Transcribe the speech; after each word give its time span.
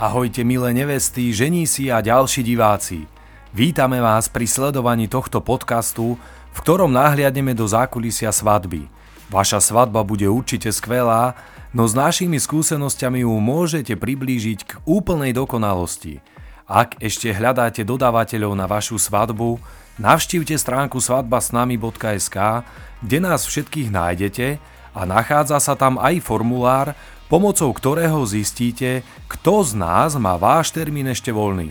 Ahojte 0.00 0.48
milé 0.48 0.72
nevesty, 0.72 1.28
ženísi 1.28 1.92
a 1.92 2.00
ďalší 2.00 2.40
diváci. 2.40 3.04
Vítame 3.52 4.00
vás 4.00 4.32
pri 4.32 4.48
sledovaní 4.48 5.12
tohto 5.12 5.44
podcastu, 5.44 6.16
v 6.56 6.58
ktorom 6.64 6.88
nahliadneme 6.88 7.52
do 7.52 7.68
zákulisia 7.68 8.32
svadby. 8.32 8.88
Vaša 9.28 9.60
svadba 9.60 10.00
bude 10.00 10.24
určite 10.24 10.72
skvelá, 10.72 11.36
no 11.76 11.84
s 11.84 11.92
našimi 11.92 12.40
skúsenosťami 12.40 13.28
ju 13.28 13.32
môžete 13.44 13.92
priblížiť 13.92 14.58
k 14.64 14.72
úplnej 14.88 15.36
dokonalosti. 15.36 16.24
Ak 16.64 16.96
ešte 16.96 17.36
hľadáte 17.36 17.84
dodávateľov 17.84 18.56
na 18.56 18.64
vašu 18.64 18.96
svadbu, 18.96 19.60
navštívte 20.00 20.56
stránku 20.56 20.96
svadbasnami.sk, 20.96 22.64
kde 23.04 23.18
nás 23.20 23.44
všetkých 23.44 23.92
nájdete 23.92 24.64
a 24.96 25.00
nachádza 25.04 25.60
sa 25.60 25.76
tam 25.76 26.00
aj 26.00 26.24
formulár, 26.24 26.96
pomocou 27.30 27.70
ktorého 27.70 28.18
zistíte, 28.26 29.06
kto 29.30 29.62
z 29.62 29.78
nás 29.78 30.18
má 30.18 30.34
váš 30.34 30.74
termín 30.74 31.06
ešte 31.06 31.30
voľný. 31.30 31.70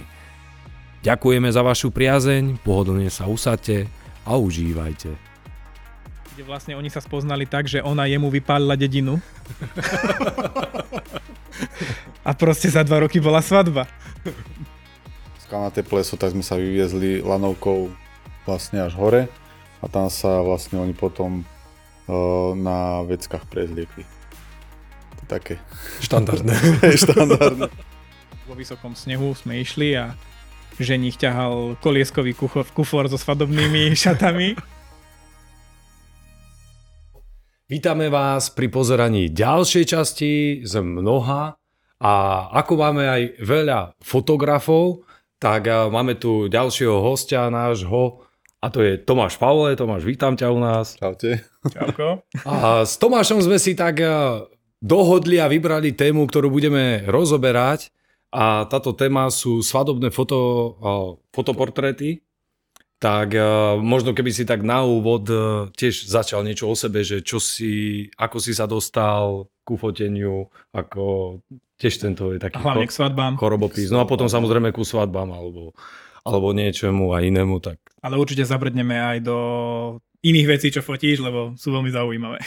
Ďakujeme 1.04 1.52
za 1.52 1.59
vašu 1.59 1.91
priazeň, 1.91 2.63
pohodlne 2.63 3.12
sa 3.12 3.27
usadte 3.27 3.91
a 4.23 4.40
užívajte. 4.40 5.12
Kde 6.31 6.44
vlastne 6.48 6.80
oni 6.80 6.88
sa 6.88 7.03
spoznali 7.03 7.44
tak, 7.44 7.67
že 7.67 7.84
ona 7.84 8.08
jemu 8.08 8.31
vypálila 8.31 8.80
dedinu. 8.80 9.20
a 12.28 12.31
proste 12.31 12.72
za 12.72 12.88
dva 12.88 13.03
roky 13.03 13.20
bola 13.20 13.44
svadba. 13.44 13.84
Skalnaté 15.44 15.84
pleso, 15.84 16.16
tak 16.16 16.31
sme 16.31 16.44
sa 16.44 16.55
vyviezli 16.55 17.20
lanovkou 17.20 17.91
vlastne 18.48 18.88
až 18.88 18.95
hore 18.95 19.28
a 19.84 19.86
tam 19.91 20.08
sa 20.08 20.39
vlastne 20.39 20.80
oni 20.80 20.95
potom 20.95 21.44
uh, 21.44 22.55
na 22.55 23.03
veckách 23.03 23.44
prezliekli 23.52 24.19
také. 25.30 25.61
Štandardné. 26.02 26.58
Štandardné. 27.05 27.69
Vo 28.49 28.53
vysokom 28.58 28.97
snehu 28.97 29.38
sme 29.38 29.61
išli 29.61 29.94
a 29.94 30.17
ženich 30.81 31.22
ťahal 31.22 31.77
kolieskový 31.77 32.33
kufor, 32.33 32.66
kufor 32.73 33.05
so 33.05 33.22
svadobnými 33.22 33.94
šatami. 34.03 34.57
Vítame 37.69 38.09
vás 38.09 38.50
pri 38.50 38.66
pozeraní 38.73 39.30
ďalšej 39.30 39.85
časti 39.85 40.33
z 40.66 40.73
mnoha 40.81 41.53
a 42.02 42.13
ako 42.50 42.73
máme 42.81 43.05
aj 43.05 43.22
veľa 43.45 43.94
fotografov, 44.02 45.05
tak 45.38 45.69
máme 45.69 46.17
tu 46.17 46.50
ďalšieho 46.50 46.97
hostia 46.97 47.45
nášho 47.53 48.25
a 48.57 48.73
to 48.73 48.81
je 48.81 48.97
Tomáš 48.97 49.38
Pavle. 49.38 49.77
Tomáš, 49.77 50.02
vítam 50.02 50.33
ťa 50.33 50.50
u 50.50 50.59
nás. 50.59 50.97
Čaute. 50.97 51.45
Čauko. 51.69 52.25
A 52.44 52.83
s 52.89 52.97
Tomášom 52.97 53.39
sme 53.39 53.61
si 53.61 53.77
tak 53.77 54.02
dohodli 54.80 55.38
a 55.39 55.52
vybrali 55.52 55.91
tému, 55.91 56.27
ktorú 56.27 56.47
budeme 56.47 57.03
rozoberať 57.08 57.91
a 58.31 58.66
táto 58.69 58.95
téma 58.95 59.27
sú 59.33 59.59
svadobné 59.59 60.13
foto, 60.13 60.75
fotoportréty. 61.35 62.23
Tak 63.00 63.31
možno 63.80 64.11
keby 64.11 64.27
si 64.35 64.44
tak 64.44 64.59
na 64.59 64.83
úvod 64.83 65.23
e, 65.31 65.72
tiež 65.72 66.03
začal 66.03 66.44
niečo 66.44 66.67
o 66.67 66.75
sebe, 66.75 67.00
že 67.00 67.23
čo 67.23 67.39
si, 67.39 68.03
ako 68.19 68.44
si 68.44 68.52
sa 68.52 68.67
dostal 68.67 69.47
ku 69.63 69.80
foteniu, 69.80 70.52
ako 70.75 71.39
tiež 71.80 71.95
tento 71.95 72.35
je 72.35 72.44
taký 72.44 72.59
hlavne 72.59 72.91
k 72.91 72.91
svadbám. 72.91 73.39
chorobopis. 73.39 73.88
No 73.88 74.03
a 74.03 74.05
potom 74.05 74.27
samozrejme 74.27 74.75
ku 74.75 74.83
svadbám 74.83 75.31
alebo, 75.31 75.72
alebo 76.27 76.52
niečomu 76.52 77.16
a 77.16 77.23
inému. 77.23 77.63
Tak. 77.63 77.80
Ale 78.03 78.19
určite 78.19 78.44
zabrdneme 78.44 79.00
aj 79.00 79.17
do 79.23 79.38
iných 80.19 80.59
vecí, 80.59 80.67
čo 80.67 80.83
fotíš, 80.83 81.23
lebo 81.23 81.55
sú 81.55 81.72
veľmi 81.72 81.95
zaujímavé. 81.95 82.44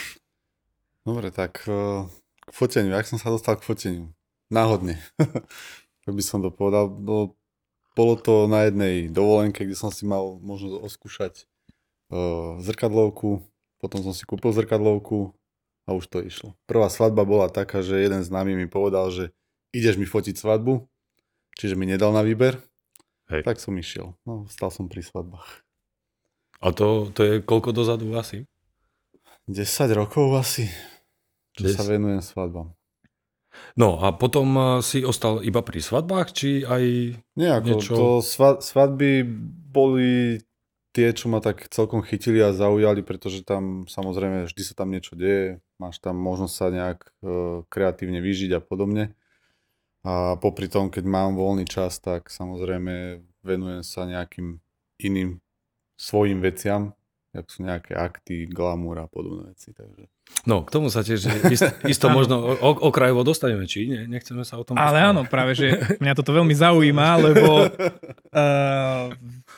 Dobre, 1.09 1.33
tak 1.33 1.65
e, 1.65 2.05
k 2.47 2.51
foteniu, 2.51 2.93
jak 2.93 3.07
som 3.07 3.19
sa 3.19 3.31
dostal 3.31 3.57
k 3.59 3.67
foteniu? 3.67 4.11
Náhodne. 4.53 4.99
tak 6.03 6.13
by 6.13 6.23
som 6.23 6.43
to 6.43 6.51
povedal. 6.51 6.91
No, 6.91 7.39
bolo 7.93 8.15
to 8.17 8.49
na 8.49 8.69
jednej 8.69 9.09
dovolenke, 9.13 9.65
kde 9.65 9.77
som 9.77 9.93
si 9.93 10.09
mal 10.09 10.41
možnosť 10.41 10.77
oskúšať 10.81 11.35
uh, 12.11 12.59
zrkadlovku, 12.65 13.45
potom 13.79 14.01
som 14.01 14.13
si 14.17 14.25
kúpil 14.25 14.53
zrkadlovku 14.53 15.33
a 15.85 15.93
už 15.93 16.09
to 16.09 16.19
išlo. 16.23 16.55
Prvá 16.65 16.89
svadba 16.89 17.27
bola 17.27 17.53
taká, 17.53 17.83
že 17.85 18.01
jeden 18.01 18.23
z 18.23 18.31
nami 18.31 18.55
mi 18.57 18.67
povedal, 18.71 19.11
že 19.13 19.35
ideš 19.75 19.99
mi 19.99 20.07
fotiť 20.07 20.39
svadbu, 20.39 20.87
čiže 21.59 21.75
mi 21.75 21.85
nedal 21.85 22.15
na 22.15 22.23
výber, 22.23 22.61
Hej. 23.29 23.43
tak 23.45 23.59
som 23.59 23.75
išiel. 23.77 24.15
No, 24.25 24.47
stal 24.49 24.71
som 24.71 24.87
pri 24.87 25.03
svadbách. 25.05 25.65
A 26.63 26.71
to, 26.71 27.11
to 27.11 27.21
je 27.27 27.35
koľko 27.43 27.75
dozadu 27.75 28.07
asi? 28.15 28.47
10 29.51 29.59
rokov 29.99 30.31
asi. 30.39 30.71
Čo 31.53 31.69
sa 31.73 31.85
venujem 31.85 32.25
svadbám. 32.25 32.73
No 33.77 34.01
a 34.01 34.17
potom 34.17 34.49
eh, 34.57 34.67
si 34.81 35.05
ostal 35.05 35.45
iba 35.45 35.61
pri 35.61 35.81
svadbách, 35.85 36.29
či 36.33 36.65
aj 36.65 36.85
Nie, 37.37 37.61
ako 37.61 37.69
niečo... 37.69 37.93
to 37.93 38.09
svadby 38.65 39.25
boli 39.73 40.41
tie, 40.93 41.09
čo 41.17 41.33
ma 41.33 41.41
tak 41.41 41.73
celkom 41.73 42.05
chytili 42.05 42.45
a 42.45 42.53
zaujali, 42.53 43.01
pretože 43.01 43.45
tam 43.45 43.89
samozrejme 43.89 44.45
vždy 44.45 44.63
sa 44.63 44.75
tam 44.77 44.93
niečo 44.93 45.17
deje, 45.17 45.65
máš 45.81 45.99
tam 46.05 46.21
možnosť 46.21 46.55
sa 46.55 46.67
nejak 46.69 47.01
uh, 47.25 47.65
kreatívne 47.73 48.21
vyžiť 48.21 48.53
a 48.53 48.61
podobne. 48.61 49.17
A 50.05 50.37
popri 50.37 50.69
tom, 50.69 50.93
keď 50.93 51.09
mám 51.09 51.39
voľný 51.39 51.65
čas, 51.65 51.97
tak 51.97 52.29
samozrejme 52.29 53.25
venujem 53.41 53.81
sa 53.81 54.05
nejakým 54.05 54.61
iným 55.01 55.41
svojim 55.97 56.45
veciam, 56.45 56.93
ako 57.33 57.49
sú 57.49 57.61
nejaké 57.65 57.97
akty, 57.97 58.45
glamour 58.45 59.01
a 59.01 59.07
podobné 59.09 59.57
veci. 59.57 59.73
Takže. 59.73 60.05
No, 60.45 60.69
k 60.69 60.71
tomu 60.73 60.93
sa 60.93 61.01
tiež 61.01 61.25
isto, 61.55 61.73
isto 61.89 62.07
možno 62.13 62.57
okrajovo 62.61 63.25
dostaneme, 63.25 63.65
či 63.65 63.89
nie? 63.89 64.05
Nechceme 64.05 64.45
sa 64.45 64.61
o 64.61 64.65
tom 64.69 64.77
Ale 64.77 65.01
áno, 65.01 65.25
práve, 65.25 65.57
že 65.57 65.81
mňa 66.05 66.13
toto 66.13 66.37
veľmi 66.37 66.53
zaujíma, 66.53 67.09
lebo 67.25 67.73
uh, 67.73 69.09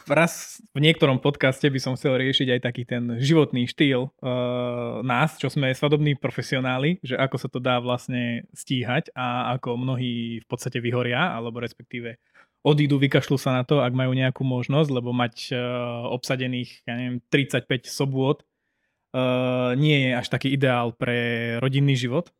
raz 0.07 0.63
v 0.71 0.79
niektorom 0.87 1.19
podcaste 1.19 1.67
by 1.67 1.81
som 1.83 1.99
chcel 1.99 2.15
riešiť 2.15 2.55
aj 2.55 2.61
taký 2.63 2.83
ten 2.87 3.19
životný 3.19 3.67
štýl 3.67 4.07
uh, 4.07 5.03
nás, 5.03 5.35
čo 5.35 5.51
sme 5.51 5.75
svadobní 5.75 6.15
profesionáli, 6.15 7.03
že 7.03 7.19
ako 7.19 7.37
sa 7.43 7.49
to 7.51 7.59
dá 7.59 7.83
vlastne 7.83 8.47
stíhať 8.55 9.11
a 9.19 9.59
ako 9.59 9.75
mnohí 9.75 10.43
v 10.43 10.47
podstate 10.47 10.79
vyhoria, 10.79 11.35
alebo 11.35 11.59
respektíve 11.59 12.23
odídu, 12.65 12.97
vykašľú 12.97 13.37
sa 13.37 13.53
na 13.53 13.63
to, 13.63 13.85
ak 13.85 13.93
majú 13.93 14.17
nejakú 14.17 14.41
možnosť, 14.41 14.89
lebo 14.89 15.13
mať 15.13 15.53
uh, 15.53 16.09
obsadených, 16.11 16.89
ja 16.89 16.97
neviem, 16.97 17.21
35 17.29 17.69
sobôt 17.85 18.41
uh, 18.41 19.77
nie 19.77 20.09
je 20.09 20.11
až 20.17 20.27
taký 20.33 20.49
ideál 20.57 20.97
pre 20.97 21.61
rodinný 21.61 21.95
život. 21.95 22.33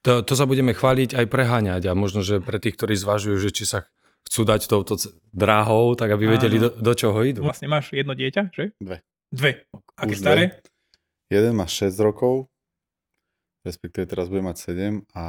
To, 0.00 0.24
to 0.24 0.32
sa 0.32 0.48
budeme 0.48 0.72
chváliť 0.72 1.12
aj 1.12 1.26
preháňať 1.28 1.82
a 1.86 1.92
možno, 1.92 2.24
že 2.24 2.40
pre 2.40 2.56
tých, 2.56 2.80
ktorí 2.80 2.96
zvažujú, 2.96 3.36
že 3.36 3.52
či 3.52 3.68
sa 3.68 3.84
chcú 4.24 4.48
dať 4.48 4.64
touto 4.64 4.96
dráhou, 5.30 5.92
tak 5.92 6.16
aby 6.16 6.24
vedeli, 6.40 6.56
do, 6.56 6.72
do 6.72 6.92
čoho 6.96 7.20
idú. 7.20 7.44
Vlastne 7.44 7.68
máš 7.68 7.92
jedno 7.92 8.16
dieťa, 8.16 8.42
že? 8.56 8.72
Dve. 8.80 9.04
Dve. 9.28 9.68
Aké 10.00 10.16
Už 10.16 10.24
staré? 10.24 10.44
Dve. 10.56 10.64
Jeden 11.28 11.52
má 11.60 11.68
6 11.68 11.92
rokov, 12.00 12.48
respektíve 13.68 14.08
teraz 14.08 14.32
bude 14.32 14.40
mať 14.40 14.56
7 15.04 15.04
a 15.12 15.24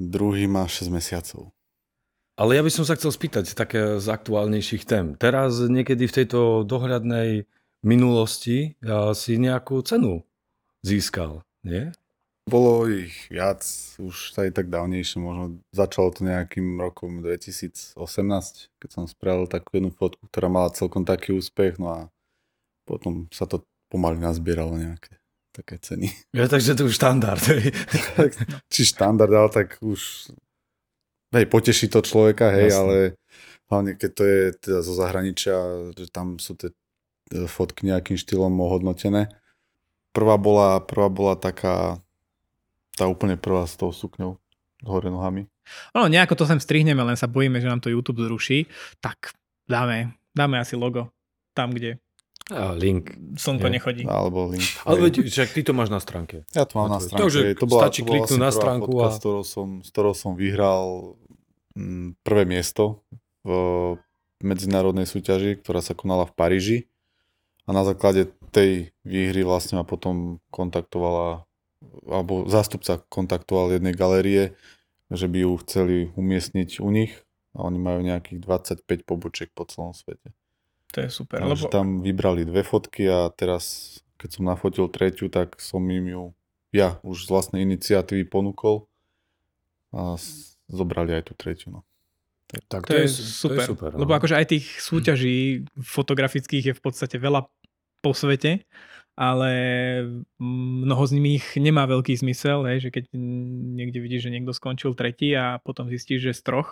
druhý 0.00 0.48
má 0.48 0.64
6 0.64 0.88
mesiacov. 0.88 1.52
Ale 2.38 2.54
ja 2.54 2.62
by 2.62 2.70
som 2.70 2.86
sa 2.86 2.94
chcel 2.94 3.10
spýtať 3.10 3.50
také 3.58 3.98
z 3.98 4.06
aktuálnejších 4.06 4.86
tém. 4.86 5.18
Teraz 5.18 5.58
niekedy 5.58 6.06
v 6.06 6.16
tejto 6.22 6.62
dohľadnej 6.62 7.50
minulosti 7.82 8.78
si 9.18 9.32
nejakú 9.42 9.82
cenu 9.82 10.22
získal, 10.86 11.42
nie? 11.66 11.90
Bolo 12.46 12.86
ich 12.86 13.26
viac, 13.28 13.60
už 13.98 14.38
aj 14.38 14.54
tak 14.54 14.70
dávnejšie, 14.70 15.18
možno 15.18 15.60
začalo 15.74 16.14
to 16.14 16.24
nejakým 16.24 16.78
rokom 16.78 17.20
2018, 17.26 17.98
keď 18.78 18.88
som 18.88 19.04
spravil 19.10 19.50
takú 19.50 19.76
jednu 19.76 19.90
fotku, 19.90 20.22
ktorá 20.30 20.46
mala 20.46 20.72
celkom 20.72 21.02
taký 21.02 21.34
úspech, 21.34 21.76
no 21.76 21.90
a 21.90 22.00
potom 22.86 23.26
sa 23.34 23.44
to 23.44 23.66
pomaly 23.90 24.16
nazbieralo 24.16 24.78
nejaké 24.78 25.18
také 25.52 25.76
ceny. 25.82 26.08
Ja, 26.32 26.46
takže 26.46 26.78
to 26.78 26.86
už 26.86 26.94
štandard. 26.94 27.42
Či 28.72 28.80
štandard, 28.94 29.34
ale 29.34 29.50
tak 29.50 29.82
už 29.82 30.30
hej, 31.34 31.46
poteší 31.46 31.86
to 31.92 32.00
človeka, 32.00 32.52
hej, 32.54 32.72
Jasne. 32.72 32.80
ale 32.80 32.96
hlavne 33.68 33.92
keď 33.96 34.10
to 34.12 34.22
je 34.24 34.42
teda 34.56 34.80
zo 34.80 34.94
zahraničia, 34.96 35.56
že 35.92 36.06
tam 36.08 36.40
sú 36.40 36.56
tie 36.56 36.72
fotky 37.28 37.84
nejakým 37.88 38.16
štýlom 38.16 38.52
ohodnotené. 38.56 39.28
Prvá 40.16 40.40
bola, 40.40 40.80
prvá 40.80 41.12
bola 41.12 41.34
taká, 41.36 42.00
tá 42.96 43.04
úplne 43.04 43.36
prvá 43.36 43.68
s 43.68 43.76
tou 43.76 43.92
sukňou 43.92 44.40
hore 44.88 45.12
nohami. 45.12 45.46
No, 45.92 46.08
nejako 46.08 46.34
to 46.40 46.44
sem 46.48 46.56
strihneme, 46.56 47.04
len 47.04 47.18
sa 47.20 47.28
bojíme, 47.28 47.60
že 47.60 47.68
nám 47.68 47.84
to 47.84 47.92
YouTube 47.92 48.24
zruší. 48.24 48.64
Tak 49.04 49.36
dáme, 49.68 50.16
dáme 50.32 50.56
asi 50.56 50.80
logo 50.80 51.12
tam, 51.52 51.76
kde 51.76 52.00
a 52.48 52.72
link. 52.72 53.12
Slnko 53.36 53.68
nechodí. 53.68 54.04
Alebo 54.08 54.48
link. 54.48 54.64
Ale 54.88 55.08
veď, 55.08 55.28
však 55.28 55.52
ty 55.52 55.60
to 55.64 55.72
máš 55.76 55.92
na 55.92 56.00
stránke. 56.00 56.48
Ja 56.56 56.64
to 56.64 56.80
mám 56.80 56.96
na 56.96 57.00
stránke. 57.00 57.28
Takže 57.28 57.42
to 57.56 57.66
bola, 57.68 57.82
stačí 57.86 58.00
to 58.00 58.06
bola 58.08 58.12
kliknúť 58.24 58.40
na 58.40 58.50
stránku. 58.52 58.90
Fotka, 58.90 59.04
a... 59.04 59.12
s, 59.12 59.18
ktorou 59.20 59.42
som, 59.44 59.68
s 59.84 59.88
ktorou 59.92 60.14
som 60.16 60.32
vyhral 60.36 61.14
m, 61.76 61.82
mm, 61.82 62.08
prvé 62.24 62.42
miesto 62.48 63.04
v 63.44 63.96
medzinárodnej 64.40 65.04
súťaži, 65.04 65.60
ktorá 65.60 65.82
sa 65.82 65.92
konala 65.98 66.24
v 66.24 66.32
Paríži 66.36 66.78
a 67.66 67.74
na 67.74 67.82
základe 67.82 68.30
tej 68.54 68.94
výhry 69.04 69.44
vlastne 69.44 69.76
ma 69.76 69.84
potom 69.84 70.40
kontaktovala 70.48 71.44
alebo 72.08 72.48
zástupca 72.50 73.02
kontaktoval 73.06 73.76
jednej 73.76 73.94
galérie 73.94 74.56
že 75.08 75.26
by 75.28 75.38
ju 75.44 75.52
chceli 75.64 75.96
umiestniť 76.16 76.84
u 76.84 76.88
nich 76.92 77.12
a 77.56 77.64
oni 77.64 77.78
majú 77.80 78.04
nejakých 78.04 78.38
25 78.44 79.08
pobočiek 79.08 79.48
po 79.56 79.64
celom 79.64 79.96
svete. 79.96 80.36
To 80.92 81.04
je 81.04 81.10
super. 81.12 81.44
Takže 81.44 81.68
Lebo... 81.68 81.72
tam 81.72 81.86
vybrali 82.00 82.48
dve 82.48 82.64
fotky 82.64 83.04
a 83.08 83.28
teraz, 83.28 83.96
keď 84.16 84.40
som 84.40 84.48
nafotil 84.48 84.88
tretiu, 84.88 85.28
tak 85.28 85.60
som 85.60 85.84
im 85.84 86.06
ju 86.08 86.24
ja 86.72 87.00
už 87.00 87.28
z 87.28 87.32
vlastnej 87.32 87.60
iniciatívy 87.64 88.28
ponúkol 88.28 88.84
a 89.92 90.20
zobrali 90.68 91.16
aj 91.16 91.32
tú 91.32 91.34
tretiu. 91.36 91.80
No. 91.80 91.80
Tak 92.48 92.88
To, 92.88 92.96
je, 92.96 93.08
super. 93.08 93.60
To 93.60 93.64
je 93.64 93.68
super 93.68 93.90
no. 93.92 94.04
Lebo 94.04 94.16
akože 94.16 94.36
aj 94.36 94.46
tých 94.56 94.66
súťaží 94.80 95.68
fotografických 95.76 96.72
je 96.72 96.74
v 96.76 96.82
podstate 96.82 97.16
veľa 97.20 97.48
po 98.00 98.12
svete, 98.16 98.64
ale 99.18 99.52
mnoho 100.40 101.04
z 101.04 101.12
nich 101.18 101.44
nemá 101.58 101.84
veľký 101.84 102.14
zmysel, 102.16 102.64
hej, 102.70 102.88
že 102.88 102.90
keď 102.94 103.04
niekde 103.76 103.98
vidíš, 104.00 104.30
že 104.30 104.32
niekto 104.32 104.54
skončil 104.54 104.94
tretí 104.96 105.34
a 105.34 105.60
potom 105.60 105.90
zistíš, 105.90 106.30
že 106.30 106.38
z 106.38 106.42
troch, 106.46 106.68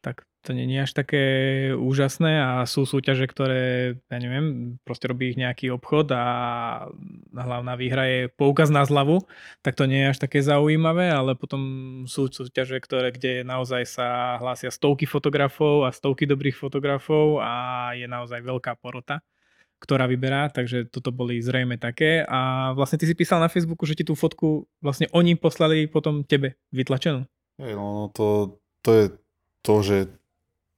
tak 0.00 0.24
to 0.46 0.54
je 0.54 0.78
až 0.78 0.92
také 0.94 1.24
úžasné 1.74 2.38
a 2.38 2.50
sú 2.70 2.86
súťaže, 2.86 3.26
ktoré, 3.26 3.98
ja 4.06 4.18
neviem, 4.22 4.78
proste 4.86 5.10
robí 5.10 5.34
ich 5.34 5.40
nejaký 5.40 5.74
obchod 5.74 6.14
a 6.14 6.24
hlavná 7.34 7.74
výhra 7.74 8.06
je 8.06 8.20
poukaz 8.30 8.70
na 8.70 8.86
zľavu, 8.86 9.26
tak 9.66 9.74
to 9.74 9.90
nie 9.90 10.06
je 10.06 10.10
až 10.14 10.18
také 10.22 10.38
zaujímavé, 10.46 11.10
ale 11.10 11.34
potom 11.34 11.60
sú 12.06 12.30
súťaže, 12.30 12.78
ktoré, 12.78 13.10
kde 13.10 13.42
naozaj 13.42 13.82
sa 13.90 14.38
hlásia 14.38 14.70
stovky 14.70 15.10
fotografov 15.10 15.82
a 15.82 15.90
stovky 15.90 16.30
dobrých 16.30 16.54
fotografov 16.54 17.42
a 17.42 17.90
je 17.98 18.06
naozaj 18.06 18.38
veľká 18.46 18.78
porota 18.78 19.18
ktorá 19.76 20.08
vyberá, 20.08 20.48
takže 20.48 20.88
toto 20.88 21.12
boli 21.12 21.36
zrejme 21.36 21.76
také. 21.76 22.24
A 22.24 22.72
vlastne 22.72 22.96
ty 22.96 23.04
si 23.04 23.12
písal 23.12 23.44
na 23.44 23.52
Facebooku, 23.52 23.84
že 23.84 23.92
ti 23.92 24.08
tú 24.08 24.16
fotku 24.16 24.64
vlastne 24.80 25.04
oni 25.12 25.36
poslali 25.36 25.84
potom 25.84 26.24
tebe 26.24 26.56
vytlačenú. 26.72 27.28
Hej, 27.60 27.76
no, 27.76 27.84
no 27.92 28.04
to, 28.08 28.56
to 28.80 28.90
je 28.96 29.04
to, 29.60 29.74
že 29.84 29.96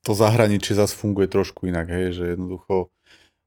to 0.02 0.12
zahraničie 0.12 0.74
zase 0.74 0.94
funguje 0.94 1.26
trošku 1.26 1.66
inak, 1.66 1.88
hej, 1.88 2.06
že 2.14 2.24
jednoducho 2.32 2.88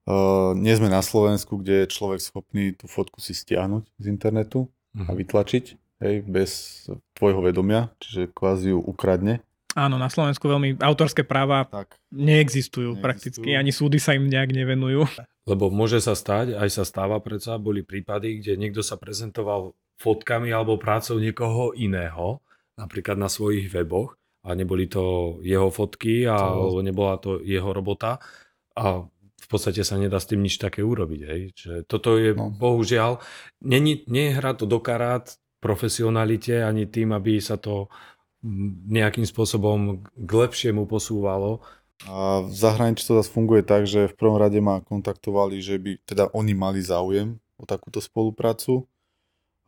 uh, 0.08 0.52
nie 0.54 0.74
sme 0.74 0.90
na 0.90 1.02
Slovensku, 1.02 1.58
kde 1.58 1.86
je 1.86 1.94
človek 1.94 2.20
schopný 2.20 2.76
tú 2.76 2.86
fotku 2.86 3.22
si 3.22 3.34
stiahnuť 3.34 3.84
z 3.98 4.06
internetu 4.08 4.68
a 4.92 5.12
Mhm. 5.12 5.16
vytlačiť, 5.16 5.66
hej, 6.04 6.16
bez 6.28 6.52
tvojho 7.16 7.40
vedomia, 7.40 7.96
čiže 8.04 8.28
kvázi 8.36 8.76
ju 8.76 8.80
ukradne. 8.84 9.40
Áno, 9.72 9.96
na 9.96 10.12
Slovensku 10.12 10.52
veľmi 10.52 10.84
autorské 10.84 11.24
práva 11.24 11.64
Tak. 11.64 11.96
neexistujú, 12.12 12.92
Neexistujú. 12.92 13.00
prakticky, 13.00 13.50
ani 13.56 13.72
súdy 13.72 14.04
sa 14.04 14.12
im 14.12 14.28
nejak 14.28 14.52
nevenujú. 14.52 15.08
Lebo 15.48 15.72
môže 15.72 16.04
sa 16.04 16.12
stať, 16.12 16.60
aj 16.60 16.70
sa 16.70 16.84
stáva 16.84 17.24
predsa, 17.24 17.56
boli 17.56 17.80
prípady, 17.80 18.44
kde 18.44 18.60
niekto 18.60 18.84
sa 18.84 19.00
prezentoval 19.00 19.72
fotkami 19.98 20.52
alebo 20.52 20.76
prácou 20.76 21.18
niekoho 21.24 21.72
iného, 21.72 22.44
napríklad 22.76 23.16
na 23.16 23.32
svojich 23.32 23.72
weboch 23.72 24.20
a 24.42 24.50
neboli 24.54 24.90
to 24.90 25.38
jeho 25.46 25.70
fotky 25.70 26.26
a, 26.26 26.38
To- 26.56 26.82
nebola 26.82 27.18
to 27.18 27.38
jeho 27.42 27.70
robota 27.74 28.18
a 28.76 29.06
v 29.42 29.48
podstate 29.50 29.84
sa 29.84 29.98
nedá 30.00 30.18
s 30.22 30.30
tým 30.30 30.42
nič 30.42 30.58
také 30.58 30.80
urobiť. 30.86 31.22
Hej. 31.28 31.42
Čiže 31.58 31.76
toto 31.86 32.16
je 32.16 32.32
No. 32.34 32.54
bohužiaľ, 32.54 33.20
není, 33.62 34.06
nehrá 34.08 34.54
to 34.54 34.64
do 34.66 34.80
karát 34.80 35.28
profesionalite 35.60 36.64
ani 36.64 36.86
tým, 36.88 37.12
aby 37.14 37.38
sa 37.42 37.58
to 37.58 37.90
nejakým 38.88 39.26
spôsobom 39.26 40.02
k 40.18 40.32
lepšiemu 40.34 40.90
posúvalo. 40.90 41.62
A 42.10 42.42
v 42.42 42.50
zahraničí 42.50 43.06
to 43.06 43.14
zase 43.22 43.30
funguje 43.30 43.62
tak, 43.62 43.86
že 43.86 44.10
v 44.10 44.18
prvom 44.18 44.42
rade 44.42 44.58
ma 44.58 44.82
kontaktovali, 44.82 45.62
že 45.62 45.78
by 45.78 46.02
teda 46.02 46.34
oni 46.34 46.58
mali 46.58 46.82
záujem 46.82 47.38
o 47.62 47.64
takúto 47.70 48.02
spoluprácu. 48.02 48.90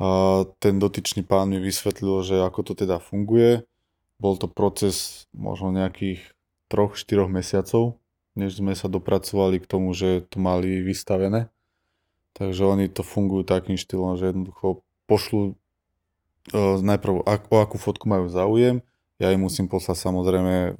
A 0.01 0.41
ten 0.57 0.81
dotyčný 0.81 1.21
pán 1.21 1.53
mi 1.53 1.61
vysvetlil, 1.61 2.25
že 2.25 2.41
ako 2.41 2.59
to 2.65 2.73
teda 2.73 2.97
funguje. 2.97 3.61
Bol 4.23 4.39
to 4.39 4.47
proces 4.47 5.27
možno 5.35 5.75
nejakých 5.75 6.23
3-4 6.71 7.27
mesiacov, 7.27 7.99
než 8.39 8.63
sme 8.63 8.71
sa 8.71 8.87
dopracovali 8.87 9.59
k 9.59 9.67
tomu, 9.67 9.91
že 9.91 10.23
to 10.31 10.39
mali 10.39 10.79
vystavené. 10.79 11.51
Takže 12.33 12.63
oni 12.63 12.87
to 12.87 13.03
fungujú 13.03 13.43
takým 13.43 13.75
štýlom, 13.75 14.15
že 14.15 14.31
jednoducho 14.31 14.81
pošlu 15.05 15.59
e, 16.49 16.55
najprv 16.81 17.27
ak, 17.27 17.51
o 17.51 17.59
akú 17.59 17.75
fotku 17.75 18.07
majú 18.07 18.31
záujem, 18.31 18.79
ja 19.21 19.29
im 19.29 19.45
musím 19.45 19.69
poslať 19.69 20.01
samozrejme 20.09 20.55
e, 20.55 20.71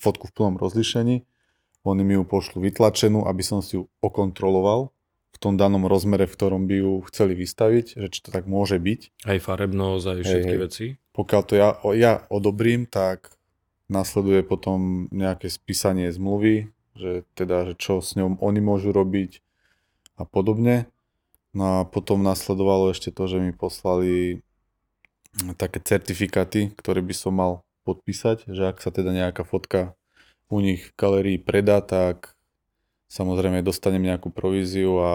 fotku 0.00 0.26
v 0.26 0.34
plnom 0.34 0.56
rozlišení, 0.58 1.22
oni 1.86 2.02
mi 2.02 2.18
ju 2.18 2.26
pošlu 2.26 2.58
vytlačenú, 2.66 3.30
aby 3.30 3.46
som 3.46 3.62
si 3.62 3.78
ju 3.78 3.86
okontroloval 4.02 4.90
v 5.30 5.38
tom 5.38 5.54
danom 5.54 5.86
rozmere, 5.86 6.26
v 6.26 6.34
ktorom 6.34 6.64
by 6.66 6.76
ju 6.80 6.92
chceli 7.12 7.38
vystaviť, 7.38 8.00
že 8.00 8.06
či 8.10 8.18
to 8.24 8.34
tak 8.34 8.50
môže 8.50 8.80
byť. 8.80 9.28
Aj 9.28 9.38
farebnosť, 9.38 10.04
aj 10.08 10.20
všetky 10.24 10.56
hej. 10.56 10.62
veci. 10.64 10.86
Pokiaľ 11.16 11.42
to 11.48 11.54
ja, 11.56 11.80
ja 11.96 12.28
odobrím, 12.28 12.84
tak 12.84 13.32
nasleduje 13.88 14.44
potom 14.44 15.08
nejaké 15.08 15.48
spísanie 15.48 16.12
zmluvy, 16.12 16.68
že 16.92 17.24
teda, 17.32 17.72
že 17.72 17.74
čo 17.80 18.04
s 18.04 18.12
ňou 18.20 18.36
oni 18.36 18.60
môžu 18.60 18.92
robiť 18.92 19.40
a 20.20 20.28
podobne. 20.28 20.92
No 21.56 21.80
a 21.80 21.88
potom 21.88 22.20
nasledovalo 22.20 22.92
ešte 22.92 23.08
to, 23.08 23.24
že 23.24 23.40
mi 23.40 23.56
poslali 23.56 24.44
také 25.56 25.80
certifikáty, 25.80 26.72
ktoré 26.76 27.00
by 27.00 27.14
som 27.16 27.32
mal 27.32 27.52
podpísať, 27.88 28.52
že 28.52 28.68
ak 28.68 28.84
sa 28.84 28.92
teda 28.92 29.12
nejaká 29.12 29.44
fotka 29.44 29.96
u 30.52 30.60
nich 30.60 30.92
v 30.92 30.96
galerii 30.96 31.38
predá, 31.40 31.80
tak 31.80 32.36
samozrejme 33.08 33.64
dostanem 33.64 34.04
nejakú 34.04 34.28
províziu 34.28 35.00
a 35.00 35.12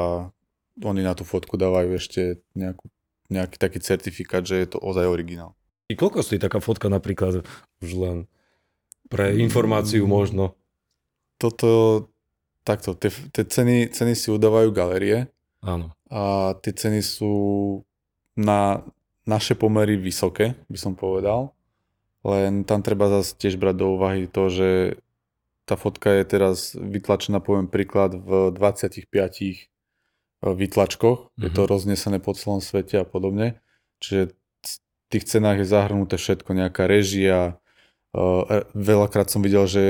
oni 0.82 1.02
na 1.06 1.14
tú 1.14 1.28
fotku 1.28 1.62
dávajú 1.62 1.94
ešte 1.94 2.42
nejakú, 2.58 2.90
nejaký 3.30 3.58
taký 3.60 3.80
certifikát, 3.84 4.42
že 4.42 4.58
je 4.66 4.68
to 4.74 4.78
ozaj 4.82 5.06
originál. 5.06 5.54
I 5.92 6.00
koľko 6.00 6.24
stojí 6.24 6.40
taká 6.40 6.58
fotka 6.58 6.88
napríklad 6.88 7.44
už 7.78 7.90
len 7.94 8.18
pre 9.08 9.36
informáciu 9.36 10.08
Mm. 10.08 10.10
možno? 10.10 10.46
Toto, 11.36 12.08
takto, 12.64 12.96
tie, 12.96 13.12
tie 13.30 13.44
ceny, 13.44 13.92
ceny 13.92 14.14
si 14.14 14.30
udávajú 14.30 14.72
galerie 14.72 15.28
Áno. 15.60 15.92
a 16.08 16.54
tie 16.58 16.72
ceny 16.72 17.02
sú 17.02 17.34
na 18.34 18.86
naše 19.22 19.54
pomery 19.54 19.98
vysoké, 19.98 20.56
by 20.66 20.78
som 20.78 20.94
povedal. 20.94 21.52
Len 22.24 22.64
tam 22.64 22.82
treba 22.82 23.10
zase 23.12 23.36
tiež 23.36 23.58
brať 23.58 23.76
do 23.78 23.88
úvahy 23.94 24.26
to, 24.26 24.48
že 24.48 24.70
tá 25.66 25.76
fotka 25.76 26.10
je 26.12 26.24
teraz 26.24 26.74
vytlačená, 26.74 27.38
poviem 27.38 27.66
príklad, 27.66 28.14
v 28.14 28.50
25 28.52 29.70
vytlačkoch. 30.42 31.30
Je 31.38 31.50
to 31.50 31.62
Mhm. 31.64 31.70
roznesené 31.70 32.18
po 32.18 32.34
celom 32.34 32.60
svete 32.60 32.98
a 32.98 33.06
podobne. 33.06 33.62
Čiže 34.00 34.34
tých 35.12 35.28
cenách 35.28 35.62
je 35.62 35.68
zahrnuté 35.68 36.16
všetko, 36.16 36.56
nejaká 36.56 36.88
režia. 36.88 37.60
Uh, 38.16 38.64
veľakrát 38.76 39.28
som 39.28 39.44
videl, 39.44 39.68
že 39.68 39.84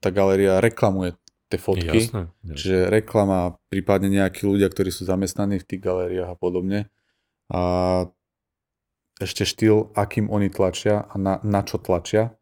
tá 0.00 0.12
galéria 0.12 0.60
reklamuje 0.60 1.16
tie 1.48 1.58
fotky. 1.60 2.10
Jasné. 2.10 2.28
jasné. 2.28 2.54
Čiže 2.56 2.78
reklama, 2.90 3.58
prípadne 3.70 4.10
nejakí 4.10 4.44
ľudia, 4.44 4.66
ktorí 4.70 4.90
sú 4.90 5.06
zamestnaní 5.06 5.62
v 5.62 5.68
tých 5.68 5.80
galériách 5.82 6.34
a 6.34 6.36
podobne. 6.36 6.90
A 7.46 7.60
ešte 9.22 9.48
štýl, 9.48 9.94
akým 9.96 10.28
oni 10.28 10.52
tlačia 10.52 11.06
a 11.08 11.14
na, 11.16 11.40
na 11.40 11.64
čo 11.64 11.80
tlačia. 11.80 12.36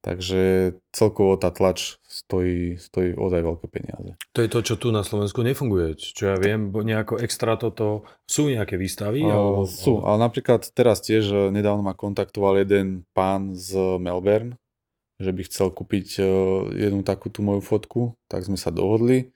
Takže 0.00 0.74
celkovo 0.96 1.36
tá 1.36 1.52
tlač 1.52 2.00
stojí, 2.20 2.76
stojí 2.76 3.16
ozaj 3.16 3.40
veľké 3.40 3.66
peniaze. 3.72 4.10
To 4.36 4.44
je 4.44 4.50
to, 4.52 4.60
čo 4.60 4.74
tu 4.76 4.92
na 4.92 5.00
Slovensku 5.00 5.40
nefunguje. 5.40 5.96
Čo 5.96 6.32
ja 6.32 6.36
viem, 6.36 6.68
bo 6.68 6.84
nejako 6.84 7.16
extra 7.24 7.56
toto... 7.56 8.04
Sú 8.28 8.52
nejaké 8.52 8.76
výstavy? 8.76 9.24
Uh, 9.24 9.32
alebo, 9.32 9.64
sú, 9.64 10.04
ale 10.04 10.20
napríklad 10.20 10.68
teraz 10.76 11.00
tiež 11.00 11.24
eh, 11.32 11.38
nedávno 11.48 11.80
ma 11.80 11.96
kontaktoval 11.96 12.60
jeden 12.60 13.08
pán 13.16 13.56
z 13.56 13.96
Melbourne, 13.96 14.60
že 15.16 15.32
by 15.32 15.42
chcel 15.48 15.72
kúpiť 15.72 16.08
eh, 16.20 16.26
jednu 16.88 17.00
takú 17.00 17.32
tú 17.32 17.40
moju 17.40 17.64
fotku, 17.64 18.12
tak 18.28 18.44
sme 18.44 18.60
sa 18.60 18.68
dohodli. 18.68 19.32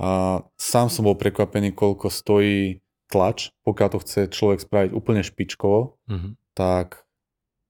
A 0.00 0.40
sám 0.56 0.88
som 0.88 1.04
bol 1.04 1.18
prekvapený, 1.18 1.76
koľko 1.76 2.08
stojí 2.08 2.80
tlač, 3.10 3.50
pokiaľ 3.66 3.88
to 3.90 3.98
chce 4.06 4.20
človek 4.30 4.62
spraviť 4.62 4.90
úplne 4.94 5.20
špičkovo, 5.26 5.98
Mhm. 6.06 6.38
tak 6.54 7.02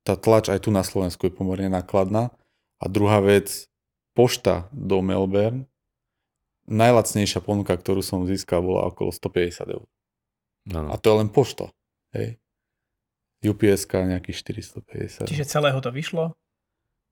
tá 0.04 0.16
tlač 0.16 0.50
aj 0.52 0.64
tu 0.64 0.70
na 0.74 0.84
Slovensku 0.84 1.28
je 1.28 1.32
pomerne 1.32 1.70
nákladná. 1.70 2.34
A 2.80 2.84
druhá 2.88 3.20
vec, 3.20 3.69
pošta 4.20 4.68
do 4.76 5.00
Melbourne, 5.00 5.64
najlacnejšia 6.68 7.40
ponuka, 7.40 7.72
ktorú 7.72 8.04
som 8.04 8.28
získal, 8.28 8.60
bola 8.60 8.92
okolo 8.92 9.08
150 9.08 9.64
eur. 9.72 9.88
Áno. 10.76 10.92
A 10.92 11.00
to 11.00 11.08
je 11.08 11.16
len 11.24 11.28
pošta. 11.32 11.72
Hej. 12.12 12.36
ups 13.40 13.88
nejakých 13.88 14.36
450. 14.84 15.24
Čiže 15.24 15.44
celého 15.48 15.80
to 15.80 15.88
vyšlo. 15.88 16.36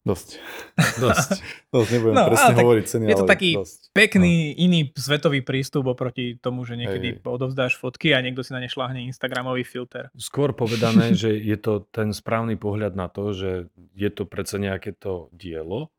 Dosť. 0.05 0.29
Dosť. 1.05 1.31
Dosť, 1.75 1.89
nebudem 1.97 2.15
No, 2.15 2.29
presne 2.29 2.53
tak 2.55 2.61
hovoriť 2.61 2.85
ceny, 2.85 3.05
je 3.09 3.17
to 3.17 3.25
ale 3.25 3.33
taký- 3.33 3.57
dosť. 3.57 3.79
Pekný 3.97 4.55
iný 4.55 4.81
svetový 4.95 5.41
prístup 5.43 5.91
oproti 5.91 6.37
tomu, 6.39 6.63
že 6.69 6.79
niekedy 6.79 7.19
hej. 7.19 7.25
odovzdáš 7.25 7.81
fotky 7.81 8.13
a 8.15 8.21
niekto 8.21 8.45
si 8.45 8.53
na 8.53 8.61
ne 8.61 8.69
šláhne 8.71 9.01
Instagramový 9.09 9.65
filter. 9.65 10.13
Skôr 10.15 10.53
povedané, 10.53 11.13
že 11.19 11.33
je 11.35 11.57
to 11.57 11.89
ten 11.89 12.13
správny 12.13 12.55
pohľad 12.61 12.95
na 12.95 13.09
to, 13.11 13.33
že 13.35 13.51
je 13.97 14.11
to 14.13 14.29
predsa 14.29 14.61
nejaké 14.61 14.95
to 14.95 15.33
dielo, 15.35 15.91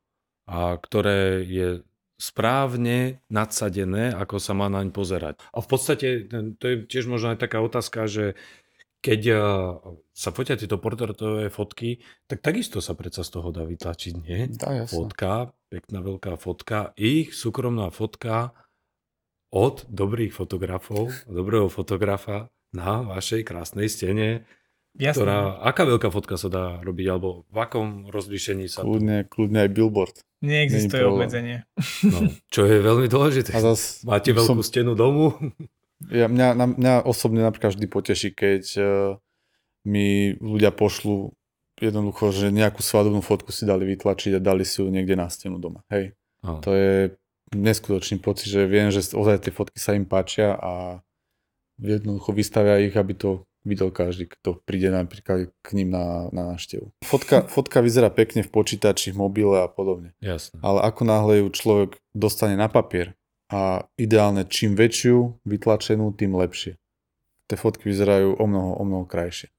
a 0.50 0.74
ktoré 0.82 1.46
je 1.46 1.86
správne 2.20 3.24
nadsadené, 3.32 4.12
ako 4.12 4.42
sa 4.42 4.58
má 4.58 4.68
naň 4.68 4.92
pozerať. 4.92 5.40
A 5.56 5.64
v 5.64 5.68
podstate 5.70 6.28
to 6.60 6.66
je 6.68 6.76
tiež 6.90 7.08
možno 7.08 7.32
aj 7.32 7.40
taká 7.40 7.64
otázka, 7.64 8.10
že 8.10 8.36
keď 9.00 9.22
uh, 9.32 9.40
sa 10.12 10.36
fotia 10.36 10.60
tieto 10.60 10.76
portrétové 10.76 11.48
fotky, 11.48 12.04
tak 12.28 12.44
takisto 12.44 12.84
sa 12.84 12.92
predsa 13.00 13.24
z 13.24 13.32
toho 13.32 13.56
dá 13.56 13.64
vytlačiť, 13.64 14.14
nie? 14.20 14.52
Dá, 14.52 14.84
jasne. 14.84 14.92
Fotka, 14.92 15.56
pekná 15.72 16.04
veľká 16.04 16.36
fotka, 16.36 16.92
ich 17.00 17.32
súkromná 17.32 17.96
fotka 17.96 18.52
od 19.56 19.88
dobrých 19.88 20.36
fotografov, 20.36 21.16
dobrého 21.32 21.72
fotografa 21.72 22.52
na 22.76 23.00
vašej 23.02 23.48
krásnej 23.48 23.88
stene, 23.88 24.44
Jasné. 25.00 25.16
ktorá, 25.16 25.64
aká 25.64 25.88
veľká 25.88 26.12
fotka 26.12 26.36
sa 26.36 26.52
dá 26.52 26.66
robiť, 26.84 27.08
alebo 27.08 27.48
v 27.48 27.58
akom 27.58 28.12
rozlíšení 28.12 28.68
sa... 28.68 28.84
Kľudne, 28.84 29.26
kľudne 29.32 29.64
aj 29.64 29.72
billboard. 29.72 30.16
Neexistuje 30.40 31.04
obmedzenie. 31.04 31.68
No, 32.08 32.32
čo 32.48 32.64
je 32.64 32.80
veľmi 32.80 33.12
dôležité. 33.12 33.52
A 33.56 33.60
zas 33.60 34.08
Máte 34.08 34.32
veľkú 34.32 34.64
som, 34.64 34.64
stenu 34.64 34.96
domu? 34.96 35.36
ja, 36.08 36.32
mňa, 36.32 36.48
na, 36.56 36.66
mňa 36.72 36.94
osobne 37.04 37.44
napríklad 37.44 37.76
vždy 37.76 37.88
poteší, 37.92 38.30
keď 38.32 38.64
uh, 38.80 38.88
mi 39.84 40.40
ľudia 40.40 40.72
pošlú 40.72 41.36
jednoducho, 41.80 42.32
že 42.32 42.56
nejakú 42.56 42.80
svadobnú 42.80 43.20
fotku 43.20 43.52
si 43.52 43.68
dali 43.68 43.88
vytlačiť 43.88 44.40
a 44.40 44.44
dali 44.44 44.64
si 44.64 44.80
ju 44.80 44.88
niekde 44.88 45.20
na 45.20 45.28
stenu 45.28 45.60
doma. 45.60 45.84
Hej. 45.92 46.16
No. 46.44 46.64
To 46.64 46.72
je 46.72 47.16
neskutočný 47.56 48.24
pocit, 48.24 48.52
že 48.52 48.64
viem, 48.68 48.92
že 48.92 49.04
ozaj 49.12 49.44
tie 49.44 49.52
fotky 49.52 49.80
sa 49.80 49.96
im 49.96 50.08
páčia 50.08 50.56
a 50.56 51.04
jednoducho 51.80 52.36
vystavia 52.36 52.80
ich, 52.84 52.96
aby 52.96 53.16
to 53.16 53.49
videl 53.68 53.92
každý, 53.92 54.32
kto 54.32 54.60
príde 54.64 54.90
napríklad 54.92 55.52
k 55.60 55.68
ním 55.76 55.92
na, 55.92 56.32
na 56.32 56.56
návštevu. 56.56 56.92
Fotka, 57.04 57.46
fotka 57.48 57.84
vyzerá 57.84 58.08
pekne 58.08 58.44
v 58.44 58.50
počítači, 58.52 59.12
v 59.12 59.20
mobile 59.20 59.60
a 59.60 59.68
podobne. 59.68 60.16
Jasné. 60.24 60.60
Ale 60.64 60.80
ako 60.84 61.02
náhle 61.04 61.34
ju 61.44 61.48
človek 61.52 62.00
dostane 62.16 62.56
na 62.56 62.72
papier 62.72 63.16
a 63.50 63.90
ideálne 63.98 64.46
čím 64.46 64.78
väčšiu 64.78 65.42
vytlačenú, 65.44 66.14
tým 66.14 66.38
lepšie. 66.38 66.78
Tie 67.50 67.58
fotky 67.58 67.90
vyzerajú 67.90 68.38
o 68.38 68.46
mnoho, 68.46 68.72
o 68.78 68.84
mnoho 68.86 69.06
krajšie. 69.10 69.50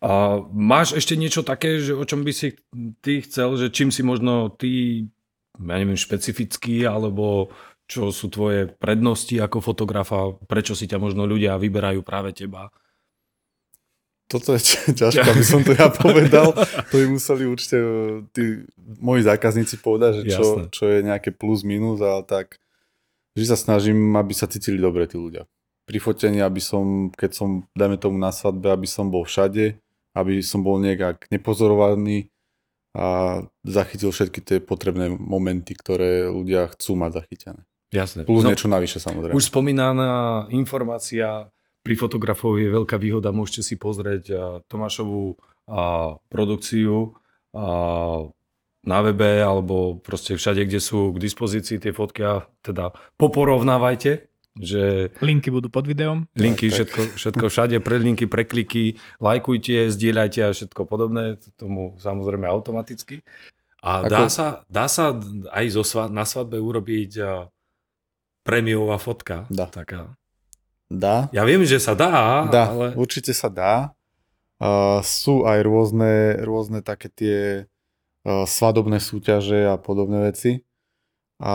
A 0.00 0.40
máš 0.48 0.96
ešte 0.96 1.18
niečo 1.18 1.44
také, 1.44 1.82
že 1.82 1.92
o 1.92 2.04
čom 2.06 2.24
by 2.24 2.32
si 2.32 2.56
ty 3.04 3.20
chcel, 3.20 3.58
že 3.60 3.68
čím 3.68 3.92
si 3.92 4.00
možno 4.00 4.48
ty, 4.48 5.04
ja 5.60 5.76
neviem, 5.76 5.98
špecifický, 5.98 6.88
alebo 6.88 7.52
čo 7.88 8.12
sú 8.12 8.32
tvoje 8.32 8.68
prednosti 8.68 9.32
ako 9.36 9.60
fotografa, 9.60 10.36
prečo 10.48 10.72
si 10.72 10.88
ťa 10.88 10.96
možno 11.00 11.24
ľudia 11.28 11.60
vyberajú 11.60 12.00
práve 12.00 12.32
teba? 12.32 12.72
Toto 14.28 14.52
je 14.52 14.60
ťa- 14.60 14.92
ťažké, 14.94 15.24
aby 15.24 15.40
som 15.42 15.64
to 15.64 15.72
ja 15.72 15.88
povedal. 16.04 16.52
To 16.92 16.94
by 16.94 17.06
museli 17.08 17.48
určite 17.48 17.76
e, 17.76 17.88
tí 18.28 18.44
moji 19.00 19.24
zákazníci 19.24 19.80
povedať, 19.80 20.20
že 20.20 20.36
čo, 20.36 20.44
čo 20.68 20.84
je 20.84 21.00
nejaké 21.00 21.32
plus 21.32 21.64
minus, 21.64 21.98
ale 21.98 22.22
tak 22.22 22.60
vždy 23.32 23.46
sa 23.46 23.56
snažím, 23.56 23.96
aby 24.12 24.30
sa 24.30 24.44
cítili 24.44 24.76
dobre 24.76 25.08
tí 25.08 25.16
ľudia. 25.16 25.48
Pri 25.88 25.96
fotení, 25.96 26.38
aby 26.38 26.60
som, 26.60 27.08
keď 27.08 27.30
som, 27.32 27.48
dajme 27.72 27.96
tomu 27.96 28.20
na 28.20 28.28
svadbe, 28.28 28.68
aby 28.68 28.84
som 28.84 29.08
bol 29.08 29.24
všade, 29.24 29.80
aby 30.12 30.44
som 30.44 30.60
bol 30.60 30.76
nejak 30.76 31.24
nepozorovaný 31.28 32.28
a 32.92 33.40
zachytil 33.64 34.12
všetky 34.12 34.44
tie 34.44 34.58
potrebné 34.60 35.08
momenty, 35.08 35.72
ktoré 35.72 36.28
ľudia 36.28 36.68
chcú 36.76 37.00
mať 37.00 37.24
zachytené. 37.24 37.62
Jasné. 37.88 38.28
Plus 38.28 38.44
No, 38.44 38.52
niečo 38.52 38.68
navyše 38.68 39.00
samozrejme. 39.00 39.32
Už 39.32 39.48
spomínaná 39.48 40.44
informácia 40.52 41.48
pri 41.80 41.94
fotografov 41.94 42.56
je 42.56 42.68
veľká 42.68 42.96
výhoda, 42.96 43.30
môžete 43.30 43.62
si 43.62 43.74
pozrieť 43.74 44.24
a, 44.28 44.36
Tomášovú 44.66 45.36
a, 45.64 46.16
produkciu 46.28 47.14
a, 47.52 47.64
na 48.78 48.98
webe 49.02 49.42
alebo 49.42 49.98
proste 49.98 50.34
všade, 50.34 50.64
kde 50.64 50.78
sú 50.78 51.12
k 51.12 51.20
dispozícii 51.20 51.76
tie 51.76 51.92
fotky 51.92 52.22
a 52.22 52.34
teda 52.60 52.90
poporovnávajte, 53.16 54.24
že 54.58 55.14
Linky 55.22 55.50
budú 55.50 55.68
pod 55.68 55.86
videom. 55.86 56.26
linky, 56.34 56.66
Tak, 56.66 56.70
tak. 56.70 56.74
všetko, 56.74 57.00
všetko 57.14 57.44
všade, 57.46 57.76
predlinky, 57.78 58.26
prekliky, 58.26 58.84
lajkujte, 59.18 59.86
zdieľajte 59.88 60.40
a 60.42 60.50
všetko 60.50 60.82
podobné, 60.82 61.38
tomu 61.54 61.94
samozrejme 61.96 62.42
automaticky. 62.44 63.22
A 63.78 64.02
Ako- 64.02 64.10
dá, 64.10 64.22
sa, 64.26 64.46
dá 64.66 64.86
sa 64.90 65.14
aj 65.54 65.64
zo, 65.70 65.86
sva- 65.86 66.10
na 66.10 66.26
svadbe 66.26 66.58
urobiť 66.58 67.10
a, 67.22 67.46
prémiová 68.42 68.98
fotka. 68.98 69.46
Dá. 69.46 69.68
Taká. 69.68 70.16
Dá? 70.88 71.28
Ja 71.36 71.44
viem, 71.44 71.60
že 71.68 71.76
sa 71.76 71.92
dá, 71.92 72.48
Dá, 72.48 72.72
ale... 72.72 72.86
určite 72.96 73.36
sa 73.36 73.52
dá. 73.52 73.92
Uh, 74.58 74.98
sú 75.04 75.46
aj 75.46 75.62
rôzne, 75.62 76.40
rôzne 76.42 76.80
také 76.82 77.06
tie 77.12 77.38
uh, 78.24 78.42
svadobné 78.48 78.98
súťaže 78.98 79.68
a 79.68 79.76
podobné 79.78 80.32
veci. 80.32 80.66
A 81.38 81.52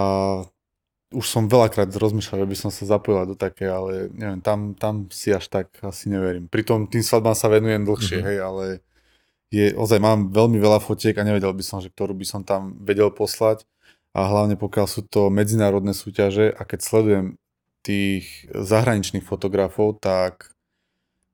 už 1.14 1.26
som 1.30 1.46
veľakrát 1.52 1.92
rozmýšľal, 1.92 2.46
že 2.46 2.50
by 2.50 2.58
som 2.58 2.72
sa 2.74 2.88
zapojila 2.88 3.28
do 3.28 3.36
také, 3.36 3.70
ale 3.70 4.10
neviem, 4.16 4.40
tam, 4.42 4.74
tam 4.74 5.06
si 5.14 5.30
až 5.30 5.46
tak 5.52 5.70
asi 5.84 6.10
neverím. 6.10 6.48
Pritom 6.48 6.88
tým 6.90 7.04
svadbám 7.04 7.36
sa 7.36 7.52
venujem 7.52 7.84
dlhšie, 7.84 8.18
Mhm. 8.22 8.26
hej, 8.26 8.38
ale 8.40 8.66
je, 9.54 9.66
ozaj 9.78 10.00
mám 10.02 10.34
veľmi 10.34 10.58
veľa 10.58 10.82
fotiek 10.82 11.14
a 11.14 11.28
nevedel 11.28 11.54
by 11.54 11.62
som, 11.62 11.78
že 11.84 11.94
ktorú 11.94 12.18
by 12.18 12.26
som 12.26 12.42
tam 12.42 12.74
vedel 12.82 13.14
poslať. 13.14 13.66
A 14.14 14.26
hlavne 14.30 14.54
pokiaľ 14.58 14.86
sú 14.90 15.02
to 15.06 15.30
medzinárodné 15.30 15.94
súťaže 15.94 16.50
a 16.54 16.62
keď 16.66 16.80
sledujem 16.82 17.26
tých 17.84 18.48
zahraničných 18.50 19.28
fotografov, 19.28 20.00
tak 20.00 20.56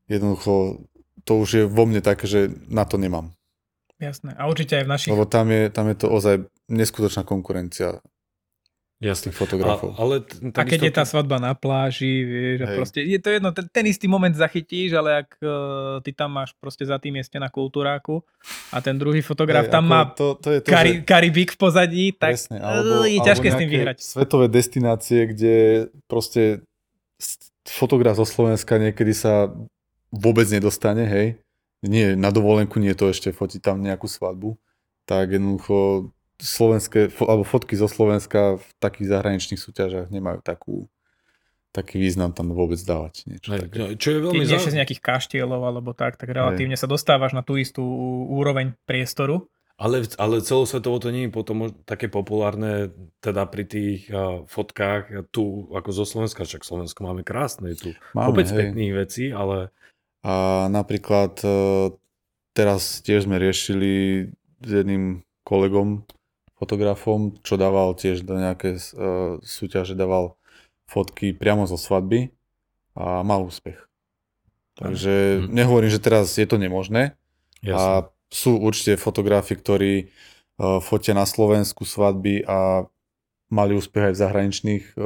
jednoducho 0.09 0.83
to 1.23 1.45
už 1.45 1.49
je 1.53 1.63
vo 1.69 1.85
mne 1.85 2.01
také, 2.01 2.25
že 2.25 2.49
na 2.67 2.89
to 2.89 2.97
nemám. 2.97 3.37
Jasné. 4.01 4.33
A 4.33 4.49
určite 4.49 4.79
aj 4.81 4.85
v 4.87 4.89
našich... 4.89 5.11
Lebo 5.13 5.29
tam 5.29 5.53
je, 5.53 5.69
tam 5.69 5.85
je 5.91 5.95
to 5.99 6.07
ozaj 6.09 6.35
neskutočná 6.71 7.27
konkurencia 7.27 8.01
Jasne. 8.99 9.31
tých 9.31 9.39
A, 9.39 9.41
fotografov. 9.47 9.95
ale 9.95 10.19
t- 10.27 10.43
A 10.51 10.63
keď 10.67 10.91
je 10.91 10.93
tá 10.93 11.07
svadba 11.07 11.39
na 11.39 11.55
pláži, 11.55 12.27
vieš, 12.27 12.57
a 12.63 12.67
Hej. 12.67 12.75
proste, 12.75 12.99
je 12.99 13.19
to 13.23 13.29
jedno, 13.31 13.49
ten, 13.55 13.65
ten 13.71 13.85
istý 13.87 14.11
moment 14.11 14.35
zachytíš, 14.35 14.91
ale 14.91 15.23
ak 15.23 15.39
uh, 15.39 16.03
ty 16.03 16.11
tam 16.11 16.35
máš 16.35 16.51
proste 16.59 16.83
za 16.83 16.99
tým 16.99 17.15
je 17.15 17.23
stena 17.23 17.47
kultúráku 17.47 18.19
a 18.75 18.83
ten 18.83 18.99
druhý 18.99 19.23
fotograf 19.23 19.71
Hej, 19.71 19.71
tam 19.71 19.87
má 19.87 20.03
to, 20.03 20.35
to 20.35 20.51
je 20.51 20.59
to, 20.59 20.67
Kari, 20.67 20.91
že... 20.99 21.07
Karibik 21.07 21.55
v 21.55 21.59
pozadí, 21.63 22.05
tak 22.11 22.35
Presne, 22.35 22.59
alebo, 22.59 23.07
je 23.07 23.19
ťažké 23.23 23.47
s 23.47 23.55
tým 23.55 23.69
vyhrať. 23.71 23.97
Svetové 24.03 24.45
destinácie, 24.51 25.31
kde 25.31 25.55
proste 26.11 26.67
fotograf 27.63 28.19
zo 28.19 28.27
Slovenska 28.27 28.75
niekedy 28.75 29.15
sa 29.15 29.47
vôbec 30.11 30.43
nedostane, 30.51 31.07
hej. 31.07 31.27
Nie, 31.79 32.19
na 32.19 32.35
dovolenku 32.35 32.75
nie 32.83 32.91
to 32.91 33.07
ešte 33.07 33.31
fotiť 33.31 33.63
tam 33.63 33.79
nejakú 33.79 34.11
svadbu. 34.11 34.59
Tak 35.07 35.31
jednoducho 35.39 36.11
slovenské, 36.39 37.11
alebo 37.19 37.43
fotky 37.43 37.75
zo 37.75 37.91
Slovenska 37.91 38.57
v 38.57 38.67
takých 38.79 39.11
zahraničných 39.11 39.59
súťažiach 39.59 40.07
nemajú 40.07 40.39
takú, 40.39 40.87
taký 41.75 41.99
význam 41.99 42.31
tam 42.31 42.55
vôbec 42.55 42.79
dávať. 42.79 43.27
Niečo 43.27 43.51
Hej, 43.51 43.61
také. 43.67 43.77
Čo 43.99 44.09
je 44.09 44.17
Keď 44.17 44.23
veľmi 44.23 44.45
zaujímavé. 44.47 44.71
z 44.71 44.77
nejakých 44.79 45.01
kaštielov 45.03 45.61
alebo 45.67 45.91
tak, 45.91 46.15
tak 46.15 46.31
relatívne 46.31 46.79
sa 46.79 46.87
dostávaš 46.87 47.35
na 47.35 47.43
tú 47.43 47.59
istú 47.59 47.83
úroveň 48.31 48.73
priestoru. 48.87 49.51
Ale, 49.79 50.03
ale 50.19 50.43
celosvetovo 50.43 50.99
to 50.99 51.07
nie 51.07 51.27
je 51.27 51.31
potom 51.31 51.71
také 51.87 52.11
populárne 52.11 52.91
teda 53.23 53.47
pri 53.47 53.63
tých 53.63 54.11
uh, 54.11 54.43
fotkách 54.43 55.31
tu 55.31 55.71
ako 55.71 55.89
zo 55.95 56.03
Slovenska, 56.03 56.43
však 56.43 56.67
Slovensko 56.67 56.99
máme 57.07 57.23
krásne, 57.23 57.71
tu 57.79 57.95
Máme, 58.11 58.43
hej. 58.43 58.51
pekných 58.51 58.91
vecí, 58.91 59.31
ale 59.31 59.71
A 60.19 60.67
napríklad 60.67 61.39
e, 61.47 61.47
teraz 62.51 62.99
tiež 62.99 63.23
sme 63.23 63.39
riešili 63.39 64.27
s 64.59 64.69
jedným 64.69 65.23
kolegom, 65.47 66.03
fotografom, 66.59 67.39
čo 67.41 67.55
dával 67.55 67.95
tiež 67.95 68.21
do 68.21 68.35
nejaké 68.35 68.75
e, 68.75 68.81
súťaže, 69.39 69.95
dával 69.95 70.35
fotky 70.85 71.31
priamo 71.31 71.63
zo 71.65 71.79
svadby 71.79 72.29
a 72.93 73.23
mal 73.23 73.47
úspech. 73.47 73.79
Takže 74.75 75.13
Mhm. 75.43 75.55
nehovorím, 75.55 75.89
že 75.89 75.99
teraz 75.99 76.35
je 76.35 76.47
to 76.47 76.55
nemožné 76.55 77.15
jasne. 77.59 77.75
a 77.75 78.11
sú 78.29 78.59
určite 78.59 78.95
fotografi, 78.95 79.55
ktorí 79.55 79.93
e, 79.97 80.05
fotia 80.83 81.15
na 81.15 81.23
Slovensku 81.23 81.87
svadby 81.87 82.43
a 82.43 82.83
mali 83.47 83.73
úspech 83.73 84.11
aj 84.11 84.13
v 84.13 84.21
zahraničných 84.21 84.85
e, 84.93 85.01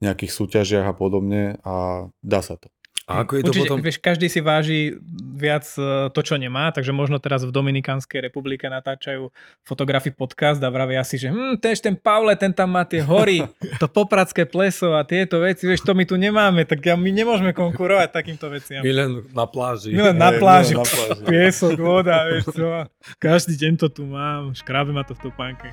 nejakých 0.00 0.32
súťažiach 0.32 0.86
a 0.86 0.94
podobne 0.94 1.58
a 1.62 2.06
dá 2.22 2.40
sa 2.42 2.54
to. 2.54 2.70
A 3.12 3.28
ako 3.28 3.32
je 3.36 3.42
to 3.44 3.52
Určite, 3.52 3.68
potom... 3.68 3.78
vieš, 3.84 3.96
každý 4.00 4.26
si 4.32 4.40
váži 4.40 4.96
viac 5.36 5.68
e, 5.76 6.08
to, 6.08 6.20
čo 6.24 6.40
nemá, 6.40 6.72
takže 6.72 6.96
možno 6.96 7.20
teraz 7.20 7.44
v 7.44 7.52
Dominikánskej 7.52 8.24
republike 8.24 8.64
natáčajú 8.72 9.28
fotografi 9.60 10.08
podcast 10.08 10.64
a 10.64 10.72
vravia 10.72 11.04
si, 11.04 11.20
že 11.20 11.28
hm, 11.28 11.60
tež 11.60 11.84
ten 11.84 11.92
Pavle, 11.92 12.32
ten 12.40 12.56
tam 12.56 12.72
má 12.72 12.88
tie 12.88 13.04
hory, 13.04 13.44
to 13.82 13.86
popradské 13.86 14.48
pleso 14.48 14.96
a 14.96 15.04
tieto 15.04 15.44
veci, 15.44 15.68
vieš, 15.68 15.84
to 15.84 15.92
my 15.92 16.08
tu 16.08 16.16
nemáme, 16.16 16.64
tak 16.64 16.80
my 16.80 17.10
nemôžeme 17.12 17.52
konkurovať 17.52 18.08
takýmto 18.08 18.48
veciam. 18.48 18.80
My 18.80 18.92
len 18.96 19.10
na 19.36 19.44
pláži. 19.44 19.92
My 19.92 20.12
len 20.12 20.16
na 20.24 20.30
pláži, 20.32 20.72
na 20.72 20.88
pláži. 20.88 21.22
piesok, 21.28 21.76
voda, 21.76 22.24
vieš 22.32 22.48
čo, 22.56 22.88
každý 23.20 23.60
deň 23.60 23.72
to 23.76 23.86
tu 23.92 24.08
mám, 24.08 24.56
škrábe 24.56 24.96
ma 24.96 25.04
to 25.04 25.12
v 25.12 25.28
topánke. 25.28 25.68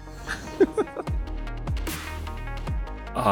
A 3.18 3.32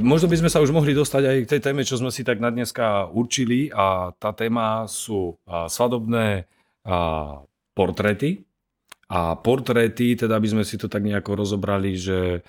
možno 0.00 0.28
by 0.28 0.36
sme 0.40 0.50
sa 0.50 0.64
už 0.64 0.72
mohli 0.72 0.96
dostať 0.96 1.22
aj 1.24 1.36
k 1.44 1.50
tej 1.56 1.60
téme, 1.60 1.82
čo 1.84 2.00
sme 2.00 2.08
si 2.08 2.24
tak 2.24 2.40
na 2.40 2.48
dneska 2.48 3.08
určili 3.12 3.68
a 3.68 4.16
tá 4.16 4.32
téma 4.32 4.88
sú 4.88 5.36
svadobné 5.48 6.48
a, 6.84 7.42
portréty. 7.76 8.44
A 9.12 9.36
portréty, 9.36 10.16
teda 10.16 10.40
by 10.40 10.48
sme 10.48 10.64
si 10.64 10.80
to 10.80 10.88
tak 10.88 11.04
nejako 11.04 11.36
rozobrali, 11.36 11.96
že 11.96 12.40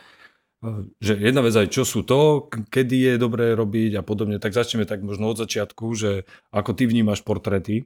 že 1.03 1.19
jedna 1.19 1.43
vec 1.43 1.51
aj 1.59 1.67
čo 1.75 1.83
sú 1.83 2.07
to, 2.07 2.47
kedy 2.47 2.95
je 3.11 3.13
dobré 3.19 3.51
robiť 3.51 3.99
a 3.99 4.03
podobne, 4.03 4.39
tak 4.39 4.55
začneme 4.55 4.87
tak 4.87 5.03
možno 5.03 5.35
od 5.35 5.43
začiatku, 5.43 5.91
že 5.91 6.23
ako 6.55 6.71
ty 6.71 6.87
vnímaš 6.87 7.19
portréty? 7.19 7.83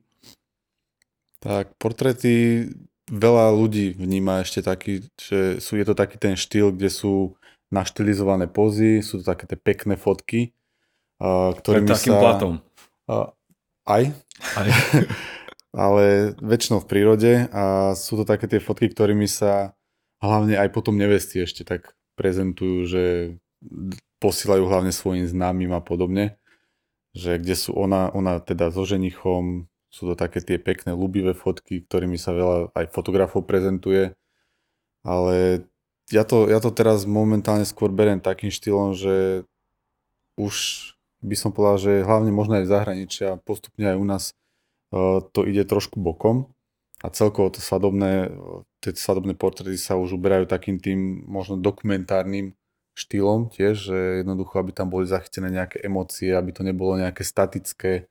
Tak 1.42 1.74
portréty 1.82 2.70
veľa 3.10 3.50
ľudí 3.50 3.98
vníma 3.98 4.46
ešte 4.46 4.62
taký, 4.62 5.10
že 5.18 5.58
sú, 5.58 5.74
je 5.74 5.86
to 5.90 5.98
taký 5.98 6.22
ten 6.22 6.38
štýl, 6.38 6.70
kde 6.70 6.94
sú 6.94 7.34
naštilizované 7.74 8.48
pozy, 8.48 9.04
sú 9.04 9.20
to 9.22 9.24
také 9.28 9.50
tie 9.50 9.60
pekné 9.60 10.00
fotky, 10.00 10.56
ktorými 11.20 11.90
takým 11.90 12.16
sa... 12.16 12.22
platom. 12.22 12.54
Aj. 13.88 14.04
Aj. 14.56 14.68
ale 15.78 16.34
väčšinou 16.42 16.82
v 16.82 16.90
prírode 16.90 17.32
a 17.54 17.94
sú 17.94 18.18
to 18.18 18.26
také 18.26 18.50
tie 18.50 18.58
fotky, 18.58 18.90
ktorými 18.90 19.30
sa 19.30 19.78
hlavne 20.24 20.58
aj 20.58 20.74
potom 20.74 20.98
nevesty 20.98 21.44
ešte 21.44 21.62
tak 21.62 21.94
prezentujú, 22.18 22.90
že 22.90 23.04
posílajú 24.18 24.66
hlavne 24.66 24.90
svojim 24.90 25.30
známym 25.30 25.70
a 25.78 25.82
podobne, 25.82 26.42
že 27.14 27.38
kde 27.38 27.54
sú 27.54 27.78
ona, 27.78 28.10
ona 28.10 28.42
teda 28.42 28.74
so 28.74 28.82
ženichom, 28.90 29.70
sú 29.94 30.14
to 30.14 30.16
také 30.18 30.42
tie 30.42 30.58
pekné, 30.58 30.98
ľubivé 30.98 31.38
fotky, 31.38 31.86
ktorými 31.86 32.18
sa 32.18 32.34
veľa 32.34 32.74
aj 32.74 32.86
fotografov 32.90 33.46
prezentuje, 33.46 34.18
ale 35.06 35.68
ja 36.12 36.24
to, 36.24 36.48
ja 36.48 36.60
to 36.64 36.72
teraz 36.72 37.04
momentálne 37.04 37.68
skôr 37.68 37.92
beriem 37.92 38.24
takým 38.24 38.52
štýlom, 38.52 38.96
že 38.96 39.44
už 40.40 40.56
by 41.26 41.36
som 41.36 41.52
povedal, 41.52 41.78
že 41.82 42.08
hlavne 42.08 42.32
možno 42.32 42.62
aj 42.62 42.64
v 42.64 42.74
zahraničí 42.74 43.22
a 43.26 43.40
postupne 43.42 43.90
aj 43.90 43.98
u 43.98 44.06
nás 44.06 44.24
uh, 44.94 45.20
to 45.34 45.44
ide 45.44 45.66
trošku 45.68 46.00
bokom 46.00 46.54
a 47.04 47.14
celkovo 47.14 47.54
to 47.54 47.62
svadobné, 47.62 48.34
tie 48.82 48.94
svadobné 48.96 49.38
portréty 49.38 49.78
sa 49.78 50.00
už 50.00 50.18
uberajú 50.18 50.50
takým 50.50 50.82
tým 50.82 51.26
možno 51.30 51.60
dokumentárnym 51.60 52.58
štýlom 52.98 53.54
tiež, 53.54 53.76
že 53.78 53.98
jednoducho, 54.26 54.58
aby 54.58 54.74
tam 54.74 54.90
boli 54.90 55.06
zachytené 55.06 55.54
nejaké 55.54 55.78
emócie, 55.86 56.34
aby 56.34 56.50
to 56.50 56.66
nebolo 56.66 56.98
nejaké 56.98 57.22
statické, 57.22 58.10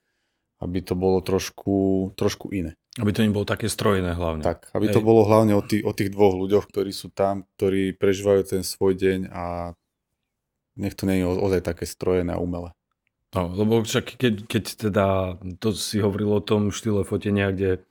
aby 0.63 0.79
to 0.79 0.95
bolo 0.95 1.19
trošku, 1.19 2.15
trošku 2.15 2.55
iné. 2.55 2.79
Aby 2.97 3.11
to 3.13 3.21
nebolo 3.25 3.45
také 3.45 3.69
strojené 3.69 4.17
hlavne. 4.17 4.41
Tak, 4.41 4.73
aby 4.73 4.89
Hej. 4.89 4.95
to 4.97 5.01
bolo 5.05 5.29
hlavne 5.29 5.53
o, 5.53 5.61
tých, 5.61 5.85
o 5.85 5.93
tých 5.93 6.09
dvoch 6.09 6.33
ľuďoch, 6.33 6.65
ktorí 6.65 6.91
sú 6.97 7.13
tam, 7.13 7.45
ktorí 7.61 7.93
prežívajú 7.93 8.57
ten 8.57 8.63
svoj 8.65 8.97
deň 8.97 9.21
a 9.37 9.77
nech 10.81 10.97
to 10.97 11.05
nie 11.05 11.21
je 11.21 11.29
ozaj 11.29 11.61
také 11.61 11.85
strojené 11.85 12.37
a 12.37 12.41
umelé. 12.41 12.73
No, 13.37 13.53
lebo 13.53 13.85
však 13.85 14.17
keď, 14.17 14.35
keď 14.49 14.65
teda, 14.89 15.07
to 15.61 15.77
si 15.77 16.01
hovoril 16.01 16.41
o 16.41 16.45
tom 16.45 16.73
štýle 16.73 17.05
fotenia, 17.05 17.53
kde 17.53 17.85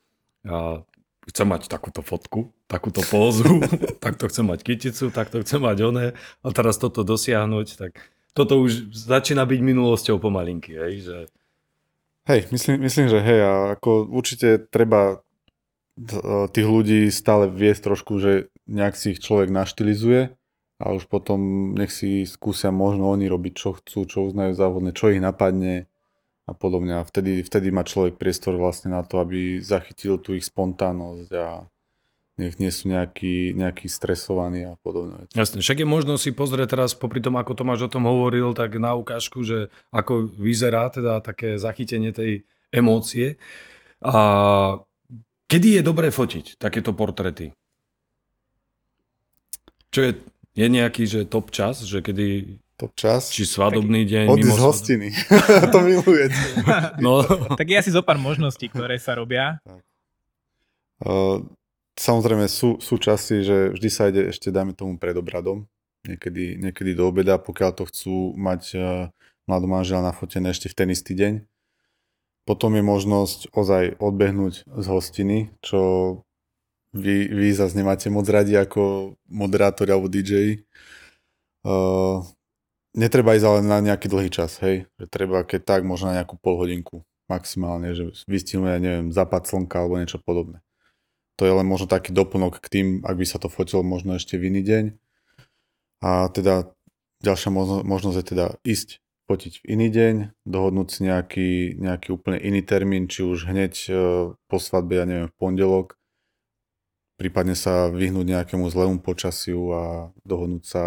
a 0.45 0.85
chcem 1.25 1.47
mať 1.49 1.65
takúto 1.65 2.05
fotku, 2.05 2.53
takúto 2.69 3.01
pózu, 3.01 3.61
takto 4.05 4.29
chcem 4.29 4.45
mať 4.45 4.59
kyticu, 4.61 5.09
takto 5.09 5.41
chcem 5.41 5.61
mať 5.61 5.77
oné 5.81 6.05
a 6.45 6.47
teraz 6.53 6.77
toto 6.77 7.01
dosiahnuť, 7.01 7.67
tak 7.81 7.97
toto 8.37 8.61
už 8.61 8.93
začína 8.93 9.45
byť 9.49 9.59
minulosťou 9.61 10.21
pomalinky, 10.21 10.77
hej, 10.77 10.95
že... 11.01 11.17
Hej, 12.25 12.49
myslím, 12.49 12.81
myslím, 12.81 13.07
že 13.09 13.21
hej, 13.21 13.39
a 13.45 13.53
ako 13.77 14.09
určite 14.09 14.65
treba 14.69 15.21
tých 16.51 16.67
ľudí 16.67 17.07
stále 17.13 17.47
viesť 17.47 17.81
trošku, 17.93 18.17
že 18.17 18.49
nejak 18.65 18.97
si 18.97 19.13
ich 19.13 19.21
človek 19.21 19.53
naštilizuje 19.53 20.33
a 20.81 20.85
už 20.91 21.07
potom 21.07 21.71
nech 21.77 21.93
si 21.93 22.25
skúsia 22.25 22.73
možno 22.73 23.13
oni 23.13 23.29
robiť, 23.29 23.53
čo 23.53 23.77
chcú, 23.77 24.09
čo 24.09 24.25
uznajú 24.25 24.57
za 24.57 24.67
vhodné, 24.67 24.91
čo 24.91 25.13
ich 25.13 25.21
napadne, 25.21 25.87
a 26.45 26.53
podobne. 26.53 27.01
A 27.01 27.03
vtedy, 27.03 27.41
vtedy 27.41 27.73
má 27.73 27.81
človek 27.81 28.21
priestor 28.21 28.55
vlastne 28.55 28.93
na 28.93 29.01
to, 29.01 29.17
aby 29.17 29.57
zachytil 29.59 30.21
tú 30.21 30.37
ich 30.37 30.45
spontánnosť 30.45 31.29
a 31.33 31.65
nech 32.35 32.59
nie 32.59 32.67
sú 32.67 32.91
nejakí, 32.91 33.55
nejakí 33.55 33.87
stresovaní 33.87 34.67
a 34.67 34.75
podobne. 34.83 35.23
Jasne, 35.31 35.63
však 35.63 35.81
je 35.83 35.87
možno 35.87 36.19
si 36.19 36.35
pozrieť 36.35 36.75
teraz, 36.75 36.91
popri 36.91 37.23
tom, 37.23 37.39
ako 37.39 37.55
Tomáš 37.55 37.87
o 37.87 37.91
tom 37.91 38.03
hovoril, 38.03 38.51
tak 38.51 38.75
na 38.75 38.91
ukážku, 38.91 39.47
že 39.47 39.71
ako 39.95 40.27
vyzerá 40.35 40.91
teda 40.91 41.23
také 41.23 41.55
zachytenie 41.55 42.11
tej 42.11 42.43
emócie. 42.75 43.39
A 44.03 44.19
kedy 45.47 45.79
je 45.79 45.81
dobré 45.81 46.11
fotiť 46.11 46.59
takéto 46.59 46.91
portrety? 46.91 47.55
Čo 49.95 50.11
je, 50.11 50.11
je 50.59 50.67
nejaký 50.67 51.07
že 51.07 51.23
top 51.23 51.55
čas, 51.55 51.87
že 51.87 52.03
kedy 52.03 52.59
top 52.75 52.91
čas. 52.99 53.31
Či 53.31 53.47
svadobný 53.47 54.03
deň. 54.03 54.25
Odísť 54.27 54.51
z 54.51 54.59
hostiny. 54.59 55.09
to 55.73 55.79
milujete. 55.79 56.39
no. 56.99 57.23
tak 57.55 57.67
je 57.71 57.79
asi 57.79 57.91
zo 57.95 58.03
pár 58.03 58.19
možností, 58.19 58.67
ktoré 58.67 58.99
sa 58.99 59.15
robia. 59.15 59.63
Uh, 60.99 61.43
samozrejme 61.95 62.45
sú, 62.51 62.77
sú 62.83 62.99
časy, 62.99 63.43
že 63.43 63.57
vždy 63.75 63.89
sa 63.89 64.11
ide 64.11 64.31
ešte, 64.31 64.51
dajme 64.51 64.75
tomu, 64.75 64.99
pred 64.99 65.15
obradom. 65.15 65.67
Niekedy, 66.05 66.61
niekedy 66.61 66.93
do 66.93 67.09
obeda, 67.09 67.41
pokiaľ 67.41 67.71
to 67.73 67.83
chcú 67.89 68.15
mať 68.37 68.61
uh, 68.77 68.83
mladú 69.49 69.65
manžela 69.65 70.05
nafotené 70.05 70.53
ešte 70.53 70.69
v 70.69 70.77
ten 70.77 70.89
istý 70.93 71.17
deň. 71.17 71.41
Potom 72.45 72.77
je 72.77 72.83
možnosť 72.85 73.49
ozaj 73.57 73.97
odbehnúť 73.97 74.69
z 74.69 74.85
hostiny, 74.85 75.49
čo 75.65 75.81
vy, 76.93 77.25
vy 77.25 77.47
zase 77.57 77.73
nemáte 77.73 78.13
moc 78.13 78.29
radi 78.29 78.53
ako 78.53 79.15
moderátori 79.25 79.89
alebo 79.89 80.05
DJ. 80.05 80.61
Uh, 81.65 82.21
netreba 82.93 83.33
ísť 83.33 83.45
ale 83.49 83.59
na 83.65 83.81
nejaký 83.81 84.05
dlhý 84.05 84.29
čas, 84.29 84.61
hej. 84.61 84.85
Že 85.01 85.05
treba, 85.09 85.41
keď 85.41 85.61
tak, 85.65 85.81
možno 85.81 86.13
na 86.13 86.21
nejakú 86.21 86.37
pol 86.37 86.61
hodinku 86.61 87.01
maximálne, 87.25 87.97
že 87.97 88.13
vystihnú, 88.29 88.69
ja 88.69 88.77
neviem, 88.77 89.09
západ 89.09 89.49
slnka 89.49 89.81
alebo 89.81 89.97
niečo 89.97 90.21
podobné. 90.21 90.61
To 91.35 91.43
je 91.43 91.51
len 91.51 91.67
možno 91.67 91.91
taký 91.91 92.15
doplnok 92.15 92.63
k 92.63 92.67
tým, 92.71 92.87
ak 93.03 93.15
by 93.19 93.25
sa 93.27 93.37
to 93.37 93.51
fotilo 93.51 93.83
možno 93.83 94.15
ešte 94.15 94.39
v 94.39 94.47
iný 94.53 94.61
deň. 94.63 94.85
A 96.05 96.31
teda 96.31 96.71
ďalšia 97.19 97.51
možnosť 97.83 98.17
je 98.21 98.25
teda 98.25 98.47
ísť 98.63 99.03
fotiť 99.25 99.65
v 99.65 99.65
iný 99.73 99.87
deň, 99.89 100.15
dohodnúť 100.45 100.87
si 100.93 100.99
nejaký, 101.09 101.49
nejaký 101.81 102.13
úplne 102.13 102.37
iný 102.37 102.61
termín, 102.61 103.09
či 103.09 103.25
už 103.25 103.49
hneď 103.49 103.73
e, 103.89 103.93
po 104.37 104.57
svadbe, 104.61 105.01
ja 105.01 105.05
neviem, 105.09 105.33
v 105.33 105.37
pondelok, 105.41 105.97
prípadne 107.17 107.57
sa 107.57 107.89
vyhnúť 107.89 108.21
nejakému 108.21 108.69
zlému 108.69 109.01
počasiu 109.01 109.73
a 109.73 109.83
dohodnúť 110.21 110.63
sa 110.63 110.83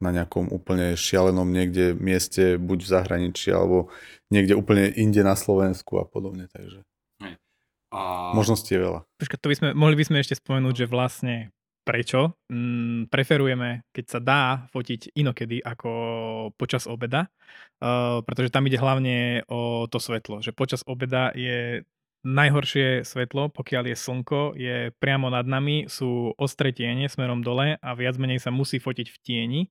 na 0.00 0.14
nejakom 0.14 0.48
úplne 0.48 0.94
šialenom 0.94 1.50
niekde 1.50 1.92
mieste, 1.98 2.56
buď 2.56 2.78
v 2.86 2.92
zahraničí, 2.94 3.50
alebo 3.50 3.90
niekde 4.30 4.54
úplne 4.56 4.88
inde 4.94 5.20
na 5.26 5.34
Slovensku 5.36 5.98
a 6.00 6.06
podobne, 6.06 6.48
takže 6.48 6.86
a... 7.90 8.30
možností 8.32 8.78
je 8.78 8.80
veľa. 8.86 9.00
Počkaj, 9.18 9.38
to 9.38 9.50
by 9.50 9.56
sme, 9.58 9.68
mohli 9.74 9.94
by 9.98 10.04
sme 10.06 10.22
ešte 10.22 10.38
spomenúť, 10.38 10.74
že 10.74 10.86
vlastne 10.90 11.34
prečo 11.82 12.38
mm, 12.46 13.10
preferujeme, 13.10 13.82
keď 13.90 14.04
sa 14.06 14.20
dá 14.22 14.42
fotiť 14.70 15.16
inokedy 15.16 15.58
ako 15.64 15.90
počas 16.54 16.86
obeda, 16.86 17.26
uh, 17.82 18.22
pretože 18.22 18.54
tam 18.54 18.68
ide 18.70 18.78
hlavne 18.78 19.42
o 19.50 19.90
to 19.90 19.98
svetlo, 19.98 20.44
že 20.44 20.54
počas 20.54 20.86
obeda 20.86 21.34
je 21.34 21.82
najhoršie 22.20 23.00
svetlo, 23.02 23.48
pokiaľ 23.48 23.90
je 23.90 23.96
slnko, 23.96 24.40
je 24.52 24.92
priamo 25.00 25.32
nad 25.32 25.48
nami, 25.48 25.88
sú 25.88 26.36
ostré 26.36 26.68
tiene 26.76 27.08
smerom 27.08 27.40
dole 27.40 27.80
a 27.80 27.90
viac 27.96 28.20
menej 28.20 28.44
sa 28.44 28.52
musí 28.52 28.76
fotiť 28.76 29.08
v 29.08 29.18
tieni 29.24 29.62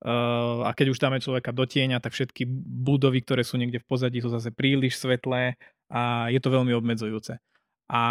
Uh, 0.00 0.64
a 0.64 0.72
keď 0.72 0.96
už 0.96 0.98
dáme 0.98 1.20
človeka 1.20 1.52
do 1.52 1.68
tieňa, 1.68 2.00
tak 2.00 2.16
všetky 2.16 2.48
budovy, 2.88 3.20
ktoré 3.20 3.44
sú 3.44 3.60
niekde 3.60 3.84
v 3.84 3.88
pozadí, 3.88 4.24
sú 4.24 4.32
zase 4.32 4.48
príliš 4.48 4.96
svetlé 4.96 5.60
a 5.92 6.32
je 6.32 6.40
to 6.40 6.48
veľmi 6.48 6.72
obmedzujúce. 6.72 7.36
A 7.90 8.02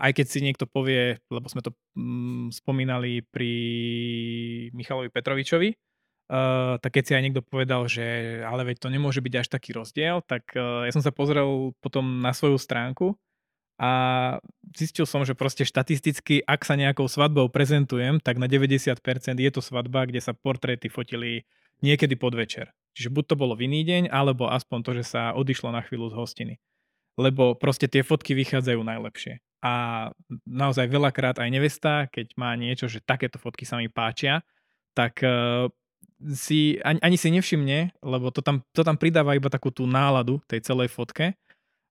aj 0.00 0.16
keď 0.16 0.26
si 0.32 0.40
niekto 0.40 0.64
povie, 0.64 1.20
lebo 1.28 1.44
sme 1.52 1.60
to 1.60 1.76
mm, 1.92 2.56
spomínali 2.56 3.20
pri 3.20 3.52
Michalovi 4.72 5.12
Petrovičovi, 5.12 5.76
uh, 5.76 6.80
tak 6.80 6.96
keď 6.96 7.04
si 7.04 7.12
aj 7.12 7.22
niekto 7.22 7.42
povedal, 7.44 7.84
že 7.84 8.40
ale 8.40 8.64
veď 8.64 8.80
to 8.80 8.88
nemôže 8.88 9.20
byť 9.20 9.34
až 9.36 9.48
taký 9.52 9.76
rozdiel, 9.76 10.24
tak 10.24 10.56
uh, 10.56 10.88
ja 10.88 10.92
som 10.96 11.04
sa 11.04 11.12
pozrel 11.12 11.76
potom 11.84 12.24
na 12.24 12.32
svoju 12.32 12.56
stránku 12.56 13.12
a 13.76 13.90
zistil 14.72 15.04
som, 15.04 15.20
že 15.28 15.36
proste 15.36 15.68
štatisticky, 15.68 16.40
ak 16.48 16.64
sa 16.64 16.80
nejakou 16.80 17.04
svadbou 17.04 17.52
prezentujem, 17.52 18.24
tak 18.24 18.40
na 18.40 18.48
90% 18.48 18.96
je 19.36 19.50
to 19.52 19.60
svadba, 19.60 20.08
kde 20.08 20.24
sa 20.24 20.32
portréty 20.32 20.88
fotili 20.88 21.44
niekedy 21.84 22.16
podvečer. 22.16 22.72
Čiže 22.96 23.12
buď 23.12 23.24
to 23.28 23.34
bolo 23.36 23.52
v 23.52 23.68
iný 23.68 23.84
deň, 23.84 24.02
alebo 24.08 24.48
aspoň 24.48 24.78
to, 24.80 24.90
že 24.96 25.04
sa 25.12 25.36
odišlo 25.36 25.68
na 25.68 25.84
chvíľu 25.84 26.08
z 26.08 26.16
hostiny. 26.16 26.54
Lebo 27.16 27.56
proste 27.56 27.88
tie 27.88 28.04
fotky 28.04 28.36
vychádzajú 28.36 28.80
najlepšie. 28.84 29.40
A 29.64 30.08
naozaj 30.44 30.92
veľakrát 30.92 31.40
aj 31.40 31.48
nevesta, 31.48 32.06
keď 32.12 32.36
má 32.36 32.52
niečo, 32.54 32.86
že 32.86 33.00
takéto 33.00 33.40
fotky 33.40 33.64
sa 33.64 33.80
mi 33.80 33.88
páčia, 33.88 34.44
tak 34.92 35.24
uh, 35.24 35.66
si 36.28 36.76
ani, 36.84 37.00
ani 37.00 37.16
si 37.16 37.32
nevšimne, 37.32 37.96
lebo 38.04 38.28
to 38.30 38.44
tam, 38.44 38.60
to 38.76 38.84
tam 38.84 39.00
pridáva 39.00 39.32
iba 39.32 39.48
takú 39.48 39.72
tú 39.72 39.88
náladu 39.88 40.44
tej 40.44 40.60
celej 40.60 40.92
fotke 40.92 41.34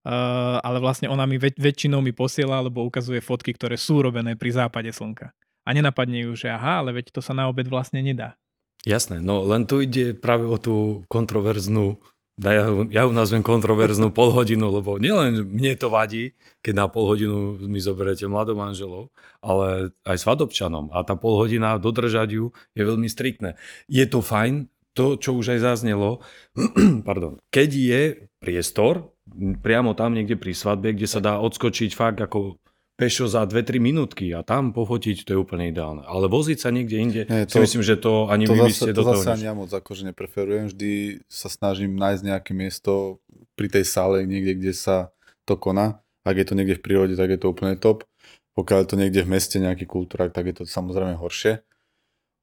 Uh, 0.06 0.62
ale 0.62 0.78
vlastne 0.78 1.10
ona 1.10 1.26
mi 1.26 1.42
väč- 1.42 1.58
väčšinou 1.58 1.98
mi 1.98 2.14
posiela 2.14 2.62
alebo 2.62 2.86
ukazuje 2.86 3.26
fotky, 3.26 3.58
ktoré 3.58 3.74
sú 3.74 4.06
robené 4.06 4.38
pri 4.38 4.54
západe 4.54 4.94
slnka. 4.94 5.34
A 5.66 5.70
nenapadne 5.74 6.30
ju, 6.30 6.38
že 6.38 6.54
aha, 6.54 6.86
ale 6.86 7.02
veď 7.02 7.10
to 7.10 7.26
sa 7.26 7.34
na 7.34 7.50
obed 7.50 7.66
vlastne 7.66 8.06
nedá. 8.06 8.38
Jasné, 8.86 9.18
no 9.18 9.42
len 9.50 9.66
tu 9.66 9.82
ide 9.82 10.14
práve 10.14 10.46
o 10.46 10.62
tú 10.62 11.02
kontroverznú 11.10 11.98
ja, 12.36 12.68
ja 12.92 13.02
ju 13.08 13.12
nazvem 13.16 13.40
kontroverznú 13.40 14.12
pol 14.12 14.36
hodinu, 14.36 14.68
lebo 14.68 15.00
nielen 15.00 15.48
mne 15.48 15.80
to 15.80 15.88
vadí, 15.88 16.36
keď 16.60 16.74
na 16.84 16.86
pol 16.92 17.08
hodinu 17.08 17.56
mi 17.64 17.80
zoberete 17.80 18.28
mladom 18.28 18.60
manželov, 18.60 19.08
ale 19.40 19.96
aj 20.04 20.20
svadobčanom. 20.20 20.92
A 20.92 21.08
tá 21.08 21.16
pol 21.16 21.40
hodina 21.40 21.80
dodržať 21.80 22.36
ju 22.36 22.46
je 22.76 22.84
veľmi 22.84 23.08
striktné. 23.08 23.56
Je 23.88 24.04
to 24.04 24.20
fajn, 24.20 24.68
to, 24.96 25.16
čo 25.16 25.36
už 25.36 25.56
aj 25.56 25.60
zaznelo, 25.64 26.24
pardon, 27.08 27.40
keď 27.52 27.70
je 27.72 28.02
priestor, 28.44 29.16
priamo 29.64 29.96
tam 29.96 30.16
niekde 30.16 30.36
pri 30.36 30.52
svadbe, 30.52 30.92
kde 30.92 31.08
sa 31.08 31.24
dá 31.24 31.40
odskočiť 31.40 31.92
fakt 31.96 32.20
ako 32.20 32.60
pešo 32.96 33.28
za 33.28 33.44
2-3 33.44 33.78
minútky 33.84 34.32
a 34.32 34.42
tam 34.42 34.72
pofotiť, 34.72 35.28
to 35.28 35.30
je 35.36 35.40
úplne 35.40 35.68
ideálne. 35.68 36.04
Ale 36.08 36.32
voziť 36.32 36.58
sa 36.58 36.72
niekde 36.72 36.96
inde, 36.96 37.22
Nie, 37.28 37.44
to, 37.44 37.60
si 37.60 37.68
myslím, 37.68 37.84
že 37.84 37.96
to 38.00 38.32
ani 38.32 38.48
to 38.48 38.56
vy 38.56 38.72
zase, 38.72 38.76
ste 38.76 38.92
to 38.96 38.96
do 38.96 39.04
toho... 39.04 39.14
To 39.14 39.24
zase 39.24 39.36
ani 39.36 39.46
ja 39.52 39.54
moc 39.54 39.70
akože 39.70 40.04
nepreferujem. 40.12 40.72
Vždy 40.72 40.92
sa 41.28 41.52
snažím 41.52 42.00
nájsť 42.00 42.24
nejaké 42.24 42.52
miesto 42.56 43.20
pri 43.60 43.68
tej 43.68 43.84
sále, 43.84 44.24
niekde, 44.24 44.56
kde 44.56 44.74
sa 44.74 45.12
to 45.44 45.60
koná. 45.60 46.00
Ak 46.24 46.40
je 46.40 46.48
to 46.48 46.58
niekde 46.58 46.80
v 46.80 46.84
prírode, 46.84 47.14
tak 47.20 47.30
je 47.30 47.40
to 47.40 47.52
úplne 47.52 47.76
top. 47.76 48.08
Pokiaľ 48.56 48.88
je 48.88 48.90
to 48.90 48.98
niekde 48.98 49.22
v 49.28 49.32
meste, 49.36 49.60
nejaký 49.60 49.84
kultúrak, 49.84 50.32
tak 50.32 50.48
je 50.48 50.56
to 50.56 50.64
samozrejme 50.64 51.20
horšie. 51.20 51.60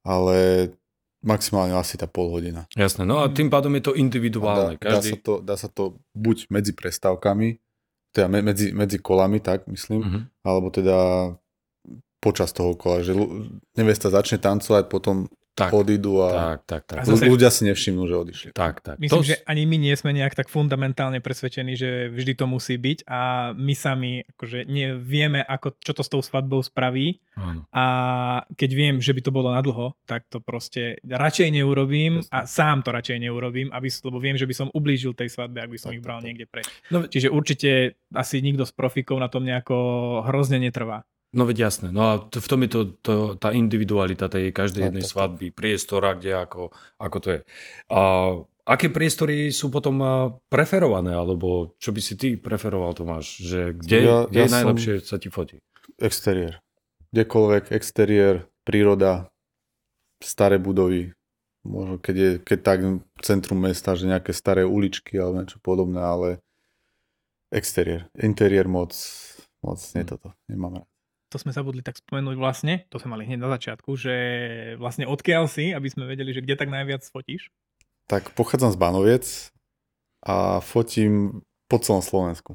Ale 0.05 0.69
maximálne 1.25 1.73
asi 1.73 1.97
tá 1.97 2.05
pol 2.05 2.29
hodina. 2.29 2.69
Jasné, 2.77 3.07
no 3.07 3.25
a 3.25 3.31
tým 3.31 3.49
pádom 3.49 3.73
je 3.73 3.89
to 3.89 3.93
individuálne. 3.97 4.77
Dá, 4.77 5.01
Každý... 5.01 5.17
dá, 5.17 5.17
sa 5.17 5.17
to, 5.17 5.33
dá 5.41 5.55
sa 5.57 5.69
to 5.71 5.83
buď 6.13 6.53
medzi 6.53 6.75
prestávkami, 6.75 7.57
teda 8.13 8.29
medzi, 8.29 8.69
medzi 8.71 9.01
kolami, 9.01 9.41
tak 9.41 9.65
myslím, 9.67 10.01
uh-huh. 10.05 10.21
alebo 10.45 10.69
teda 10.69 10.97
počas 12.23 12.55
toho 12.55 12.77
kola, 12.77 13.03
že 13.03 13.17
nevesta 13.75 14.07
začne 14.07 14.39
tancovať, 14.39 14.87
potom 14.87 15.27
tak, 15.53 15.69
odídu 15.69 16.25
a, 16.25 16.57
tak, 16.57 16.59
tak, 16.65 16.81
tak. 16.89 16.97
a 16.99 17.03
zase, 17.05 17.29
ľudia 17.29 17.53
si 17.53 17.69
nevšimnú, 17.69 18.09
že 18.09 18.15
odišli. 18.17 18.49
Tak, 18.57 18.81
tak. 18.81 18.95
Myslím, 18.97 19.21
to... 19.21 19.29
že 19.29 19.37
ani 19.45 19.69
my 19.69 19.77
nie 19.77 19.93
sme 19.93 20.09
nejak 20.09 20.33
tak 20.33 20.49
fundamentálne 20.49 21.21
presvedčení, 21.21 21.77
že 21.77 22.09
vždy 22.09 22.33
to 22.33 22.45
musí 22.49 22.81
byť 22.81 23.05
a 23.05 23.53
my 23.53 23.73
sami 23.77 24.25
akože 24.33 24.65
nevieme, 24.65 25.45
ako, 25.45 25.77
čo 25.77 25.93
to 25.93 26.01
s 26.01 26.09
tou 26.09 26.25
svadbou 26.25 26.65
spraví 26.65 27.21
Áno. 27.37 27.69
a 27.69 27.85
keď 28.57 28.69
viem, 28.73 28.95
že 28.97 29.13
by 29.13 29.21
to 29.21 29.31
bolo 29.31 29.53
nadlho, 29.53 29.93
tak 30.09 30.25
to 30.25 30.41
proste 30.41 30.97
radšej 31.05 31.53
neurobím 31.53 32.25
a 32.33 32.49
sám 32.49 32.81
to 32.81 32.89
radšej 32.89 33.21
neurobím, 33.21 33.69
aby, 33.69 33.93
lebo 33.93 34.17
viem, 34.17 34.35
že 34.41 34.49
by 34.49 34.55
som 34.57 34.67
ublížil 34.73 35.13
tej 35.13 35.29
svadbe, 35.29 35.61
ak 35.61 35.69
by 35.69 35.77
som 35.77 35.93
tak, 35.93 35.95
ich 35.97 36.03
bral 36.03 36.17
tak, 36.17 36.25
niekde 36.33 36.45
preč. 36.49 36.65
No, 36.89 37.05
Čiže 37.05 37.29
určite 37.29 38.01
asi 38.09 38.41
nikto 38.41 38.65
z 38.65 38.73
profikov 38.73 39.21
na 39.21 39.29
tom 39.29 39.45
nejako 39.45 39.77
hrozne 40.25 40.57
netrvá. 40.57 41.05
No 41.33 41.49
veď 41.49 41.65
jasné. 41.65 41.89
No 41.89 42.01
a 42.05 42.13
v 42.29 42.47
tom 42.47 42.61
je 42.61 42.69
to, 42.69 42.81
to 43.01 43.13
tá 43.41 43.49
individualita 43.49 44.29
tej 44.29 44.53
každej 44.53 44.93
jednej 44.93 45.01
svadby, 45.01 45.49
priestora, 45.49 46.13
kde 46.13 46.37
ako, 46.37 46.69
ako 47.01 47.17
to 47.17 47.27
je. 47.33 47.39
A 47.89 48.01
aké 48.69 48.93
priestory 48.93 49.49
sú 49.49 49.73
potom 49.73 49.97
preferované, 50.45 51.17
alebo 51.17 51.73
čo 51.81 51.89
by 51.89 52.01
si 52.05 52.13
ty 52.21 52.37
preferoval, 52.37 52.93
Tomáš? 52.93 53.41
Že 53.41 53.59
kde, 53.81 53.97
ja, 53.97 54.17
kde 54.29 54.39
ja 54.39 54.45
je 54.45 54.53
najlepšie 54.53 54.93
sa 55.01 55.17
ti 55.17 55.33
fotí? 55.33 55.57
Exteriér. 55.97 56.61
Kdekoľvek, 57.09 57.73
exteriér, 57.73 58.45
príroda, 58.61 59.33
staré 60.21 60.61
budovy, 60.61 61.17
možno 61.65 61.97
keď 61.97 62.15
je 62.15 62.31
keď 62.45 62.59
tak 62.61 62.79
centrum 63.25 63.57
mesta, 63.57 63.97
že 63.97 64.05
nejaké 64.05 64.37
staré 64.37 64.69
uličky 64.69 65.17
alebo 65.17 65.41
niečo 65.41 65.57
podobné, 65.65 65.97
ale 65.97 66.27
exteriér. 67.49 68.05
Interiér 68.21 68.69
moc, 68.69 68.93
moc 69.65 69.81
nie 69.97 70.05
hm. 70.05 70.09
toto, 70.13 70.29
nemám 70.45 70.81
rád 70.81 70.92
to 71.33 71.41
sme 71.41 71.49
zabudli 71.49 71.81
tak 71.81 71.97
spomenúť 71.97 72.37
vlastne, 72.37 72.85
to 72.93 73.01
sme 73.01 73.17
mali 73.17 73.25
hneď 73.25 73.41
na 73.41 73.49
začiatku, 73.57 73.97
že 73.97 74.15
vlastne 74.77 75.09
odkiaľ 75.09 75.49
si, 75.49 75.73
aby 75.73 75.89
sme 75.89 76.05
vedeli, 76.05 76.29
že 76.29 76.45
kde 76.45 76.53
tak 76.53 76.69
najviac 76.69 77.01
fotíš? 77.09 77.49
Tak 78.05 78.37
pochádzam 78.37 78.69
z 78.69 78.77
Banoviec 78.77 79.25
a 80.21 80.61
fotím 80.61 81.41
po 81.65 81.81
celom 81.81 82.05
Slovensku. 82.05 82.53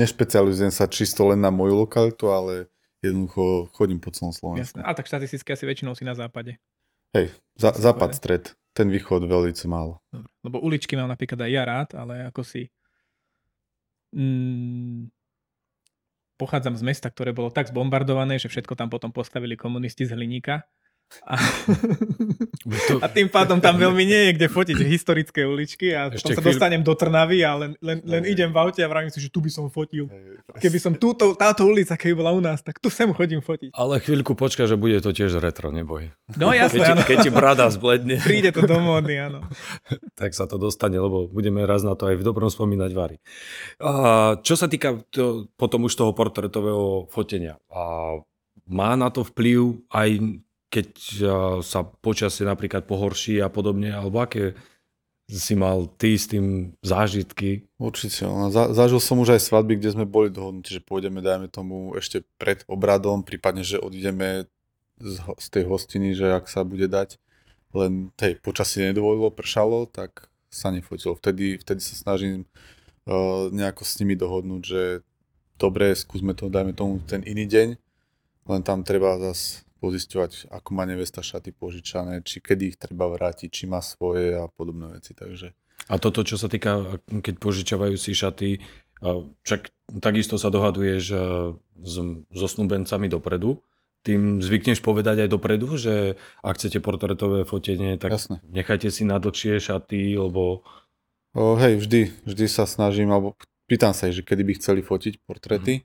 Nešpecializujem 0.00 0.72
sa 0.72 0.88
čisto 0.88 1.28
len 1.28 1.44
na 1.44 1.52
moju 1.52 1.84
lokalitu, 1.84 2.32
ale 2.32 2.72
jednoducho 3.04 3.68
chodím 3.76 4.00
po 4.00 4.08
celom 4.08 4.32
Slovensku. 4.32 4.80
Jasné. 4.80 4.88
A 4.88 4.96
tak 4.96 5.04
štatisticky 5.04 5.52
asi 5.52 5.68
väčšinou 5.68 5.92
si 5.92 6.08
na 6.08 6.16
západe. 6.16 6.56
Hej, 7.12 7.36
za, 7.60 7.76
západ, 7.76 8.16
stred. 8.16 8.56
Ten 8.72 8.88
východ 8.88 9.28
veľmi 9.28 9.52
málo. 9.68 10.00
Dobre. 10.08 10.32
Lebo 10.40 10.56
uličky 10.64 10.96
mám 10.96 11.12
napríklad 11.12 11.44
aj 11.44 11.50
ja 11.52 11.62
rád, 11.68 11.88
ale 11.92 12.24
ako 12.32 12.40
si... 12.40 12.72
Mm, 14.16 15.12
pochádzam 16.36 16.76
z 16.78 16.82
mesta, 16.82 17.08
ktoré 17.12 17.32
bolo 17.32 17.52
tak 17.52 17.68
zbombardované, 17.68 18.40
že 18.40 18.48
všetko 18.48 18.76
tam 18.76 18.88
potom 18.88 19.12
postavili 19.12 19.56
komunisti 19.56 20.08
z 20.08 20.16
hliníka. 20.16 20.66
A, 21.22 21.38
a 22.98 23.06
tým 23.06 23.30
pádom 23.30 23.62
tam 23.62 23.78
veľmi 23.84 24.02
nie 24.02 24.20
je 24.28 24.30
kde 24.40 24.46
fotiť 24.50 24.76
historické 24.82 25.46
uličky 25.46 25.94
a 25.94 26.10
Ešte 26.10 26.34
potom 26.34 26.42
sa 26.42 26.42
dostanem 26.50 26.82
do 26.82 26.94
Trnavy 26.98 27.46
a 27.46 27.54
len, 27.54 27.72
len, 27.78 28.02
len 28.02 28.22
idem 28.26 28.50
v 28.50 28.58
aute 28.58 28.80
a 28.82 28.88
vravím 28.90 29.12
si, 29.12 29.22
že 29.22 29.30
tu 29.30 29.38
by 29.38 29.50
som 29.52 29.70
fotil. 29.70 30.10
Keby 30.58 30.78
som 30.82 30.92
túto, 30.98 31.38
táto 31.38 31.62
ulica, 31.62 31.94
keby 31.94 32.14
bola 32.18 32.34
u 32.34 32.42
nás, 32.42 32.64
tak 32.64 32.82
tu 32.82 32.90
sem 32.90 33.06
chodím 33.14 33.38
fotiť. 33.38 33.70
Ale 33.76 34.02
chvíľku 34.02 34.34
počka, 34.34 34.66
že 34.66 34.74
bude 34.74 34.98
to 34.98 35.14
tiež 35.14 35.38
retro, 35.38 35.70
neboj. 35.70 36.10
No 36.34 36.50
jasné, 36.56 36.82
keď, 36.82 36.90
áno. 36.90 37.02
Keď 37.06 37.16
ti 37.22 37.30
brada 37.30 37.66
zbledne. 37.70 38.16
Príde 38.26 38.50
to 38.50 38.66
do 38.66 38.82
módy, 38.82 39.14
áno. 39.20 39.46
tak 40.18 40.34
sa 40.34 40.50
to 40.50 40.58
dostane, 40.58 40.98
lebo 40.98 41.30
budeme 41.30 41.62
raz 41.62 41.86
na 41.86 41.94
to 41.94 42.10
aj 42.10 42.18
v 42.18 42.26
dobrom 42.26 42.50
spomínať 42.50 42.90
Vary. 42.92 43.16
A 43.78 43.92
čo 44.42 44.58
sa 44.58 44.66
týka 44.66 45.06
to, 45.14 45.46
potom 45.54 45.86
už 45.86 45.94
toho 45.94 46.12
portretového 46.16 47.06
fotenia, 47.08 47.62
a 47.70 48.16
má 48.68 48.94
na 48.94 49.10
to 49.10 49.26
vplyv 49.26 49.82
aj 49.90 50.08
keď 50.72 50.88
sa 51.60 51.84
počasie 51.84 52.48
napríklad 52.48 52.88
pohorší 52.88 53.44
a 53.44 53.52
podobne, 53.52 53.92
alebo 53.92 54.24
aké 54.24 54.56
si 55.28 55.52
mal 55.52 55.88
ty 56.00 56.16
s 56.16 56.28
tým 56.28 56.76
zážitky? 56.80 57.68
Určite. 57.76 58.24
No, 58.24 58.48
za, 58.48 58.72
zažil 58.72 59.00
som 59.00 59.20
už 59.20 59.36
aj 59.36 59.42
svadby, 59.44 59.76
kde 59.76 59.92
sme 59.92 60.04
boli 60.08 60.32
dohodnutí, 60.32 60.72
že 60.72 60.82
pôjdeme, 60.84 61.20
dajme 61.20 61.52
tomu, 61.52 61.92
ešte 61.96 62.24
pred 62.40 62.64
obradom, 62.68 63.20
prípadne, 63.24 63.64
že 63.64 63.80
odídeme 63.80 64.48
z, 65.00 65.14
z 65.20 65.46
tej 65.52 65.64
hostiny, 65.68 66.16
že 66.16 66.32
ak 66.32 66.48
sa 66.48 66.64
bude 66.64 66.88
dať, 66.88 67.20
len 67.72 68.12
tej 68.16 68.36
počasie 68.40 68.92
nedovolilo, 68.92 69.32
pršalo, 69.32 69.88
tak 69.88 70.28
sa 70.52 70.68
nefotilo. 70.68 71.16
Vtedy, 71.16 71.56
vtedy 71.56 71.80
sa 71.80 71.96
snažím 71.96 72.44
uh, 73.08 73.48
nejako 73.48 73.88
s 73.88 73.96
nimi 74.04 74.16
dohodnúť, 74.16 74.62
že 74.64 74.82
dobre, 75.56 75.96
skúsme 75.96 76.36
to, 76.36 76.52
dajme 76.52 76.76
tomu 76.76 77.00
ten 77.08 77.24
iný 77.24 77.48
deň, 77.48 77.68
len 78.52 78.60
tam 78.60 78.84
treba 78.84 79.16
zase 79.16 79.64
pozisťovať, 79.82 80.54
ako 80.54 80.68
má 80.70 80.86
nevesta 80.86 81.26
šaty 81.26 81.50
požičané, 81.50 82.22
či 82.22 82.38
kedy 82.38 82.62
ich 82.70 82.78
treba 82.78 83.10
vrátiť, 83.10 83.50
či 83.50 83.64
má 83.66 83.82
svoje 83.82 84.38
a 84.38 84.46
podobné 84.46 84.94
veci. 84.94 85.10
Takže... 85.10 85.50
A 85.90 85.98
toto, 85.98 86.22
čo 86.22 86.38
sa 86.38 86.46
týka, 86.46 87.02
keď 87.10 87.34
požičavajú 87.42 87.98
si 87.98 88.14
šaty, 88.14 88.62
však 89.42 89.74
takisto 89.98 90.38
sa 90.38 90.54
dohaduješ 90.54 91.02
so 92.30 92.46
snúbencami 92.46 93.10
dopredu, 93.10 93.58
tým 94.02 94.42
zvykneš 94.42 94.82
povedať 94.82 95.26
aj 95.26 95.28
dopredu, 95.30 95.78
že 95.78 96.18
ak 96.42 96.58
chcete 96.58 96.82
portretové 96.82 97.46
fotenie, 97.46 97.94
tak 97.98 98.18
Jasne. 98.18 98.42
nechajte 98.50 98.90
si 98.90 99.06
na 99.06 99.18
dlhšie 99.22 99.62
šaty, 99.62 100.18
lebo... 100.18 100.66
O, 101.34 101.54
hej, 101.54 101.78
vždy, 101.78 102.10
vždy 102.26 102.46
sa 102.50 102.66
snažím, 102.66 103.14
alebo 103.14 103.38
pýtam 103.70 103.94
sa 103.94 104.10
že 104.10 104.26
kedy 104.26 104.42
by 104.42 104.52
chceli 104.58 104.82
fotiť 104.82 105.22
portrety. 105.22 105.80
Mm. 105.80 105.84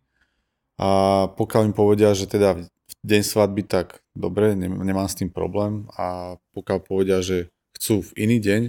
A 0.77 0.89
pokiaľ 1.33 1.61
im 1.69 1.75
povedia, 1.77 2.13
že 2.17 2.29
teda 2.29 2.57
deň 3.03 3.21
svadby, 3.23 3.67
tak 3.67 3.99
dobre, 4.15 4.55
nemám 4.55 5.07
s 5.07 5.19
tým 5.19 5.31
problém 5.31 5.87
a 5.95 6.37
pokiaľ 6.55 6.79
povedia, 6.83 7.19
že 7.19 7.51
chcú 7.75 8.01
v 8.03 8.11
iný 8.27 8.37
deň, 8.39 8.61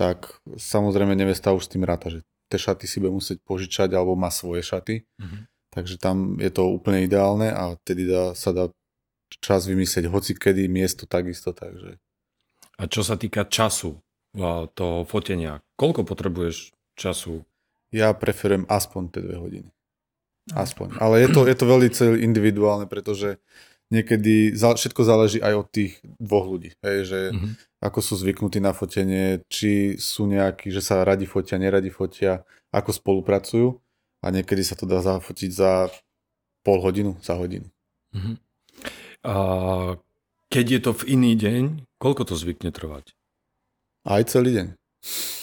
tak 0.00 0.40
samozrejme 0.56 1.12
nevesta 1.12 1.52
už 1.52 1.68
s 1.68 1.72
tým 1.76 1.84
ráta, 1.84 2.08
že 2.08 2.24
tie 2.48 2.58
šaty 2.58 2.88
si 2.88 2.98
bude 2.98 3.14
musieť 3.14 3.38
požičať 3.44 3.92
alebo 3.92 4.16
má 4.16 4.32
svoje 4.32 4.64
šaty. 4.64 5.04
Mm-hmm. 5.04 5.42
Takže 5.70 5.94
tam 6.02 6.40
je 6.42 6.50
to 6.50 6.66
úplne 6.66 7.06
ideálne 7.06 7.52
a 7.52 7.78
tedy 7.86 8.08
dá, 8.08 8.34
sa 8.34 8.50
dá 8.50 8.74
čas 9.38 9.70
vymyslieť 9.70 10.10
hoci 10.10 10.34
kedy, 10.34 10.66
miesto 10.66 11.06
takisto. 11.06 11.54
Takže. 11.54 12.00
A 12.80 12.82
čo 12.90 13.06
sa 13.06 13.14
týka 13.14 13.46
času 13.46 14.02
toho 14.74 15.06
fotenia, 15.06 15.62
koľko 15.78 16.02
potrebuješ 16.02 16.74
času? 16.98 17.46
Ja 17.94 18.10
preferujem 18.14 18.66
aspoň 18.66 19.02
tie 19.14 19.22
dve 19.22 19.36
hodiny. 19.38 19.70
Aspoň. 20.50 20.98
Ale 20.98 21.22
je 21.22 21.28
to, 21.30 21.46
je 21.46 21.56
to 21.56 21.64
veľmi 21.68 21.88
individuálne, 22.24 22.88
pretože 22.90 23.38
niekedy 23.90 24.54
všetko 24.56 25.02
záleží 25.02 25.38
aj 25.42 25.54
od 25.54 25.66
tých 25.68 25.92
dvoch 26.18 26.46
ľudí. 26.46 26.74
Hej, 26.82 26.98
že 27.06 27.20
mm-hmm. 27.34 27.52
ako 27.84 27.98
sú 28.00 28.14
zvyknutí 28.18 28.58
na 28.62 28.70
fotenie, 28.74 29.42
či 29.50 30.00
sú 30.00 30.26
nejakí, 30.30 30.70
že 30.70 30.80
sa 30.82 31.02
radi 31.02 31.26
fotia, 31.26 31.58
neradi 31.58 31.90
fotia, 31.90 32.46
ako 32.70 32.90
spolupracujú 32.94 33.68
a 34.22 34.26
niekedy 34.30 34.62
sa 34.62 34.78
to 34.78 34.86
dá 34.86 35.02
zafotiť 35.02 35.50
za 35.50 35.90
pol 36.62 36.78
hodinu, 36.82 37.18
za 37.18 37.34
hodinu. 37.34 37.66
Mm-hmm. 38.14 38.36
A 39.26 39.34
keď 40.50 40.66
je 40.66 40.80
to 40.82 40.92
v 40.94 41.02
iný 41.14 41.32
deň, 41.38 41.62
koľko 42.02 42.30
to 42.30 42.34
zvykne 42.34 42.74
trvať? 42.74 43.14
Aj 44.06 44.22
celý 44.24 44.56
deň. 44.56 44.66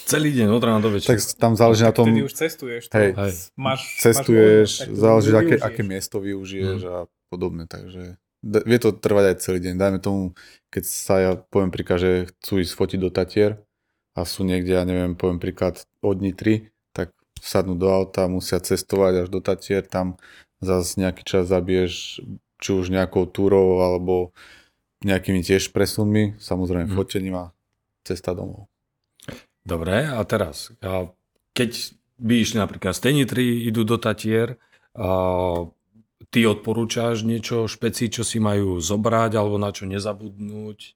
Celý 0.08 0.32
deň, 0.32 0.48
od 0.54 0.64
rána 0.64 0.80
do 0.80 0.94
večera. 0.94 1.18
Tak 1.18 1.20
tam 1.36 1.60
záleží 1.60 1.84
na 1.84 1.92
tom... 1.92 2.08
Vtedy 2.08 2.24
už 2.24 2.34
cestuješ. 2.34 2.84
To 2.88 2.96
hej, 2.96 3.12
hej. 3.12 3.34
Máš, 3.60 3.82
cestuješ, 4.00 4.70
máš 4.88 4.96
záleží, 4.96 5.30
aké, 5.36 5.56
aké 5.60 5.82
miesto 5.84 6.24
využiješ 6.24 6.80
mm. 6.80 6.92
a 6.94 6.98
podobne, 7.28 7.68
takže 7.68 8.16
vie 8.46 8.78
to 8.80 8.96
trvať 8.96 9.26
aj 9.34 9.38
celý 9.44 9.60
deň. 9.60 9.76
Dajme 9.76 10.00
tomu, 10.00 10.22
keď 10.72 10.84
sa 10.88 11.16
ja 11.20 11.32
poviem 11.36 11.74
príka, 11.74 12.00
že 12.00 12.30
chcú 12.32 12.64
ísť 12.64 12.74
fotiť 12.78 13.00
do 13.02 13.10
Tatier 13.12 13.60
a 14.16 14.24
sú 14.24 14.48
niekde, 14.48 14.78
ja 14.78 14.88
neviem, 14.88 15.18
poviem 15.18 15.42
príklad 15.44 15.84
od 16.00 16.24
Nitry, 16.24 16.72
tak 16.96 17.12
sadnú 17.42 17.76
do 17.76 17.92
auta, 17.92 18.32
musia 18.32 18.64
cestovať 18.64 19.26
až 19.26 19.28
do 19.28 19.44
Tatier, 19.44 19.84
tam 19.84 20.16
zase 20.64 21.02
nejaký 21.02 21.28
čas 21.28 21.50
zabiješ 21.50 22.24
či 22.58 22.70
už 22.74 22.90
nejakou 22.90 23.30
túrou 23.30 23.84
alebo 23.84 24.34
nejakými 25.06 25.46
tiež 25.46 25.76
presunmi, 25.76 26.40
samozrejme 26.42 26.90
hmm. 26.90 26.96
fotením 26.98 27.36
a 27.38 27.46
cesta 28.02 28.34
domov. 28.34 28.66
Dobre, 29.68 30.08
a 30.08 30.24
teraz, 30.24 30.72
keď 31.52 31.72
by 32.16 32.34
išli 32.40 32.56
napríklad 32.56 32.96
z 32.96 33.04
Tenitry, 33.04 33.68
idú 33.68 33.84
do 33.84 34.00
Tatier, 34.00 34.56
a 34.96 35.68
ty 36.32 36.48
odporúčaš 36.48 37.28
niečo 37.28 37.68
špeci, 37.68 38.08
čo 38.08 38.24
si 38.24 38.40
majú 38.40 38.80
zobrať 38.80 39.36
alebo 39.36 39.60
na 39.60 39.76
čo 39.76 39.84
nezabudnúť? 39.84 40.96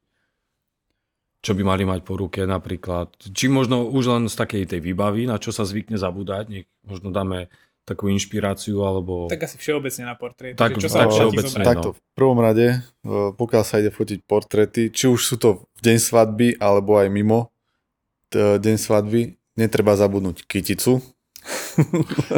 Čo 1.41 1.51
by 1.57 1.63
mali 1.67 1.83
mať 1.83 2.05
po 2.05 2.15
ruke 2.15 2.47
napríklad? 2.47 3.11
Či 3.17 3.51
možno 3.51 3.83
už 3.91 4.03
len 4.07 4.23
z 4.31 4.39
takej 4.39 4.63
tej 4.71 4.79
výbavy, 4.79 5.27
na 5.27 5.35
čo 5.35 5.51
sa 5.51 5.67
zvykne 5.67 5.99
zabúdať? 5.99 6.43
Nech 6.47 6.65
možno 6.85 7.11
dáme 7.11 7.51
takú 7.81 8.07
inšpiráciu 8.13 8.85
alebo... 8.85 9.25
Tak 9.25 9.49
asi 9.49 9.57
všeobecne 9.57 10.05
na 10.05 10.15
portrét. 10.15 10.53
Tak, 10.53 10.77
čo 10.77 10.85
sa 10.85 11.09
všeobecne, 11.09 11.59
no. 11.59 11.65
Takto, 11.65 11.89
v 11.97 12.01
prvom 12.13 12.39
rade, 12.39 12.85
pokiaľ 13.35 13.63
sa 13.65 13.81
ide 13.81 13.89
fotiť 13.89 14.21
portréty, 14.21 14.93
či 14.93 15.09
už 15.09 15.17
sú 15.17 15.35
to 15.41 15.65
v 15.75 15.91
deň 15.91 15.97
svadby 15.97 16.47
alebo 16.61 17.01
aj 17.01 17.09
mimo 17.09 17.49
deň 18.35 18.75
svadby, 18.79 19.35
netreba 19.59 19.95
zabudnúť 19.99 20.47
kyticu, 20.47 21.03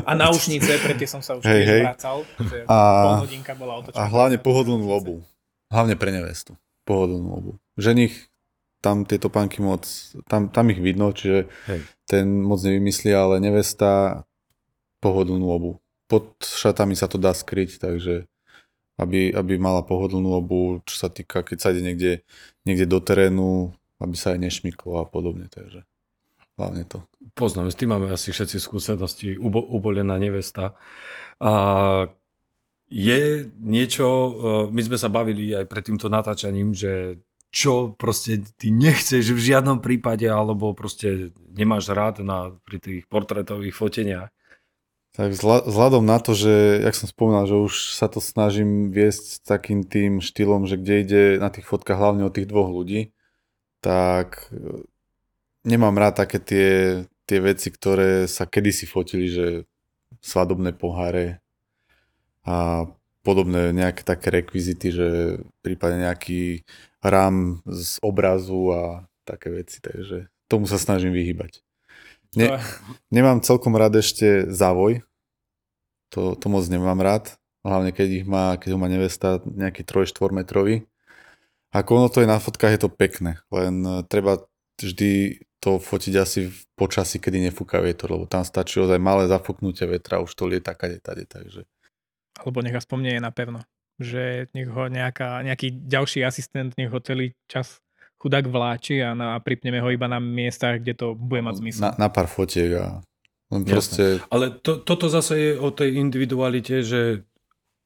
a 0.07 0.11
náušnice, 0.15 0.79
pre 0.79 0.95
tie 0.95 1.09
som 1.09 1.19
sa 1.19 1.35
už 1.35 1.43
hey, 1.43 1.63
hey. 1.67 1.83
vracal, 1.83 2.23
že 2.39 2.63
a, 2.71 3.19
bola 3.59 3.73
otočená. 3.83 3.99
A 3.99 4.01
hlavne 4.07 4.37
pohodlnú 4.39 4.87
obu. 4.87 5.19
Hlavne 5.67 5.99
pre 5.99 6.15
nevestu. 6.15 6.55
Pohodlnú 6.87 7.29
obu. 7.33 7.51
Ženich 7.75 8.31
tam 8.83 9.07
tieto 9.07 9.31
pánky 9.31 9.63
moc, 9.63 9.87
tam, 10.27 10.51
tam 10.51 10.67
ich 10.71 10.79
vidno, 10.79 11.15
čiže 11.15 11.47
hey. 11.67 11.81
ten 12.07 12.43
moc 12.43 12.59
nevymyslí, 12.63 13.11
ale 13.15 13.39
nevesta 13.39 14.23
pohodlnú 14.99 15.47
obu. 15.51 15.71
Pod 16.07 16.35
šatami 16.43 16.95
sa 16.95 17.07
to 17.07 17.19
dá 17.19 17.31
skryť, 17.31 17.79
takže 17.79 18.27
aby, 18.99 19.33
aby 19.33 19.53
mala 19.57 19.81
pohodlnú 19.81 20.35
obu, 20.35 20.83
čo 20.85 21.07
sa 21.07 21.09
týka, 21.09 21.41
keď 21.41 21.57
sa 21.59 21.71
ide 21.73 21.81
niekde, 21.81 22.13
niekde 22.67 22.85
do 22.85 22.99
terénu, 22.99 23.73
aby 24.03 24.15
sa 24.19 24.35
aj 24.35 24.39
nešmyklo 24.43 24.99
a 24.99 25.05
podobne. 25.07 25.47
Takže 25.47 25.87
hlavne 26.59 26.83
to. 26.85 27.01
Poznám, 27.33 27.71
s 27.71 27.79
tým 27.79 27.95
máme 27.95 28.11
asi 28.11 28.29
všetci 28.29 28.59
skúsenosti, 28.59 29.39
ubo, 29.39 29.63
ubolená 29.63 30.19
nevesta. 30.19 30.75
A 31.41 31.51
je 32.93 33.49
niečo, 33.57 34.05
e, 34.05 34.31
my 34.69 34.81
sme 34.85 34.97
sa 35.01 35.09
bavili 35.09 35.49
aj 35.55 35.65
pred 35.65 35.83
týmto 35.87 36.13
natáčaním, 36.13 36.77
že 36.77 37.23
čo 37.53 37.93
proste 37.93 38.41
ty 38.57 38.73
nechceš 38.73 39.33
v 39.33 39.45
žiadnom 39.53 39.77
prípade, 39.77 40.25
alebo 40.25 40.73
proste 40.73 41.33
nemáš 41.53 41.93
rád 41.93 42.25
na, 42.25 42.53
pri 42.65 42.81
tých 42.81 43.01
portrétových 43.05 43.77
foteniach. 43.77 44.29
Tak 45.13 45.37
vzhľadom 45.37 46.01
na 46.01 46.17
to, 46.17 46.33
že, 46.33 46.81
jak 46.81 46.97
som 46.97 47.05
spomínal, 47.05 47.45
že 47.45 47.53
už 47.53 47.93
sa 47.93 48.09
to 48.09 48.17
snažím 48.17 48.89
viesť 48.89 49.45
takým 49.45 49.85
tým 49.85 50.17
štýlom, 50.17 50.65
že 50.65 50.81
kde 50.81 50.95
ide 51.05 51.23
na 51.37 51.53
tých 51.53 51.69
fotkách 51.69 52.01
hlavne 52.01 52.25
o 52.25 52.33
tých 52.33 52.49
dvoch 52.49 52.73
ľudí, 52.73 53.13
tak 53.83 54.47
nemám 55.67 55.99
rád 55.99 56.23
také 56.23 56.39
tie, 56.39 56.71
tie 57.27 57.39
veci, 57.43 57.67
ktoré 57.67 58.31
sa 58.31 58.47
kedysi 58.47 58.87
fotili, 58.87 59.27
že 59.27 59.67
svadobné 60.23 60.71
poháre 60.71 61.43
a 62.47 62.87
podobné 63.23 63.75
nejaké 63.75 64.07
také 64.07 64.31
rekvizity, 64.31 64.87
že 64.91 65.09
prípadne 65.63 66.07
nejaký 66.07 66.63
rám 67.03 67.59
z 67.67 67.99
obrazu 67.99 68.71
a 68.71 68.83
také 69.27 69.51
veci, 69.51 69.79
takže 69.83 70.31
tomu 70.47 70.67
sa 70.67 70.79
snažím 70.79 71.15
vyhybať. 71.15 71.63
Ne, 72.35 72.59
nemám 73.13 73.45
celkom 73.45 73.75
rád 73.75 73.99
ešte 73.99 74.47
závoj, 74.51 75.03
to, 76.11 76.35
to 76.35 76.45
moc 76.51 76.65
nemám 76.67 76.99
rád, 76.99 77.35
hlavne 77.63 77.95
keď 77.95 78.07
ich 78.21 78.25
má, 78.27 78.59
keď 78.59 78.75
ho 78.75 78.79
má 78.79 78.91
nevesta 78.91 79.39
nejaký 79.43 79.87
3-4 79.87 80.29
metrový. 80.35 80.83
Ako 81.73 81.89
ono 81.97 82.07
to 82.07 82.21
je 82.21 82.29
na 82.29 82.37
fotkách, 82.37 82.77
je 82.77 82.81
to 82.85 82.91
pekné, 82.93 83.41
len 83.49 84.05
treba 84.05 84.45
vždy 84.77 85.41
to 85.57 85.79
fotiť 85.79 86.13
asi 86.19 86.51
v 86.51 86.57
počasí, 86.75 87.17
kedy 87.17 87.49
nefúka 87.49 87.79
vietor, 87.79 88.13
lebo 88.13 88.27
tam 88.27 88.43
stačí 88.43 88.83
ozaj 88.83 88.99
malé 88.99 89.25
zafúknutie 89.31 89.87
vetra, 89.87 90.19
už 90.19 90.35
to 90.35 90.45
lieta 90.45 90.75
kade 90.75 90.99
tade, 90.99 91.23
takže. 91.25 91.63
Alebo 92.35 92.59
nech 92.59 92.75
aspoň 92.75 92.97
nie 92.99 93.13
je 93.15 93.21
napevno. 93.23 93.59
Že 93.97 94.51
nech 94.51 94.67
ho 94.67 94.83
nejaká, 94.91 95.39
nejaký 95.41 95.87
ďalší 95.87 96.27
asistent, 96.27 96.75
nech 96.75 96.91
ho 96.91 96.99
celý 96.99 97.31
čas 97.47 97.79
chudák 98.19 98.43
vláči 98.51 98.99
a, 98.99 99.15
na, 99.15 99.35
a 99.35 99.37
pripneme 99.39 99.79
ho 99.79 99.87
iba 99.87 100.11
na 100.11 100.19
miestach, 100.19 100.83
kde 100.83 100.93
to 100.99 101.07
bude 101.15 101.39
mať 101.41 101.55
zmysel. 101.63 101.81
Na, 101.87 101.91
na 101.95 102.09
pár 102.11 102.27
fotiek 102.27 102.75
a 102.75 102.99
proste... 103.63 104.19
Ale 104.27 104.51
to, 104.59 104.83
toto 104.83 105.07
zase 105.07 105.33
je 105.39 105.51
o 105.55 105.71
tej 105.71 105.95
individualite, 105.95 106.83
že 106.83 107.23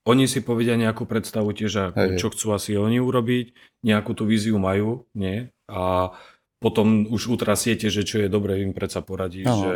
oni 0.07 0.25
si 0.25 0.39
povedia 0.39 0.79
nejakú 0.79 1.03
predstavu 1.03 1.51
tiež, 1.51 1.91
ako, 1.91 2.15
čo 2.15 2.27
chcú 2.31 2.55
asi 2.55 2.79
oni 2.79 3.03
urobiť, 3.03 3.51
nejakú 3.83 4.15
tú 4.15 4.23
víziu 4.23 4.55
majú, 4.55 5.03
nie? 5.11 5.51
A 5.67 6.15
potom 6.63 7.05
už 7.11 7.37
utrasiete, 7.37 7.91
že 7.91 8.07
čo 8.07 8.23
je 8.23 8.31
dobre, 8.31 8.63
im 8.63 8.71
predsa 8.71 9.03
poradíš, 9.03 9.45
no. 9.45 9.61
že 9.67 9.73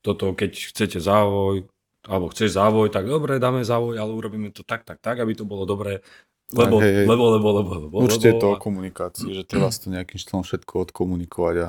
toto, 0.00 0.32
keď 0.32 0.72
chcete 0.72 0.98
závoj, 0.98 1.68
alebo 2.08 2.32
chceš 2.32 2.56
závoj, 2.56 2.88
tak 2.88 3.06
dobre, 3.06 3.36
dáme 3.36 3.62
závoj, 3.62 4.00
ale 4.00 4.10
urobíme 4.10 4.50
to 4.50 4.64
tak, 4.64 4.88
tak, 4.88 4.98
tak, 4.98 5.20
aby 5.20 5.36
to 5.36 5.44
bolo 5.44 5.68
dobré, 5.68 6.00
lebo, 6.54 6.78
tak, 6.78 6.86
hej, 6.86 6.92
hej. 7.02 7.06
lebo, 7.10 7.24
lebo, 7.34 7.48
lebo, 7.58 7.72
lebo. 7.90 7.94
Určite 8.00 8.30
lebo, 8.30 8.38
je 8.38 8.42
to 8.42 8.48
o 8.54 8.56
komunikácii, 8.56 9.30
že 9.34 9.42
treba 9.42 9.68
to 9.68 9.90
nejakým 9.90 10.18
štýlom 10.18 10.42
všetko 10.46 10.72
odkomunikovať 10.90 11.56
a 11.58 11.68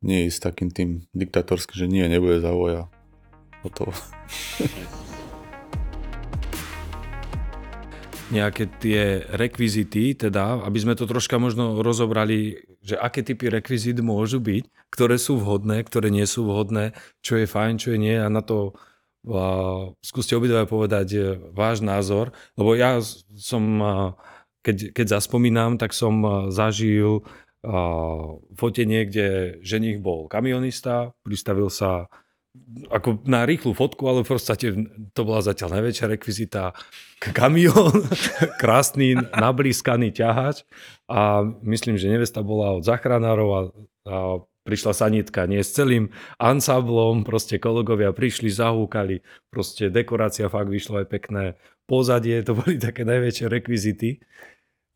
nie 0.00 0.28
ísť 0.28 0.40
takým 0.52 0.72
tým 0.72 0.90
diktatorským, 1.12 1.76
že 1.76 1.86
nie, 1.88 2.04
nebude 2.08 2.40
závoj 2.40 2.72
a 2.72 2.82
hotovo. 3.64 3.92
nejaké 8.30 8.66
tie 8.82 9.22
rekvizity, 9.30 10.18
teda, 10.18 10.66
aby 10.66 10.78
sme 10.82 10.98
to 10.98 11.06
troška 11.06 11.38
možno 11.38 11.78
rozobrali, 11.78 12.58
že 12.82 12.98
aké 12.98 13.22
typy 13.22 13.46
rekvizit 13.46 14.02
môžu 14.02 14.42
byť, 14.42 14.66
ktoré 14.90 15.16
sú 15.18 15.38
vhodné, 15.38 15.86
ktoré 15.86 16.10
nie 16.10 16.26
sú 16.26 16.46
vhodné, 16.46 16.90
čo 17.22 17.38
je 17.38 17.46
fajn, 17.46 17.78
čo 17.78 17.94
je 17.94 17.98
nie. 18.02 18.16
A 18.18 18.26
na 18.26 18.42
to 18.42 18.74
a, 19.26 19.90
skúste 20.02 20.34
obidva 20.34 20.66
povedať 20.66 21.08
e, 21.14 21.20
váš 21.54 21.86
názor, 21.86 22.34
lebo 22.58 22.74
ja 22.74 22.98
som, 23.38 23.62
keď, 24.66 24.90
keď 24.90 25.06
zaspomínam, 25.18 25.78
tak 25.78 25.94
som 25.94 26.50
zažil 26.50 27.22
a, 27.62 27.78
fotenie, 28.58 29.06
kde 29.06 29.58
ženich 29.62 30.02
bol 30.02 30.26
kamionista, 30.26 31.14
pristavil 31.22 31.70
sa 31.70 32.10
ako 32.90 33.24
na 33.26 33.42
rýchlu 33.48 33.72
fotku, 33.72 34.06
ale 34.06 34.22
v 34.22 34.30
podstate 34.30 34.66
to 35.16 35.20
bola 35.22 35.40
zatiaľ 35.42 35.80
najväčšia 35.80 36.06
rekvizita. 36.12 36.76
Kamión, 37.18 38.04
krásny, 38.62 39.16
nablískaný 39.16 40.12
ťahač 40.12 40.62
a 41.08 41.42
myslím, 41.64 41.96
že 41.96 42.12
nevesta 42.12 42.44
bola 42.44 42.76
od 42.76 42.84
zachránárov 42.84 43.48
a, 43.48 43.60
a 44.06 44.16
prišla 44.66 44.92
sanitka 44.92 45.46
nie 45.46 45.62
s 45.62 45.78
celým 45.78 46.10
ansáblom, 46.42 47.22
proste 47.22 47.62
kolegovia 47.62 48.10
prišli, 48.10 48.50
zahúkali, 48.50 49.22
proste 49.48 49.88
dekorácia 49.94 50.50
fakt 50.50 50.66
vyšlo 50.66 51.06
aj 51.06 51.06
pekné 51.06 51.44
pozadie, 51.86 52.42
to 52.42 52.58
boli 52.58 52.76
také 52.82 53.06
najväčšie 53.06 53.46
rekvizity. 53.46 54.18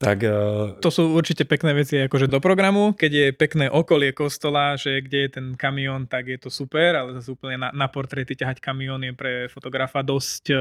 Tak, 0.01 0.25
uh... 0.25 0.81
To 0.81 0.89
sú 0.89 1.13
určite 1.13 1.45
pekné 1.45 1.77
veci 1.77 2.01
akože 2.01 2.25
do 2.25 2.41
programu, 2.41 2.97
keď 2.97 3.13
je 3.13 3.27
pekné 3.37 3.69
okolie 3.69 4.17
kostola, 4.17 4.73
že 4.81 5.05
kde 5.05 5.29
je 5.29 5.31
ten 5.37 5.47
kamión, 5.61 6.09
tak 6.09 6.25
je 6.25 6.41
to 6.41 6.49
super, 6.49 6.97
ale 6.97 7.21
zase 7.21 7.29
úplne 7.37 7.61
na, 7.61 7.69
na 7.69 7.85
portréty 7.85 8.33
ťahať 8.33 8.65
kamión 8.65 9.05
je 9.05 9.13
pre 9.13 9.53
fotografa 9.53 10.01
dosť 10.01 10.57
uh, 10.57 10.61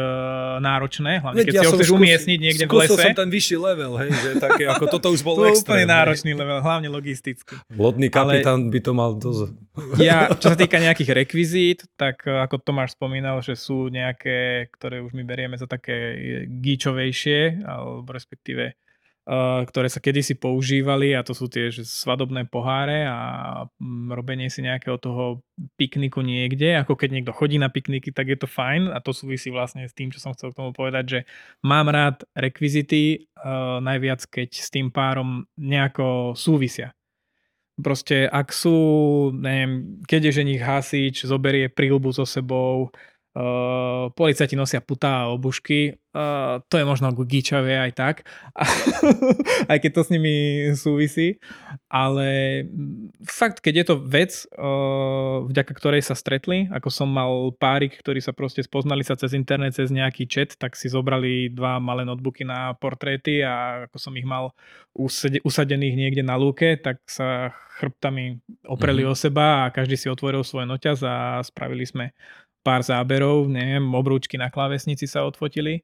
náročné, 0.60 1.24
hlavne 1.24 1.48
keď 1.48 1.56
ja 1.56 1.64
si 1.64 1.68
ho 1.72 1.72
chceš 1.72 1.88
skúsi, 1.88 2.00
umiestniť 2.04 2.40
niekde 2.44 2.66
v 2.68 2.84
lese. 2.84 3.00
som 3.00 3.16
ten 3.16 3.32
vyšší 3.32 3.58
level, 3.64 3.92
hej, 4.04 4.12
že 4.12 4.30
také, 4.44 4.68
ako 4.68 4.86
toto 4.92 5.08
už 5.16 5.24
bolo 5.24 5.48
to 5.48 5.56
extrém. 5.56 5.64
úplne 5.64 5.86
náročný 5.88 6.32
level, 6.36 6.60
hlavne 6.60 6.92
logisticky. 6.92 7.56
Lodný 7.72 8.12
kapitán 8.12 8.68
ale 8.68 8.72
by 8.76 8.80
to 8.84 8.92
mal 8.92 9.16
dosť. 9.16 9.56
Ja, 10.04 10.36
čo 10.36 10.52
sa 10.52 10.60
týka 10.68 10.84
nejakých 10.84 11.16
rekvizít, 11.16 11.88
tak 11.96 12.28
eh, 12.28 12.44
ako 12.44 12.60
Tomáš 12.60 13.00
spomínal, 13.00 13.40
že 13.40 13.56
sú 13.56 13.88
nejaké, 13.88 14.68
ktoré 14.76 15.00
už 15.00 15.16
my 15.16 15.24
berieme 15.24 15.56
za 15.56 15.64
také 15.64 16.20
gíčovejšie, 16.60 17.64
alebo 17.64 18.12
respektíve 18.12 18.76
ktoré 19.70 19.94
sa 19.94 20.02
kedysi 20.02 20.42
používali 20.42 21.14
a 21.14 21.22
to 21.22 21.38
sú 21.38 21.46
tie 21.46 21.70
že 21.70 21.86
svadobné 21.86 22.50
poháre 22.50 23.06
a 23.06 23.18
mm, 23.78 24.10
robenie 24.10 24.50
si 24.50 24.66
nejakého 24.66 24.98
toho 24.98 25.46
pikniku 25.78 26.26
niekde, 26.26 26.74
ako 26.82 26.98
keď 26.98 27.10
niekto 27.14 27.34
chodí 27.38 27.62
na 27.62 27.70
pikniky, 27.70 28.10
tak 28.10 28.26
je 28.34 28.38
to 28.42 28.50
fajn 28.50 28.90
a 28.90 28.98
to 28.98 29.14
súvisí 29.14 29.54
vlastne 29.54 29.86
s 29.86 29.94
tým, 29.94 30.10
čo 30.10 30.18
som 30.18 30.34
chcel 30.34 30.50
k 30.50 30.58
tomu 30.58 30.74
povedať, 30.74 31.06
že 31.06 31.20
mám 31.62 31.94
rád 31.94 32.26
rekvizity 32.34 33.30
uh, 33.38 33.78
najviac, 33.78 34.26
keď 34.26 34.50
s 34.50 34.74
tým 34.74 34.90
párom 34.90 35.46
nejako 35.62 36.34
súvisia. 36.34 36.98
Proste 37.80 38.26
ak 38.28 38.50
sú, 38.50 38.76
neviem, 39.30 40.02
keď 40.10 40.32
je 40.34 40.38
ženich 40.42 40.64
hasič, 40.64 41.16
zoberie 41.30 41.70
prílbu 41.70 42.12
so 42.12 42.26
sebou, 42.26 42.90
Uh, 43.30 44.10
policajti 44.18 44.58
nosia 44.58 44.82
putá 44.82 45.22
a 45.22 45.30
obušky, 45.30 46.02
uh, 46.18 46.66
to 46.66 46.82
je 46.82 46.86
možno 46.86 47.14
Gičavie 47.14 47.78
aj 47.78 47.92
tak, 47.94 48.16
aj 49.72 49.78
keď 49.78 49.92
to 49.94 50.02
s 50.02 50.10
nimi 50.10 50.36
súvisí, 50.74 51.38
ale 51.94 52.66
fakt, 53.22 53.62
keď 53.62 53.74
je 53.78 53.86
to 53.86 53.96
vec, 54.02 54.32
uh, 54.58 55.46
vďaka 55.46 55.78
ktorej 55.78 56.02
sa 56.02 56.18
stretli, 56.18 56.74
ako 56.74 56.90
som 56.90 57.06
mal 57.06 57.54
párik, 57.54 58.02
ktorí 58.02 58.18
sa 58.18 58.34
proste 58.34 58.66
spoznali 58.66 59.06
sa 59.06 59.14
cez 59.14 59.38
internet, 59.38 59.78
cez 59.78 59.94
nejaký 59.94 60.26
chat, 60.26 60.58
tak 60.58 60.74
si 60.74 60.90
zobrali 60.90 61.54
dva 61.54 61.78
malé 61.78 62.10
notebooky 62.10 62.42
na 62.42 62.74
portréty 62.82 63.46
a 63.46 63.86
ako 63.86 64.10
som 64.10 64.14
ich 64.18 64.26
mal 64.26 64.58
usadených 65.46 65.96
niekde 65.96 66.26
na 66.26 66.34
lúke, 66.34 66.82
tak 66.82 67.06
sa 67.06 67.54
chrbtami 67.78 68.42
opreli 68.68 69.06
mm-hmm. 69.06 69.14
o 69.14 69.22
seba 69.22 69.48
a 69.64 69.72
každý 69.72 69.96
si 69.96 70.12
otvoril 70.12 70.44
svoj 70.44 70.68
noťaz 70.68 71.00
a 71.06 71.16
spravili 71.46 71.86
sme 71.88 72.12
pár 72.62 72.84
záberov, 72.84 73.48
neviem, 73.48 73.84
obrúčky 73.96 74.36
na 74.36 74.52
klávesnici 74.52 75.08
sa 75.08 75.26
odfotili. 75.26 75.84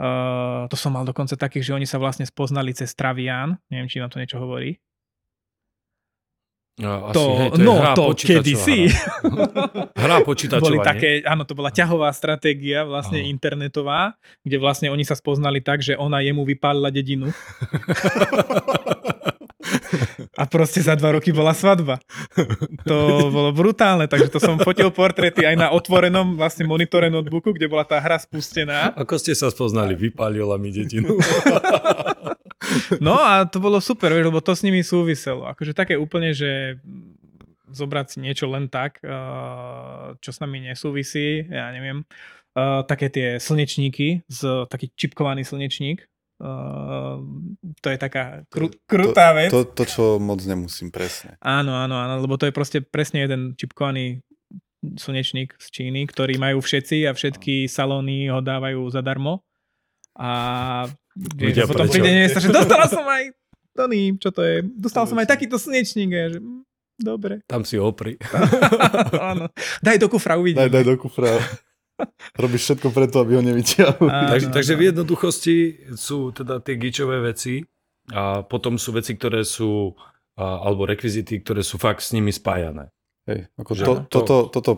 Uh, 0.00 0.66
to 0.72 0.76
som 0.76 0.96
mal 0.96 1.04
dokonca 1.04 1.36
takých, 1.36 1.72
že 1.72 1.76
oni 1.76 1.86
sa 1.86 2.00
vlastne 2.00 2.26
spoznali 2.26 2.72
cez 2.72 2.96
Travian, 2.96 3.60
neviem, 3.68 3.86
či 3.86 4.00
vám 4.00 4.10
to 4.10 4.18
niečo 4.18 4.40
hovorí. 4.40 4.80
No, 6.80 7.12
asi, 7.12 7.14
to, 7.20 7.22
hej, 7.36 7.50
to 7.52 7.60
no 7.60 7.74
to 7.92 8.04
kedysi. 8.16 8.88
Hra 10.02 10.24
počítačová, 10.24 10.64
Boli 10.64 10.80
také, 10.80 11.20
áno, 11.20 11.44
to 11.44 11.52
bola 11.52 11.68
ťahová 11.68 12.08
stratégia 12.16 12.88
vlastne 12.88 13.20
Aha. 13.20 13.28
internetová, 13.28 14.16
kde 14.40 14.56
vlastne 14.56 14.88
oni 14.88 15.04
sa 15.04 15.12
spoznali 15.12 15.60
tak, 15.60 15.84
že 15.84 16.00
ona 16.00 16.24
jemu 16.24 16.48
vypálila 16.48 16.88
dedinu. 16.88 17.28
A 20.40 20.44
proste 20.48 20.80
za 20.80 20.96
dva 20.96 21.16
roky 21.16 21.30
bola 21.32 21.52
svadba. 21.56 22.00
To 22.88 23.28
bolo 23.30 23.50
brutálne, 23.54 24.08
takže 24.08 24.32
to 24.32 24.38
som 24.42 24.58
fotil 24.58 24.90
portréty 24.90 25.46
aj 25.46 25.56
na 25.56 25.68
otvorenom 25.70 26.34
vlastne 26.34 26.66
monitore 26.66 27.12
notebooku, 27.12 27.54
kde 27.54 27.70
bola 27.70 27.86
tá 27.86 28.00
hra 28.00 28.18
spustená. 28.18 28.92
Ako 28.98 29.20
ste 29.20 29.36
sa 29.36 29.52
spoznali? 29.52 29.94
Vypálila 29.94 30.56
mi 30.56 30.74
dedinu. 30.74 31.16
No 33.02 33.18
a 33.20 33.44
to 33.44 33.58
bolo 33.60 33.82
super, 33.82 34.14
lebo 34.14 34.40
to 34.40 34.54
s 34.56 34.64
nimi 34.64 34.80
súviselo. 34.80 35.44
Akože 35.50 35.76
také 35.76 35.98
úplne, 35.98 36.32
že 36.32 36.80
zobrať 37.72 38.06
si 38.06 38.16
niečo 38.20 38.46
len 38.52 38.68
tak, 38.68 39.00
eh, 39.02 40.16
čo 40.20 40.30
s 40.30 40.38
nami 40.40 40.68
nesúvisí, 40.68 41.48
ja 41.48 41.72
neviem. 41.72 42.04
Eh, 42.52 42.80
také 42.84 43.08
tie 43.08 43.28
slnečníky, 43.40 44.28
z, 44.28 44.68
taký 44.68 44.92
čipkovaný 44.92 45.40
slnečník, 45.40 46.04
Uh, 46.42 47.22
to 47.78 47.94
je 47.94 47.98
taká 48.02 48.42
kru, 48.50 48.66
krutá 48.90 49.30
to, 49.30 49.36
vec. 49.38 49.50
To, 49.54 49.62
to, 49.62 49.84
čo 49.86 50.02
moc 50.18 50.42
nemusím, 50.42 50.90
presne. 50.90 51.38
Áno, 51.38 51.70
áno, 51.78 51.94
áno, 52.02 52.18
lebo 52.18 52.34
to 52.34 52.50
je 52.50 52.54
proste 52.54 52.82
presne 52.82 53.22
jeden 53.22 53.54
čipkovaný 53.54 54.26
slnečník 54.82 55.54
z 55.62 55.66
Číny, 55.70 56.02
ktorý 56.10 56.42
majú 56.42 56.58
všetci 56.58 57.06
a 57.06 57.14
všetky 57.14 57.70
salóny 57.70 58.26
ho 58.26 58.42
dávajú 58.42 58.82
zadarmo. 58.90 59.46
A 60.18 60.90
Ľudia 61.14 61.70
potom 61.70 61.86
príde 61.86 62.10
nevesta, 62.10 62.42
že 62.42 62.50
dostala 62.50 62.90
som 62.90 63.06
aj 63.06 63.30
Tony, 63.72 64.16
čo 64.18 64.34
to 64.34 64.42
je? 64.44 64.66
Dostal 64.66 65.06
som 65.08 65.16
aj 65.16 65.28
takýto 65.28 65.56
slnečník. 65.56 66.10
A 66.12 66.28
že, 66.28 66.38
hm, 66.40 66.64
dobre. 67.00 67.40
Tam 67.48 67.64
si 67.64 67.78
opri. 67.78 68.18
áno. 69.30 69.48
Daj 69.80 69.96
do 70.00 70.08
kufra, 70.10 70.36
uvidíme. 70.36 70.68
Daj, 70.68 70.72
daj 70.72 70.84
do 70.90 70.96
kufra. 71.00 71.38
Robíš 72.42 72.62
všetko 72.70 72.88
preto, 72.90 73.22
aby 73.22 73.38
ho 73.38 73.42
nevyťahli. 73.44 74.08
Takže, 74.08 74.48
takže 74.50 74.74
v 74.78 74.82
jednoduchosti 74.92 75.56
sú 75.96 76.32
teda 76.32 76.62
tie 76.64 76.74
gičové 76.80 77.20
veci 77.20 77.62
a 78.10 78.42
potom 78.42 78.80
sú 78.80 78.96
veci, 78.96 79.14
ktoré 79.14 79.46
sú, 79.46 79.94
a, 80.34 80.66
alebo 80.66 80.88
rekvizity, 80.88 81.40
ktoré 81.44 81.62
sú 81.62 81.78
fakt 81.78 82.02
s 82.02 82.10
nimi 82.16 82.34
spájané. 82.34 82.90
Hej, 83.28 83.46
ako 83.54 83.70
to, 83.72 83.84
to, 83.84 83.92
toto, 84.10 84.36
toto 84.50 84.72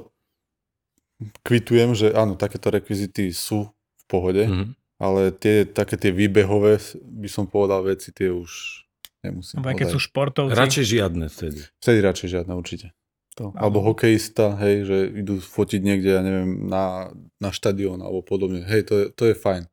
kvitujem, 1.47 1.97
že 1.97 2.13
áno, 2.13 2.37
takéto 2.37 2.69
rekvizity 2.69 3.33
sú 3.33 3.73
v 3.73 4.05
pohode, 4.05 4.45
mm-hmm. 4.45 4.69
ale 5.01 5.33
tie, 5.33 5.65
také 5.65 5.97
tie 5.97 6.13
výbehové, 6.13 6.77
by 7.01 7.29
som 7.31 7.49
povedal, 7.49 7.81
veci, 7.89 8.13
tie 8.13 8.29
už 8.29 8.85
nemusím. 9.25 9.65
Keď 9.65 9.89
sú 9.89 10.01
športovci. 10.03 10.53
Radšej 10.53 10.85
žiadne 10.85 11.27
vtedy. 11.33 11.61
Vtedy 11.81 11.99
radšej 12.05 12.29
žiadne, 12.37 12.53
určite. 12.53 12.93
To. 13.35 13.51
Alebo 13.59 13.83
hokejista, 13.83 14.55
hej, 14.63 14.87
že 14.87 14.97
idú 15.11 15.43
fotiť 15.43 15.81
niekde, 15.83 16.11
ja 16.15 16.23
neviem, 16.23 16.71
na, 16.71 17.11
na 17.43 17.51
štadión 17.51 17.99
alebo 17.99 18.23
podobne. 18.23 18.63
Hej, 18.63 18.87
to 18.87 18.95
je, 18.95 19.07
to 19.11 19.23
je 19.27 19.35
fajn. 19.35 19.67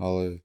Ale... 0.00 0.40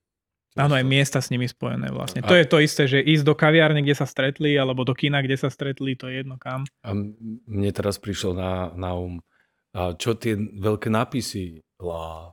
Áno, 0.59 0.75
aj 0.75 0.85
miesta 0.85 1.23
s 1.23 1.31
nimi 1.31 1.47
spojené 1.47 1.89
vlastne. 1.89 2.19
A... 2.19 2.27
To 2.27 2.35
je 2.35 2.43
to 2.43 2.59
isté, 2.59 2.83
že 2.85 2.99
ísť 2.99 3.23
do 3.23 3.33
kaviárne, 3.33 3.79
kde 3.79 3.95
sa 3.95 4.03
stretli, 4.03 4.59
alebo 4.59 4.83
do 4.83 4.91
kina, 4.91 5.23
kde 5.23 5.39
sa 5.39 5.47
stretli, 5.47 5.95
to 5.95 6.11
je 6.11 6.21
jedno 6.21 6.35
kam. 6.35 6.67
A 6.83 6.91
mne 7.47 7.71
teraz 7.71 7.95
prišlo 7.95 8.35
na, 8.35 8.75
na 8.75 8.91
um, 8.91 9.23
a 9.73 9.97
čo 9.97 10.13
tie 10.13 10.37
veľké 10.37 10.93
nápisy 10.93 11.65
la, 11.81 12.29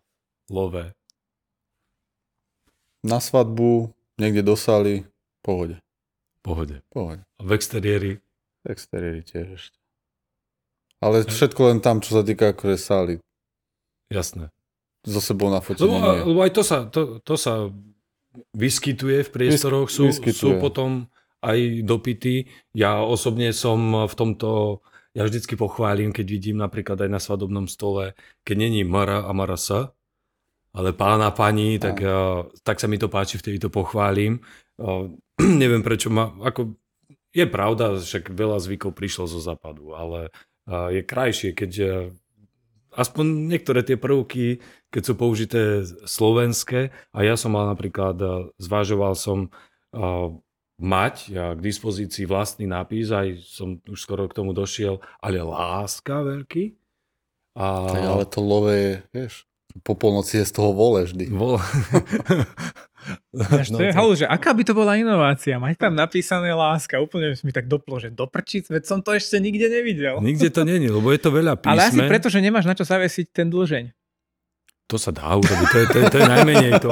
love? 0.52 0.92
Na 3.00 3.16
svadbu, 3.16 3.96
niekde 4.20 4.44
dosali, 4.44 5.08
pohode. 5.40 5.80
Pohode. 6.44 6.84
Pohode. 6.92 7.24
A 7.24 7.42
v 7.46 7.50
exteriéri? 7.56 8.12
V 8.60 8.66
exteriéri 8.68 9.24
tiež 9.24 9.56
ešte. 9.56 9.79
Ale 11.00 11.24
všetko 11.24 11.60
len 11.72 11.78
tam, 11.80 12.04
čo 12.04 12.20
sa 12.20 12.22
týka 12.22 12.52
akože 12.52 12.76
sály. 12.76 13.14
Jasné. 14.12 14.52
So 15.00 15.24
sebou 15.24 15.48
na 15.48 15.64
fotení. 15.64 15.88
Lebo, 15.88 16.36
lebo 16.36 16.40
aj 16.44 16.52
to 16.52 16.62
sa, 16.62 16.84
to, 16.84 17.24
to 17.24 17.34
sa 17.40 17.72
vyskytuje 18.52 19.24
v 19.26 19.30
priestoroch, 19.32 19.88
sú, 19.88 20.12
sú 20.12 20.60
potom 20.60 21.08
aj 21.40 21.82
dopity. 21.88 22.46
Ja 22.76 23.00
osobne 23.00 23.50
som 23.56 24.06
v 24.06 24.14
tomto, 24.14 24.84
ja 25.16 25.24
vždycky 25.24 25.56
pochválim, 25.56 26.12
keď 26.12 26.26
vidím 26.28 26.60
napríklad 26.60 27.00
aj 27.00 27.10
na 27.10 27.20
svadobnom 27.20 27.64
stole, 27.64 28.12
keď 28.44 28.56
není 28.68 28.84
Mara 28.84 29.24
a 29.24 29.32
Marasa, 29.32 29.96
ale 30.76 30.94
pána, 30.94 31.34
pani, 31.34 31.80
tak, 31.80 31.98
uh, 31.98 32.46
tak 32.62 32.78
sa 32.78 32.86
mi 32.86 33.00
to 33.00 33.10
páči, 33.10 33.40
vtedy 33.40 33.58
to 33.58 33.72
pochválim. 33.72 34.44
Neviem 35.40 35.82
prečo 35.82 36.12
ma, 36.12 36.30
ako 36.44 36.76
je 37.30 37.46
pravda, 37.46 37.98
že 37.98 38.22
veľa 38.26 38.58
zvykov 38.58 38.94
prišlo 38.94 39.24
zo 39.26 39.40
západu, 39.42 39.94
ale 39.94 40.34
je 40.70 41.02
krajšie, 41.02 41.50
keď 41.52 41.72
e, 41.82 41.88
aspoň 42.94 43.50
niektoré 43.50 43.82
tie 43.82 43.98
prvky, 43.98 44.62
keď 44.90 45.02
sú 45.02 45.14
použité 45.18 45.82
slovenské, 46.06 46.94
a 47.10 47.18
ja 47.26 47.34
som 47.34 47.54
mal 47.54 47.66
napríklad, 47.66 48.16
e, 48.22 48.26
zvážoval 48.62 49.18
som 49.18 49.50
e, 49.90 50.00
mať 50.80 51.14
ja 51.34 51.52
k 51.52 51.60
dispozícii 51.60 52.24
vlastný 52.24 52.70
nápis, 52.70 53.10
aj 53.10 53.42
som 53.42 53.82
už 53.82 53.98
skoro 53.98 54.30
k 54.30 54.36
tomu 54.38 54.54
došiel, 54.54 55.02
ale 55.18 55.42
láska 55.42 56.22
veľký. 56.22 56.78
A... 57.58 57.66
Tak 57.90 58.06
ale 58.06 58.24
to 58.30 58.40
love 58.40 58.70
je, 58.70 59.02
vieš, 59.10 59.49
po 59.86 59.94
polnoci 59.94 60.42
je 60.42 60.44
z 60.46 60.52
toho 60.52 60.74
vole 60.74 61.06
vždy. 61.06 61.30
Vole. 61.30 61.62
Až 63.32 63.72
no, 63.72 63.80
to 63.80 63.82
je 63.88 63.92
halu, 63.96 64.12
že 64.12 64.26
aká 64.28 64.52
by 64.52 64.62
to 64.66 64.76
bola 64.76 64.98
inovácia? 64.98 65.56
Mať 65.56 65.88
tam 65.88 65.94
napísané 65.96 66.52
láska. 66.52 67.00
Úplne 67.00 67.32
mi 67.40 67.52
tak 67.54 67.70
doplo, 67.70 67.96
že 67.96 68.12
doprčiť, 68.12 68.68
veď 68.68 68.82
som 68.84 68.98
to 69.00 69.16
ešte 69.16 69.40
nikde 69.40 69.72
nevidel. 69.72 70.20
Nikde 70.20 70.52
to 70.52 70.62
není, 70.68 70.90
lebo 70.92 71.08
je 71.08 71.20
to 71.22 71.30
veľa 71.32 71.56
písme. 71.56 71.72
Ale 71.78 71.88
asi 71.88 72.00
preto, 72.04 72.28
že 72.28 72.44
nemáš 72.44 72.68
na 72.68 72.76
čo 72.76 72.84
zavesiť 72.84 73.32
ten 73.32 73.48
dlžeň. 73.48 73.94
To 74.90 74.98
sa 74.98 75.14
dá 75.14 75.38
urobiť, 75.38 75.66
to 75.70 75.78
je, 75.78 75.86
to 75.86 75.98
je, 76.02 76.04
to 76.10 76.16
je 76.18 76.26
najmenej 76.26 76.72
to. 76.82 76.90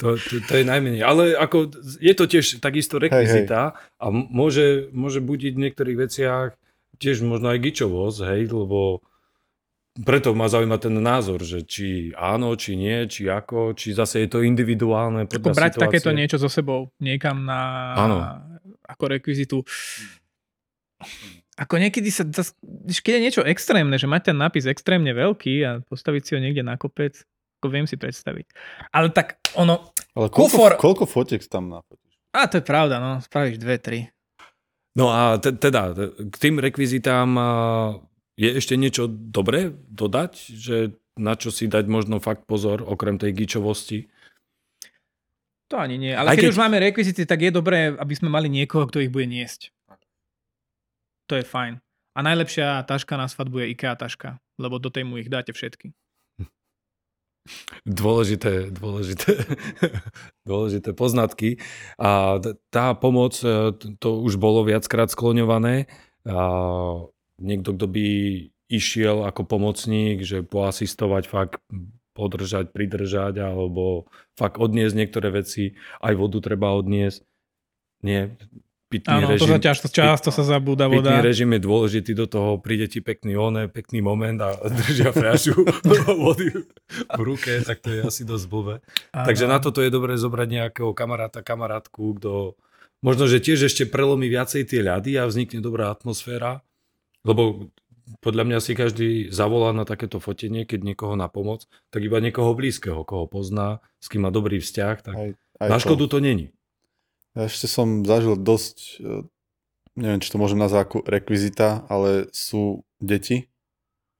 To, 0.00 0.16
to, 0.16 0.34
to 0.48 0.52
je 0.56 0.64
najmenej. 0.64 1.04
Ale 1.04 1.36
ako 1.36 1.68
je 2.00 2.14
to 2.16 2.24
tiež 2.24 2.64
takisto 2.64 2.96
rekvizita 2.96 3.60
hej, 3.60 3.76
hej. 3.76 4.00
a 4.00 4.06
môže, 4.08 4.66
môže 4.96 5.20
budiť 5.20 5.52
v 5.52 5.62
niektorých 5.68 5.98
veciach 6.00 6.56
tiež 6.96 7.20
možno 7.20 7.52
aj 7.52 7.60
gičovosť, 7.60 8.18
hej, 8.24 8.42
lebo 8.48 9.04
preto 9.98 10.30
ma 10.38 10.46
zaujíma 10.46 10.78
ten 10.78 10.94
názor, 11.02 11.42
že 11.42 11.66
či 11.66 12.14
áno, 12.14 12.54
či 12.54 12.78
nie, 12.78 13.10
či 13.10 13.26
ako, 13.26 13.74
či 13.74 13.90
zase 13.90 14.22
je 14.22 14.28
to 14.30 14.38
individuálne. 14.46 15.26
Ako 15.26 15.50
brať 15.50 15.76
situácie. 15.76 15.86
takéto 15.90 16.10
niečo 16.14 16.38
so 16.38 16.46
sebou 16.46 16.94
niekam 17.02 17.42
na, 17.42 17.60
áno. 17.98 18.16
ako 18.86 19.04
rekvizitu. 19.18 19.58
Ako 21.58 21.76
niekedy 21.76 22.08
sa, 22.08 22.24
keď 22.86 23.12
je 23.18 23.24
niečo 23.24 23.42
extrémne, 23.44 23.98
že 23.98 24.08
mať 24.08 24.32
ten 24.32 24.36
nápis 24.38 24.64
extrémne 24.70 25.10
veľký 25.10 25.54
a 25.66 25.70
postaviť 25.84 26.22
si 26.22 26.30
ho 26.32 26.40
niekde 26.40 26.62
na 26.64 26.78
kopec, 26.78 27.20
ako 27.60 27.66
viem 27.68 27.84
si 27.84 27.98
predstaviť. 27.98 28.46
Ale 28.94 29.12
tak 29.12 29.42
ono... 29.58 29.92
Ale 30.16 30.32
koľko, 30.32 30.56
kufor... 30.56 30.70
koľko 30.80 31.04
fotiek 31.04 31.42
tam 31.50 31.68
nafotíš? 31.68 32.14
A 32.30 32.46
to 32.46 32.62
je 32.62 32.64
pravda, 32.64 33.02
no, 33.02 33.18
spravíš 33.20 33.58
dve, 33.58 33.76
tri. 33.76 33.98
No 34.94 35.10
a 35.10 35.36
te, 35.36 35.52
teda, 35.52 35.92
k 36.30 36.36
tým 36.38 36.62
rekvizitám 36.62 37.28
je 38.40 38.48
ešte 38.56 38.74
niečo 38.80 39.04
dobré 39.06 39.76
dodať, 39.92 40.32
že 40.56 40.96
na 41.20 41.36
čo 41.36 41.52
si 41.52 41.68
dať 41.68 41.84
možno 41.84 42.24
fakt 42.24 42.48
pozor, 42.48 42.80
okrem 42.80 43.20
tej 43.20 43.36
gičovosti? 43.36 44.08
To 45.68 45.76
ani 45.76 46.00
nie. 46.00 46.16
Ale 46.16 46.32
keď, 46.32 46.48
keď 46.48 46.52
už 46.56 46.62
máme 46.64 46.80
rekvizity, 46.80 47.28
tak 47.28 47.44
je 47.44 47.52
dobré, 47.52 47.92
aby 47.92 48.14
sme 48.16 48.32
mali 48.32 48.48
niekoho, 48.48 48.88
kto 48.88 49.04
ich 49.04 49.12
bude 49.12 49.28
niesť. 49.28 49.70
To 51.28 51.36
je 51.36 51.44
fajn. 51.44 51.78
A 52.16 52.18
najlepšia 52.26 52.82
taška 52.88 53.14
na 53.14 53.30
svadbu 53.30 53.62
je 53.62 53.70
IKEA 53.76 53.94
taška, 53.94 54.42
lebo 54.58 54.82
do 54.82 54.90
tej 54.90 55.06
mu 55.06 55.20
ich 55.20 55.30
dáte 55.30 55.54
všetky. 55.54 55.94
Dôležité, 57.86 58.72
dôležité, 58.72 59.46
dôležité 60.48 60.90
poznatky. 60.90 61.62
A 62.00 62.40
tá 62.68 62.92
pomoc, 62.98 63.38
e, 63.40 63.72
to 64.02 64.20
už 64.20 64.36
bolo 64.42 64.66
viackrát 64.66 65.08
skloňované. 65.08 65.86
A 66.26 66.40
niekto, 67.40 67.74
kto 67.74 67.86
by 67.88 68.06
išiel 68.70 69.26
ako 69.26 69.42
pomocník, 69.48 70.22
že 70.22 70.46
poasistovať 70.46 71.24
fakt 71.26 71.58
podržať, 72.14 72.70
pridržať 72.70 73.40
alebo 73.42 74.06
fakt 74.38 74.60
odniesť 74.60 74.94
niektoré 74.94 75.32
veci, 75.34 75.74
aj 76.04 76.14
vodu 76.14 76.38
treba 76.38 76.76
odniesť. 76.76 77.24
Nie, 78.00 78.36
pitný 78.90 79.22
Áno, 79.22 79.28
režim. 79.30 79.46
to 79.46 79.54
sa 79.54 79.60
často, 79.62 79.86
často 79.86 80.30
sa 80.34 80.42
zabúda 80.42 80.90
voda. 80.90 81.14
Pitný 81.14 81.22
režim 81.22 81.50
je 81.54 81.60
dôležitý, 81.62 82.12
do 82.18 82.26
toho 82.26 82.58
príde 82.58 82.90
ti 82.90 82.98
pekný 82.98 83.38
one, 83.38 83.70
pekný 83.70 84.02
moment 84.02 84.36
a 84.42 84.58
držia 84.82 85.14
fľašu 85.14 85.54
vody 86.18 86.50
v 87.14 87.22
ruke, 87.22 87.62
tak 87.62 87.80
to 87.80 87.94
je 87.94 88.00
asi 88.02 88.22
dosť 88.26 88.46
blbé. 88.50 88.74
Áno. 89.14 89.26
Takže 89.30 89.44
na 89.46 89.62
toto 89.62 89.78
je 89.80 89.94
dobré 89.94 90.18
zobrať 90.18 90.48
nejakého 90.50 90.90
kamaráta, 90.90 91.46
kamarátku, 91.46 92.18
kto 92.18 92.58
možno, 93.00 93.30
že 93.30 93.38
tiež 93.38 93.70
ešte 93.70 93.86
prelomí 93.86 94.26
viacej 94.26 94.66
tie 94.66 94.82
ľady 94.82 95.16
a 95.16 95.30
vznikne 95.30 95.62
dobrá 95.62 95.94
atmosféra, 95.94 96.66
lebo 97.22 97.68
podľa 98.18 98.44
mňa 98.44 98.58
si 98.58 98.72
každý 98.74 99.30
zavolá 99.30 99.70
na 99.70 99.86
takéto 99.86 100.18
fotenie, 100.18 100.66
keď 100.66 100.82
niekoho 100.82 101.14
na 101.14 101.30
pomoc, 101.30 101.70
tak 101.88 102.02
iba 102.02 102.18
niekoho 102.18 102.52
blízkeho, 102.52 103.06
koho 103.06 103.30
pozná, 103.30 103.78
s 104.02 104.10
kým 104.10 104.26
má 104.26 104.34
dobrý 104.34 104.58
vzťah, 104.58 104.96
tak 105.00 105.14
Aj, 105.14 105.30
aj 105.62 105.68
na 105.70 105.78
to. 105.78 105.82
škodu 105.86 106.04
to 106.10 106.18
není. 106.18 106.46
Ja 107.38 107.46
ešte 107.46 107.70
som 107.70 108.02
zažil 108.02 108.34
dosť, 108.34 108.76
e, 108.98 109.22
neviem, 109.94 110.18
či 110.18 110.26
to 110.26 110.42
môžem 110.42 110.58
nazvať 110.58 110.82
ako 110.90 110.98
rekvizita, 111.06 111.86
ale 111.86 112.26
sú 112.34 112.82
deti, 112.98 113.46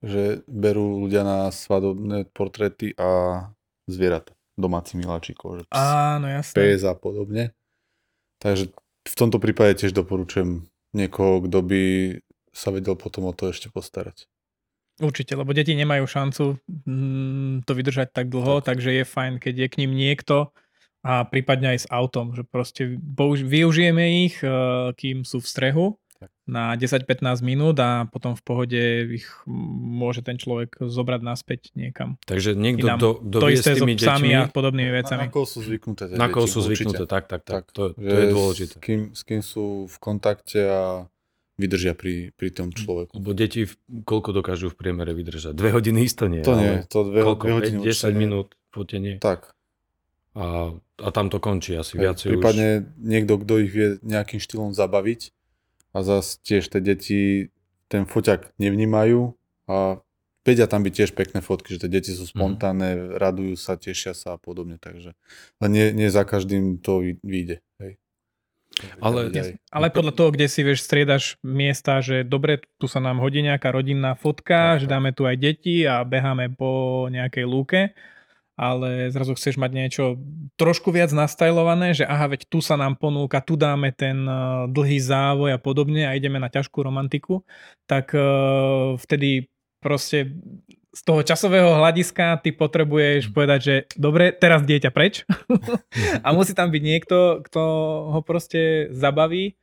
že 0.01 0.47
berú 0.47 1.03
ľudia 1.03 1.27
na 1.27 1.39
svadobné 1.51 2.31
portréty 2.31 2.95
a 2.95 3.43
zvieratá, 3.91 4.33
domáci 4.55 4.95
miláčikov, 4.95 5.61
že 5.61 5.63
ps, 5.67 5.75
Áno, 5.77 6.31
jasné. 6.31 6.55
pes 6.55 6.81
a 6.87 6.95
podobne. 6.95 7.51
Takže 8.39 8.71
v 9.05 9.15
tomto 9.19 9.43
prípade 9.43 9.77
tiež 9.77 9.93
doporučujem 9.93 10.65
niekoho, 10.95 11.43
kto 11.45 11.59
by 11.61 11.83
sa 12.51 12.71
vedel 12.71 12.99
potom 12.99 13.27
o 13.27 13.35
to 13.35 13.51
ešte 13.51 13.71
postarať. 13.71 14.27
Určite, 15.01 15.33
lebo 15.33 15.57
deti 15.57 15.73
nemajú 15.73 16.05
šancu 16.05 16.45
mm, 16.85 17.65
to 17.65 17.73
vydržať 17.73 18.13
tak 18.13 18.29
dlho, 18.29 18.61
tak. 18.61 18.77
takže 18.77 19.01
je 19.01 19.05
fajn, 19.09 19.33
keď 19.41 19.55
je 19.65 19.69
k 19.73 19.79
ním 19.81 19.97
niekto 19.97 20.53
a 21.01 21.25
prípadne 21.25 21.73
aj 21.73 21.79
s 21.79 21.87
autom, 21.89 22.37
že 22.37 22.45
proste 22.45 23.01
použ- 23.01 23.41
využijeme 23.41 24.29
ich, 24.29 24.45
eh, 24.45 24.53
kým 24.93 25.25
sú 25.25 25.41
v 25.41 25.49
strehu 25.49 25.87
Tak. 26.21 26.29
na 26.45 26.77
10-15 26.77 27.41
minút 27.41 27.81
a 27.81 28.05
potom 28.13 28.37
v 28.37 28.43
pohode 28.45 28.83
ich 29.09 29.25
môže 29.49 30.21
ten 30.21 30.37
človek 30.37 30.77
zobrať 30.77 31.21
naspäť 31.25 31.73
niekam. 31.73 32.21
Takže 32.29 32.53
niekto, 32.53 32.85
Inám. 32.93 32.99
kto, 33.01 33.09
kto 33.25 33.39
to 33.41 33.49
s 33.49 33.53
isté 33.57 33.73
so 33.73 33.89
tými 33.89 33.97
deťmi, 33.97 34.31
a 34.37 34.43
podobnými 34.53 34.93
Na, 34.93 34.97
vecami. 35.01 35.25
na 35.25 35.33
koho 35.33 35.47
sú 35.49 35.65
zvyknuté 35.65 36.13
tie 36.13 36.21
na 36.21 36.29
koho 36.29 36.45
deti, 36.45 36.53
sú 36.53 36.59
určite. 36.61 36.69
zvyknuté, 36.93 37.03
tak, 37.09 37.25
tak, 37.25 37.41
tak, 37.49 37.65
to, 37.73 37.97
to 37.97 38.05
že 38.05 38.21
je 38.21 38.29
dôležité. 38.37 38.77
S 38.77 38.85
kým, 38.85 39.01
s 39.17 39.23
kým 39.25 39.41
sú 39.41 39.89
v 39.89 39.97
kontakte 39.97 40.61
a 40.61 41.09
vydržia 41.61 41.93
pri, 41.93 42.15
pri 42.33 42.49
tom 42.51 42.69
človeku. 42.71 43.13
Lebo 43.15 43.31
deti 43.31 43.63
v- 43.63 43.77
koľko 44.01 44.33
dokážu 44.33 44.67
v 44.67 44.77
priemere 44.77 45.13
vydržať? 45.13 45.53
Dve 45.53 45.71
hodiny 45.71 46.01
isto 46.01 46.25
nie. 46.25 46.41
To 46.41 46.55
nie, 46.55 46.83
to 46.85 47.05
dve, 47.05 47.21
koľko? 47.23 47.43
dve 47.43 47.55
hodiny 47.55 47.79
5, 47.79 47.85
10 47.85 47.87
určite 47.87 48.09
nie. 48.09 48.19
minút 48.19 48.49
fotenie. 48.69 49.15
Tak. 49.19 49.53
A, 50.33 50.73
a 50.97 51.09
tam 51.11 51.27
to 51.27 51.37
končí 51.37 51.75
asi 51.75 51.95
Hej, 51.95 52.01
viacej 52.01 52.27
už. 52.27 52.33
prípadne 52.33 52.69
niekto, 52.97 53.37
kto 53.37 53.53
ich 53.59 53.69
vie 53.69 53.89
nejakým 54.01 54.39
štýlom 54.39 54.71
zabaviť 54.73 55.35
a 55.91 55.99
zase 56.01 56.39
tiež 56.41 56.65
tie 56.67 56.81
deti 56.81 57.21
ten 57.87 58.05
foťak 58.05 58.55
nevnímajú 58.57 59.35
a 59.67 59.99
vedia 60.41 60.65
tam 60.65 60.81
byť 60.81 60.95
tiež 60.95 61.11
pekné 61.13 61.41
fotky, 61.41 61.75
že 61.75 61.83
tie 61.83 61.91
deti 61.93 62.11
Mhm. 62.11 62.17
sú 62.17 62.25
spontánne, 62.29 62.89
radujú 63.13 63.55
sa, 63.55 63.75
tešia 63.75 64.13
sa 64.13 64.33
a 64.33 64.39
podobne, 64.39 64.77
takže 64.77 65.19
len 65.59 65.69
nie, 65.69 65.91
nie 65.91 66.07
za 66.09 66.23
každým 66.23 66.79
to 66.79 67.03
vy- 67.03 67.19
vyjde. 67.21 67.57
Hej. 67.77 67.99
Ale- 69.03 69.29
Ale 69.69 69.87
podľa 69.93 70.13
toho, 70.17 70.31
kde 70.33 70.47
si 70.49 70.65
vieš, 70.65 70.87
striedaš 70.87 71.37
miesta, 71.45 72.01
že 72.01 72.25
dobre, 72.25 72.65
tu 72.81 72.89
sa 72.89 72.97
nám 72.99 73.21
hodí 73.21 73.45
nejaká 73.45 73.69
rodinná 73.71 74.17
fotka, 74.17 74.77
Tak, 74.77 74.81
že 74.83 74.87
dáme 74.89 75.11
tu 75.13 75.29
aj 75.29 75.37
deti 75.37 75.85
a 75.85 76.01
beháme 76.01 76.49
po 76.57 77.05
nejakej 77.13 77.45
lúke, 77.45 77.81
ale 78.57 79.09
zrazu 79.13 79.37
chceš 79.37 79.57
mať 79.57 79.71
niečo 79.73 80.05
trošku 80.57 80.93
viac 80.93 81.13
nastajlované, 81.13 81.93
že 81.93 82.05
aha, 82.05 82.33
veď 82.37 82.49
tu 82.49 82.61
sa 82.61 82.77
nám 82.77 82.97
ponúka, 82.97 83.41
tu 83.41 83.57
dáme 83.57 83.93
ten 83.93 84.21
uh, 84.25 84.65
dlhý 84.69 85.01
závoj 85.01 85.57
a 85.57 85.61
podobne 85.61 86.05
a 86.09 86.17
ideme 86.17 86.37
na 86.41 86.49
ťažkú 86.49 86.81
romantiku, 86.81 87.41
tak 87.89 88.13
uh, 88.17 88.97
vtedy 88.97 89.49
proste 89.81 90.37
z 90.91 91.01
toho 91.07 91.23
časového 91.23 91.79
hľadiska 91.79 92.43
ty 92.43 92.51
potrebuješ 92.51 93.31
povedať, 93.31 93.61
že 93.63 93.75
dobre, 93.95 94.35
teraz 94.35 94.67
dieťa 94.67 94.91
preč 94.91 95.23
a 96.27 96.29
musí 96.35 96.51
tam 96.51 96.75
byť 96.75 96.83
niekto, 96.83 97.47
kto 97.47 97.63
ho 98.11 98.21
proste 98.27 98.91
zabaví, 98.91 99.55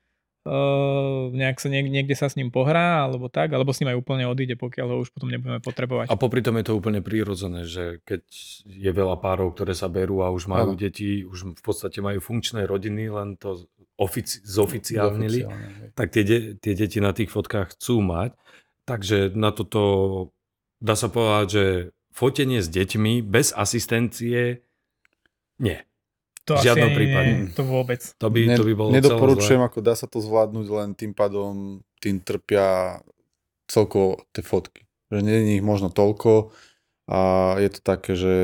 uh, 0.47 1.28
nejak 1.36 1.59
sa 1.59 1.67
niek- 1.67 1.91
niekde 1.91 2.15
sa 2.15 2.32
s 2.32 2.39
ním 2.39 2.47
pohrá, 2.47 3.03
alebo 3.03 3.28
tak, 3.28 3.51
alebo 3.51 3.75
s 3.75 3.84
ním 3.84 3.91
aj 3.91 3.99
úplne 3.99 4.23
odíde, 4.23 4.55
pokiaľ 4.55 4.88
ho 4.88 4.97
už 5.03 5.11
potom 5.11 5.28
nebudeme 5.28 5.59
potrebovať. 5.59 6.07
A 6.07 6.15
popri 6.15 6.39
tom 6.39 6.55
je 6.55 6.65
to 6.71 6.80
úplne 6.80 7.03
prírodzené, 7.03 7.67
že 7.67 7.99
keď 8.07 8.23
je 8.63 8.91
veľa 8.95 9.19
párov, 9.19 9.51
ktoré 9.51 9.75
sa 9.75 9.91
berú 9.91 10.23
a 10.23 10.32
už 10.32 10.47
majú 10.47 10.73
Áno. 10.73 10.80
deti, 10.80 11.28
už 11.28 11.59
v 11.59 11.63
podstate 11.63 11.99
majú 11.99 12.23
funkčné 12.23 12.63
rodiny, 12.63 13.11
len 13.11 13.36
to 13.36 13.67
ofici- 13.99 14.39
zoficiálnili, 14.47 15.43
tak 15.91 16.15
tie, 16.15 16.23
de- 16.23 16.55
tie 16.55 16.71
deti 16.71 17.03
na 17.03 17.11
tých 17.11 17.28
fotkách 17.28 17.75
chcú 17.75 17.99
mať. 17.99 18.32
Takže 18.88 19.36
na 19.36 19.51
toto 19.51 19.82
dá 20.82 20.93
sa 20.93 21.07
povedať, 21.09 21.47
že 21.49 21.65
fotenie 22.13 22.61
s 22.61 22.69
deťmi 22.69 23.21
bez 23.21 23.53
asistencie 23.53 24.65
nie. 25.57 25.78
to 26.45 26.57
v 26.57 26.65
žiadnom 26.65 26.91
prípade. 26.93 27.32
Nie, 27.34 27.53
to 27.53 27.63
vôbec. 27.65 28.01
To 28.21 28.28
by, 28.30 28.39
to 28.57 28.65
by 28.65 28.73
bolo 28.78 28.89
Nedoporučujem, 28.93 29.61
ako 29.61 29.80
dá 29.82 29.93
sa 29.97 30.09
to 30.09 30.21
zvládnuť, 30.21 30.65
len 30.69 30.89
tým 30.93 31.11
pádom 31.13 31.82
tým 32.01 32.21
trpia 32.21 33.01
celkovo 33.67 34.21
tie 34.32 34.45
fotky. 34.45 34.86
Že 35.09 35.19
nie 35.25 35.36
je 35.36 35.43
ich 35.59 35.65
možno 35.65 35.89
toľko 35.89 36.53
a 37.09 37.19
je 37.57 37.69
to 37.73 37.80
také, 37.82 38.11
že 38.13 38.36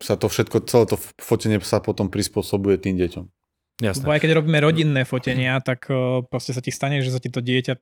sa 0.00 0.20
to 0.20 0.28
všetko, 0.28 0.68
celé 0.68 0.84
to 0.84 0.96
fotenie 1.16 1.56
sa 1.64 1.80
potom 1.80 2.12
prispôsobuje 2.12 2.76
tým 2.76 3.00
deťom. 3.00 3.24
Jasné. 3.76 4.04
Lebo 4.04 4.12
aj 4.12 4.20
keď 4.24 4.32
robíme 4.40 4.58
rodinné 4.60 5.02
fotenia, 5.04 5.60
tak 5.60 5.88
uh, 5.92 6.24
proste 6.24 6.56
sa 6.56 6.64
ti 6.64 6.72
stane, 6.72 7.04
že 7.04 7.12
sa 7.12 7.20
ti 7.20 7.28
to 7.28 7.44
dieťa 7.44 7.76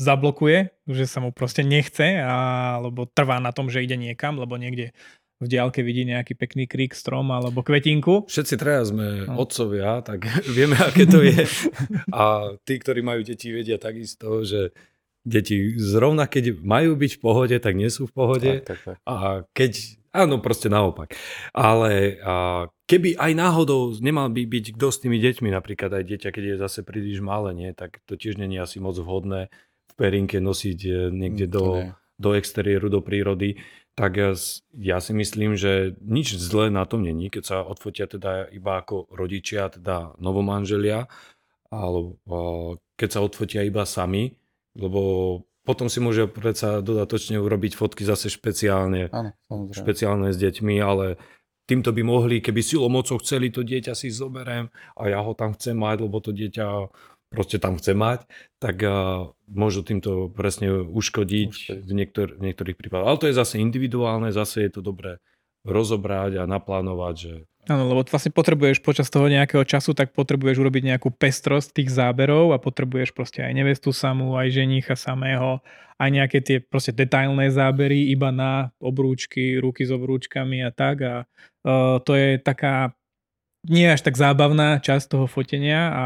zablokuje, 0.00 0.72
že 0.88 1.04
sa 1.04 1.20
mu 1.20 1.28
proste 1.30 1.60
nechce, 1.60 2.16
a, 2.16 2.36
alebo 2.80 3.04
trvá 3.04 3.36
na 3.36 3.52
tom, 3.52 3.68
že 3.68 3.84
ide 3.84 4.00
niekam, 4.00 4.40
lebo 4.40 4.56
niekde 4.56 4.96
v 5.40 5.48
diálke 5.48 5.80
vidí 5.80 6.04
nejaký 6.04 6.36
pekný 6.36 6.68
krík, 6.68 6.92
strom 6.92 7.32
alebo 7.32 7.64
kvetinku. 7.64 8.28
Všetci 8.28 8.54
traja 8.60 8.84
sme 8.84 9.24
No. 9.24 9.40
otcovia, 9.40 10.04
tak 10.04 10.24
vieme, 10.56 10.76
aké 10.76 11.04
to 11.08 11.20
je. 11.24 11.44
A 12.16 12.56
tí, 12.64 12.76
ktorí 12.76 13.00
majú 13.00 13.24
deti, 13.24 13.52
vedia 13.52 13.80
takisto, 13.80 14.44
že 14.44 14.72
deti 15.24 15.76
zrovna 15.76 16.24
keď 16.24 16.60
majú 16.64 16.96
byť 16.96 17.12
v 17.16 17.20
pohode, 17.20 17.56
tak 17.60 17.76
nie 17.76 17.88
sú 17.92 18.08
v 18.08 18.12
pohode. 18.12 18.50
Tak, 18.64 18.68
tak, 18.68 18.78
tak. 18.84 18.96
A 19.04 19.44
keď, 19.52 20.00
áno, 20.12 20.40
proste 20.44 20.68
naopak. 20.72 21.12
Ale 21.56 22.20
a 22.20 22.68
keby 22.84 23.16
aj 23.16 23.32
náhodou 23.32 23.96
nemal 24.00 24.28
by 24.32 24.44
byť 24.44 24.76
kto 24.76 24.86
s 24.92 25.00
tými 25.00 25.20
deťmi, 25.20 25.48
napríklad 25.52 25.92
aj 25.92 26.04
dieťa, 26.04 26.28
keď 26.32 26.44
je 26.44 26.56
zase 26.60 26.80
príliš 26.84 27.20
malé, 27.24 27.52
nie, 27.56 27.70
tak 27.72 28.00
to 28.04 28.16
tiež 28.16 28.36
není 28.36 28.60
asi 28.60 28.76
moc 28.80 28.96
vhodné 28.96 29.48
perinke 30.00 30.40
nosiť 30.40 30.78
e, 30.80 30.92
niekde 31.12 31.44
Mm, 31.44 31.52
do, 31.52 31.60
to 31.60 31.72
nie. 31.76 31.92
do 32.16 32.30
exteriéru, 32.32 32.88
do 32.88 33.04
prírody. 33.04 33.60
Tak 33.92 34.10
ja 34.16 34.30
s- 34.32 34.64
ja 34.72 34.96
si 34.96 35.12
myslím, 35.12 35.54
že 35.54 35.92
nič 36.00 36.32
zlé 36.34 36.72
na 36.72 36.88
tom 36.88 37.04
není, 37.04 37.28
keď 37.28 37.42
sa 37.44 37.56
odfotia 37.60 38.08
teda 38.08 38.48
iba 38.48 38.80
ako 38.80 39.12
rodičia, 39.12 39.68
teda 39.68 40.16
novomanželia, 40.16 41.04
alebo 41.68 42.16
a, 42.24 42.36
keď 42.96 43.08
sa 43.10 43.20
odfotia 43.20 43.62
iba 43.62 43.84
sami, 43.84 44.34
lebo 44.74 45.00
potom 45.60 45.86
si 45.86 46.00
môže 46.00 46.26
predsa 46.26 46.80
dodatočne 46.80 47.36
urobiť 47.36 47.76
fotky 47.76 48.02
zase 48.02 48.26
špeciálne, 48.28 49.12
Áno, 49.12 49.30
samozrejme. 49.46 49.76
špeciálne 49.76 50.28
s 50.32 50.38
deťmi, 50.38 50.80
ale 50.80 51.20
týmto 51.68 51.92
by 51.92 52.02
mohli, 52.02 52.40
keby 52.40 52.58
silou 52.60 52.88
mocou 52.88 53.20
chceli 53.20 53.52
to 53.52 53.62
dieťa 53.62 53.94
si 53.94 54.10
zoberiem 54.10 54.66
a 54.96 55.02
ja 55.06 55.20
ho 55.20 55.30
tam 55.34 55.54
chcem 55.54 55.76
mať, 55.76 56.02
lebo 56.02 56.18
to 56.18 56.32
dieťa 56.32 56.66
proste 57.30 57.62
tam 57.62 57.78
chce 57.78 57.94
mať, 57.94 58.26
tak 58.58 58.82
uh, 58.82 59.30
môžu 59.46 59.86
týmto 59.86 60.28
presne 60.34 60.84
uškodiť 60.84 61.50
Uškodiť. 61.50 61.86
v, 61.86 61.92
niektor- 61.94 62.34
v 62.36 62.42
niektorých 62.50 62.76
prípadoch. 62.76 63.06
Ale 63.06 63.20
to 63.22 63.28
je 63.30 63.38
zase 63.38 63.62
individuálne, 63.62 64.34
zase 64.34 64.66
je 64.66 64.70
to 64.74 64.82
dobré 64.82 65.22
rozobrať 65.62 66.42
a 66.42 66.44
naplánovať, 66.44 67.14
že 67.16 67.32
Áno, 67.68 67.84
lebo 67.84 68.00
vlastne 68.08 68.32
potrebuješ 68.32 68.80
počas 68.80 69.12
toho 69.12 69.28
nejakého 69.28 69.68
času, 69.68 69.92
tak 69.92 70.16
potrebuješ 70.16 70.64
urobiť 70.64 70.96
nejakú 70.96 71.12
pestrosť 71.12 71.76
tých 71.76 71.92
záberov 71.92 72.56
a 72.56 72.58
potrebuješ 72.58 73.12
proste 73.12 73.44
aj 73.44 73.52
nevestu 73.52 73.92
samú, 73.92 74.32
aj 74.40 74.48
ženícha 74.48 74.96
samého, 74.96 75.60
aj 76.00 76.08
nejaké 76.08 76.38
tie 76.40 76.56
proste 76.64 76.96
detailné 76.96 77.52
zábery 77.52 78.08
iba 78.08 78.32
na 78.32 78.72
obrúčky, 78.80 79.60
ruky 79.60 79.84
s 79.84 79.92
obrúčkami 79.92 80.64
a 80.64 80.72
tak 80.72 80.96
a 81.04 81.14
uh, 81.68 82.00
to 82.00 82.16
je 82.16 82.40
taká 82.40 82.96
nie 83.68 83.92
až 83.92 84.00
tak 84.00 84.16
zábavná 84.16 84.80
časť 84.80 85.12
toho 85.12 85.26
fotenia 85.28 85.92
a 85.92 86.04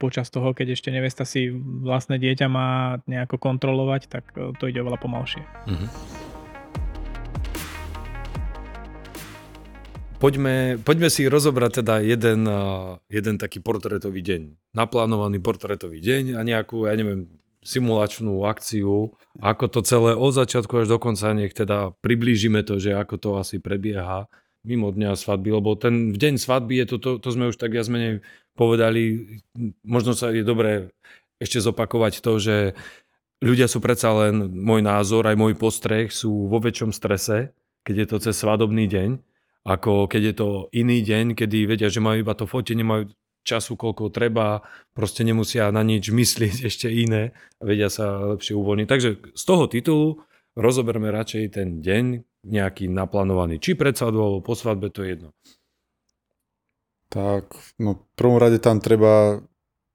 počas 0.00 0.32
toho, 0.32 0.56
keď 0.56 0.72
ešte 0.72 0.88
nevesta 0.88 1.28
si 1.28 1.52
vlastné 1.52 2.16
dieťa 2.16 2.46
má 2.48 3.00
nejako 3.04 3.36
kontrolovať, 3.36 4.08
tak 4.08 4.24
uh, 4.36 4.56
to 4.56 4.72
ide 4.72 4.80
oveľa 4.80 4.98
pomalšie. 5.00 5.42
Mhm. 5.68 5.86
Poďme, 10.14 10.80
poďme 10.80 11.12
si 11.12 11.28
rozobrať 11.28 11.84
teda 11.84 12.00
jeden, 12.00 12.48
a, 12.48 12.96
jeden 13.12 13.36
taký 13.36 13.60
portrétový 13.60 14.24
deň. 14.24 14.72
Naplánovaný 14.72 15.36
portrétový 15.36 16.00
deň 16.00 16.40
a 16.40 16.40
nejakú, 16.40 16.88
ja 16.88 16.96
neviem, 16.96 17.28
simulačnú 17.60 18.40
akciu, 18.48 19.12
ako 19.44 19.64
to 19.68 19.80
celé 19.84 20.16
od 20.16 20.32
začiatku 20.32 20.80
až 20.80 20.96
do 20.96 20.98
konca, 21.00 21.36
nech 21.36 21.52
teda 21.52 21.92
priblížime 22.00 22.64
to, 22.64 22.80
že 22.80 22.96
ako 22.96 23.20
to 23.20 23.30
asi 23.36 23.60
prebieha 23.60 24.24
mimo 24.64 24.90
dňa 24.90 25.14
svadby, 25.14 25.60
lebo 25.60 25.76
ten 25.76 26.10
v 26.10 26.18
deň 26.18 26.34
svadby 26.40 26.82
je 26.82 26.86
to, 26.90 26.96
to, 26.98 27.10
to 27.20 27.28
sme 27.30 27.52
už 27.52 27.60
tak 27.60 27.76
viac 27.76 27.86
menej 27.92 28.24
povedali, 28.56 29.36
možno 29.84 30.16
sa 30.16 30.32
je 30.32 30.40
dobré 30.40 30.88
ešte 31.36 31.60
zopakovať 31.60 32.24
to, 32.24 32.32
že 32.40 32.56
ľudia 33.44 33.68
sú 33.68 33.84
predsa 33.84 34.10
len, 34.24 34.48
môj 34.48 34.80
názor, 34.80 35.28
aj 35.28 35.36
môj 35.36 35.54
postreh 35.54 36.08
sú 36.08 36.48
vo 36.48 36.58
väčšom 36.58 36.96
strese, 36.96 37.52
keď 37.84 37.94
je 37.94 38.06
to 38.08 38.16
cez 38.30 38.34
svadobný 38.40 38.88
deň, 38.88 39.20
ako 39.68 40.08
keď 40.08 40.22
je 40.32 40.34
to 40.34 40.48
iný 40.72 41.04
deň, 41.04 41.36
kedy 41.36 41.68
vedia, 41.68 41.92
že 41.92 42.00
majú 42.00 42.24
iba 42.24 42.32
to 42.32 42.48
fotenie, 42.48 42.84
majú 42.84 43.12
času, 43.44 43.76
koľko 43.76 44.08
treba, 44.08 44.64
proste 44.96 45.20
nemusia 45.20 45.68
na 45.68 45.84
nič 45.84 46.08
myslieť 46.08 46.64
ešte 46.70 46.88
iné 46.88 47.36
a 47.60 47.62
vedia 47.68 47.92
sa 47.92 48.34
lepšie 48.36 48.56
uvoľniť. 48.56 48.88
Takže 48.88 49.10
z 49.36 49.44
toho 49.44 49.68
titulu 49.68 50.24
rozoberme 50.54 51.10
radšej 51.10 51.44
ten 51.54 51.82
deň 51.82 52.04
nejaký 52.46 52.90
naplánovaný. 52.90 53.58
Či 53.58 53.74
pred 53.74 53.94
svadbou, 53.94 54.22
alebo 54.22 54.40
po 54.44 54.54
svadbe, 54.54 54.90
to 54.90 55.02
je 55.02 55.18
jedno. 55.18 55.30
Tak, 57.10 57.54
no 57.78 57.98
v 57.98 58.02
prvom 58.18 58.38
rade 58.42 58.58
tam 58.58 58.82
treba 58.82 59.42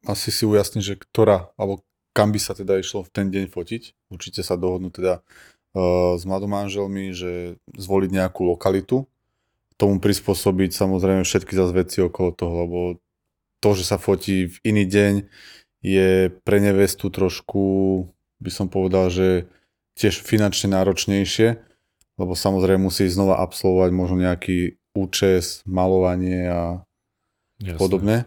asi 0.07 0.31
si 0.31 0.47
ujasniť, 0.47 0.83
že 0.83 0.95
ktorá, 0.95 1.51
alebo 1.59 1.83
kam 2.15 2.31
by 2.31 2.39
sa 2.39 2.55
teda 2.55 2.79
išlo 2.79 3.03
v 3.03 3.11
ten 3.11 3.27
deň 3.27 3.51
fotiť. 3.51 4.11
Určite 4.11 4.41
sa 4.41 4.55
dohodnú 4.55 4.91
teda 4.91 5.19
uh, 5.19 6.15
s 6.15 6.23
mladomanželmi, 6.23 7.11
že 7.11 7.59
zvoliť 7.75 8.09
nejakú 8.15 8.47
lokalitu, 8.47 9.03
tomu 9.79 10.03
prispôsobiť 10.03 10.75
samozrejme 10.75 11.23
všetky 11.23 11.55
zase 11.55 11.71
veci 11.71 11.97
okolo 12.03 12.35
toho, 12.35 12.53
lebo 12.67 12.79
to, 13.63 13.69
že 13.75 13.87
sa 13.87 13.95
fotí 13.99 14.51
v 14.51 14.55
iný 14.63 14.83
deň, 14.87 15.13
je 15.79 16.27
pre 16.43 16.59
nevestu 16.59 17.07
trošku, 17.07 17.63
by 18.43 18.51
som 18.51 18.67
povedal, 18.67 19.07
že 19.07 19.47
tiež 19.99 20.23
finančne 20.23 20.71
náročnejšie, 20.71 21.59
lebo 22.15 22.33
samozrejme 22.33 22.87
musí 22.87 23.05
znova 23.11 23.43
absolvovať 23.43 23.89
možno 23.91 24.17
nejaký 24.23 24.79
účes, 24.95 25.61
malovanie 25.67 26.47
a 26.47 26.61
Jasne. 27.59 27.79
podobne. 27.79 28.17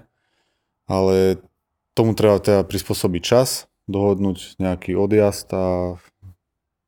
Ale 0.84 1.40
tomu 1.96 2.12
treba 2.12 2.36
teda 2.36 2.68
prispôsobiť 2.68 3.22
čas, 3.24 3.66
dohodnúť 3.88 4.60
nejaký 4.60 4.92
odjazd 4.92 5.48
a 5.56 5.66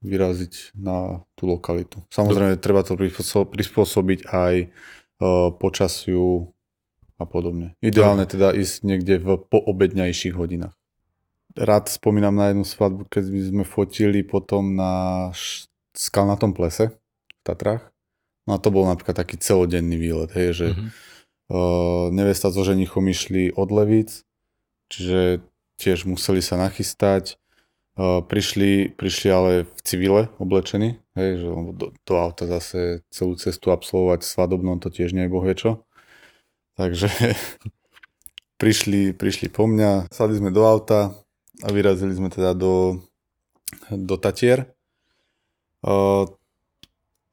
vyraziť 0.04 0.76
na 0.76 1.24
tú 1.32 1.48
lokalitu. 1.48 2.04
Samozrejme, 2.12 2.60
treba 2.60 2.84
to 2.84 3.00
prispôsobiť 3.48 4.28
aj 4.28 4.54
uh, 4.68 5.48
počasiu, 5.56 6.54
a 7.18 7.24
podobne. 7.24 7.78
Ideálne 7.78 8.26
teda 8.26 8.50
ísť 8.50 8.82
niekde 8.82 9.14
v 9.22 9.38
poobedňajších 9.38 10.34
hodinách. 10.34 10.74
Rád 11.54 11.86
spomínam 11.86 12.34
na 12.34 12.50
jednu 12.50 12.66
svadbu, 12.66 13.06
keď 13.06 13.30
sme 13.30 13.62
fotili 13.62 14.26
potom 14.26 14.74
na 14.74 15.30
skalnatom 15.94 16.50
plese 16.50 16.90
v 16.90 17.40
Tatrách. 17.46 17.94
No 18.44 18.58
a 18.58 18.60
to 18.60 18.74
bol 18.74 18.84
napríklad 18.90 19.16
taký 19.16 19.38
celodenný 19.38 19.96
výlet, 19.96 20.34
hej, 20.34 20.48
že 20.52 20.66
mm-hmm. 20.74 20.88
uh, 21.54 22.06
nevesta 22.12 22.50
so 22.50 22.60
ženichom 22.66 23.06
išli 23.08 23.54
od 23.54 23.70
Levíc, 23.70 24.26
čiže 24.92 25.40
tiež 25.80 26.04
museli 26.04 26.44
sa 26.44 26.60
nachystať. 26.60 27.40
Uh, 27.94 28.20
prišli, 28.26 28.90
prišli 28.90 29.28
ale 29.30 29.50
v 29.70 29.80
civile 29.86 30.26
oblečení, 30.42 30.98
hej, 31.14 31.46
že 31.46 31.48
do, 31.78 31.86
do 31.94 32.14
auta 32.18 32.50
zase 32.50 33.06
celú 33.14 33.38
cestu 33.38 33.70
absolvovať 33.70 34.26
svadobnom, 34.26 34.82
to 34.82 34.90
tiež 34.90 35.14
nie 35.14 35.30
je 35.30 35.32
bohvie 35.32 35.54
čo. 35.54 35.86
Takže 36.74 37.06
prišli, 38.60 39.14
prišli 39.14 39.46
po 39.48 39.70
mňa, 39.70 40.10
sadli 40.10 40.42
sme 40.42 40.50
do 40.50 40.66
auta 40.66 41.14
a 41.62 41.68
vyrazili 41.70 42.16
sme 42.16 42.32
teda 42.32 42.56
do, 42.56 43.04
do 43.92 44.16
Tatier. 44.18 44.66
Uh, 45.84 46.26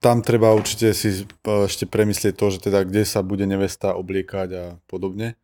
tam 0.01 0.21
treba 0.21 0.53
určite 0.53 0.93
si 0.93 1.25
ešte 1.45 1.85
premyslieť 1.87 2.33
to, 2.35 2.45
že 2.51 2.59
teda 2.69 2.85
kde 2.85 3.07
sa 3.07 3.23
bude 3.25 3.47
nevesta 3.47 3.95
obliekať 3.95 4.49
a 4.53 4.65
podobne. 4.85 5.39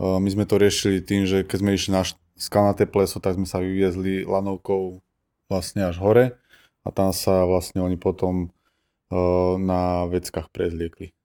Uh, 0.00 0.18
my 0.18 0.28
sme 0.32 0.48
to 0.48 0.58
riešili 0.58 1.04
tým, 1.04 1.28
že 1.28 1.46
keď 1.46 1.58
sme 1.60 1.76
išli 1.76 1.90
na 1.94 2.02
skalnaté 2.34 2.88
pleso, 2.88 3.22
tak 3.22 3.38
sme 3.38 3.46
sa 3.46 3.62
vyviezli 3.62 4.26
lanovkou 4.26 4.98
vlastne 5.46 5.86
až 5.86 6.00
hore 6.02 6.34
a 6.82 6.88
tam 6.90 7.14
sa 7.14 7.46
vlastne 7.46 7.84
oni 7.84 7.94
potom 7.94 8.50
uh, 9.10 9.54
na 9.60 10.10
veckách 10.10 10.50
prezliekli 10.50 11.16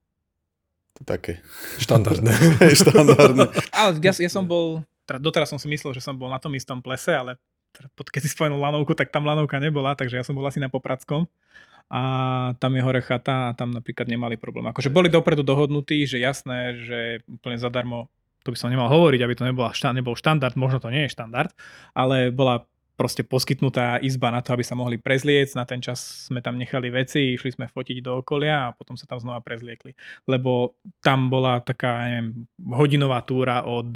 také 1.03 1.41
štandardné. 1.81 2.33
štandardné. 2.81 3.45
ale 3.73 3.91
ja, 4.01 4.13
ja 4.13 4.31
som 4.31 4.45
bol, 4.45 4.85
teda 5.11 5.19
doteraz 5.19 5.51
som 5.51 5.59
si 5.59 5.67
myslel, 5.67 5.91
že 5.91 5.99
som 5.99 6.15
bol 6.15 6.31
na 6.31 6.39
tom 6.39 6.55
istom 6.55 6.79
plese, 6.79 7.11
ale 7.11 7.35
teda 7.75 7.91
keď 7.91 8.21
si 8.23 8.31
spomenul 8.31 8.59
lanovku, 8.59 8.95
tak 8.95 9.11
tam 9.11 9.27
lanovka 9.27 9.59
nebola, 9.59 9.95
takže 9.95 10.19
ja 10.19 10.23
som 10.23 10.35
bol 10.35 10.47
asi 10.47 10.63
na 10.63 10.71
Popradskom 10.71 11.27
a 11.91 12.01
tam 12.59 12.71
je 12.75 12.81
hore 12.83 13.03
chata 13.03 13.51
a 13.51 13.55
tam 13.55 13.75
napríklad 13.75 14.07
nemali 14.07 14.39
problém. 14.39 14.63
Akože 14.71 14.87
boli 14.87 15.11
dopredu 15.11 15.43
dohodnutí, 15.43 16.07
že 16.07 16.23
jasné, 16.23 16.79
že 16.79 16.99
úplne 17.27 17.59
zadarmo, 17.59 18.07
to 18.47 18.55
by 18.55 18.57
som 18.59 18.71
nemal 18.71 18.87
hovoriť, 18.87 19.19
aby 19.19 19.35
to 19.35 19.43
nebola, 19.43 19.75
nebol 19.91 20.15
štandard, 20.15 20.55
možno 20.55 20.79
to 20.79 20.87
nie 20.87 21.07
je 21.07 21.13
štandard, 21.15 21.51
ale 21.91 22.31
bola 22.31 22.63
proste 23.01 23.25
poskytnutá 23.25 23.97
izba 24.05 24.29
na 24.29 24.45
to, 24.45 24.53
aby 24.53 24.61
sa 24.61 24.77
mohli 24.77 25.01
prezliecť. 25.01 25.57
Na 25.57 25.65
ten 25.65 25.81
čas 25.81 26.29
sme 26.29 26.37
tam 26.37 26.61
nechali 26.61 26.93
veci, 26.93 27.33
išli 27.33 27.49
sme 27.49 27.65
fotiť 27.65 27.97
do 27.97 28.21
okolia 28.21 28.69
a 28.69 28.73
potom 28.77 28.93
sa 28.93 29.09
tam 29.09 29.17
znova 29.17 29.41
prezliekli. 29.41 29.97
Lebo 30.29 30.77
tam 31.01 31.33
bola 31.33 31.65
taká, 31.65 32.05
neviem, 32.05 32.45
hodinová 32.61 33.25
túra 33.25 33.65
od 33.65 33.89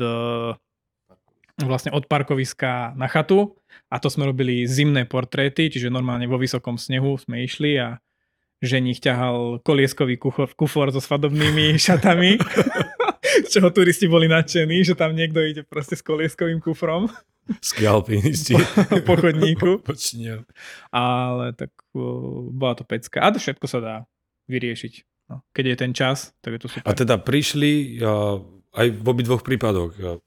vlastne 1.64 1.96
od 1.96 2.04
parkoviska 2.12 2.98
na 3.00 3.08
chatu 3.08 3.56
a 3.88 4.00
to 4.04 4.12
sme 4.12 4.28
robili 4.28 4.68
zimné 4.68 5.08
portréty, 5.08 5.72
čiže 5.72 5.88
normálne 5.88 6.28
vo 6.28 6.36
vysokom 6.36 6.76
snehu 6.76 7.16
sme 7.16 7.48
išli 7.48 7.80
a 7.80 8.04
ženich 8.60 9.00
ťahal 9.00 9.64
kolieskový 9.64 10.20
kufor, 10.20 10.52
kufor 10.56 10.92
so 10.92 11.00
svadobnými 11.00 11.76
šatami, 11.86 12.36
z 13.46 13.50
čoho 13.52 13.72
turisti 13.72 14.12
boli 14.12 14.28
nadšení, 14.28 14.84
že 14.84 15.00
tam 15.00 15.16
niekto 15.16 15.40
ide 15.40 15.62
proste 15.64 15.96
s 15.96 16.04
kolieskovým 16.04 16.60
kufrom. 16.60 17.08
Skví 17.46 17.86
alpinisti. 17.86 18.58
po 19.08 19.14
chodníku. 19.16 19.86
Ale 20.90 21.54
tak 21.54 21.70
bola 22.50 22.74
to 22.74 22.82
pecka. 22.82 23.22
A 23.22 23.30
to 23.30 23.38
všetko 23.38 23.66
sa 23.70 23.80
dá 23.80 23.96
vyriešiť. 24.50 24.94
No, 25.30 25.46
keď 25.54 25.66
je 25.74 25.78
ten 25.78 25.92
čas, 25.94 26.34
tak 26.42 26.58
je 26.58 26.60
to 26.66 26.70
super. 26.70 26.90
A 26.90 26.98
teda 26.98 27.22
prišli 27.22 28.02
uh, 28.02 28.42
aj 28.78 28.88
v 28.94 29.06
obidvoch 29.06 29.42
prípadoch. 29.46 30.22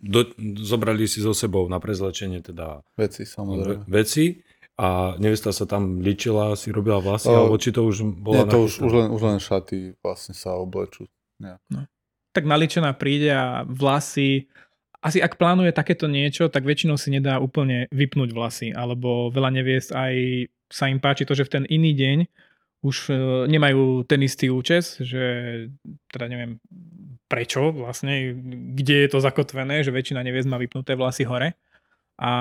Do, 0.00 0.20
zobrali 0.64 1.06
si 1.06 1.22
so 1.22 1.36
sebou 1.36 1.68
na 1.70 1.78
prezlečenie 1.78 2.42
teda 2.42 2.82
veci, 2.98 3.22
samozrejme. 3.28 3.86
Veci 3.86 4.40
a 4.80 5.14
nevesta 5.20 5.52
sa 5.52 5.68
tam 5.68 6.00
ličila, 6.00 6.56
si 6.56 6.72
robila 6.72 6.98
vlasy, 6.98 7.28
uh, 7.28 7.44
alebo 7.44 7.60
či 7.60 7.70
to 7.70 7.84
už 7.84 8.04
bola... 8.24 8.44
Nie, 8.44 8.50
to 8.50 8.64
už, 8.64 8.72
už, 8.80 8.92
len, 8.92 9.08
už 9.12 9.22
len 9.22 9.38
šaty 9.38 10.00
vlastne 10.00 10.32
sa 10.32 10.56
oblečú. 10.56 11.04
No. 11.40 11.84
Tak 12.32 12.44
naličená 12.46 12.96
príde 12.96 13.32
a 13.32 13.66
vlasy 13.68 14.48
asi 15.00 15.18
ak 15.24 15.40
plánuje 15.40 15.72
takéto 15.72 16.04
niečo, 16.04 16.52
tak 16.52 16.68
väčšinou 16.68 17.00
si 17.00 17.08
nedá 17.08 17.40
úplne 17.40 17.88
vypnúť 17.88 18.30
vlasy, 18.36 18.68
alebo 18.76 19.32
veľa 19.32 19.50
neviest 19.56 19.96
aj 19.96 20.46
sa 20.68 20.92
im 20.92 21.00
páči 21.00 21.24
to, 21.24 21.32
že 21.32 21.48
v 21.48 21.52
ten 21.56 21.64
iný 21.66 21.96
deň 21.96 22.18
už 22.80 23.12
e, 23.12 23.14
nemajú 23.48 24.08
ten 24.08 24.24
istý 24.24 24.48
účes, 24.48 25.00
že 25.00 25.22
teda 26.08 26.26
neviem 26.32 26.60
prečo 27.30 27.70
vlastne, 27.70 28.34
kde 28.74 29.06
je 29.06 29.08
to 29.12 29.22
zakotvené, 29.22 29.86
že 29.86 29.94
väčšina 29.94 30.24
neviest 30.24 30.50
má 30.50 30.58
vypnuté 30.58 30.98
vlasy 30.98 31.22
hore 31.28 31.54
a 32.20 32.32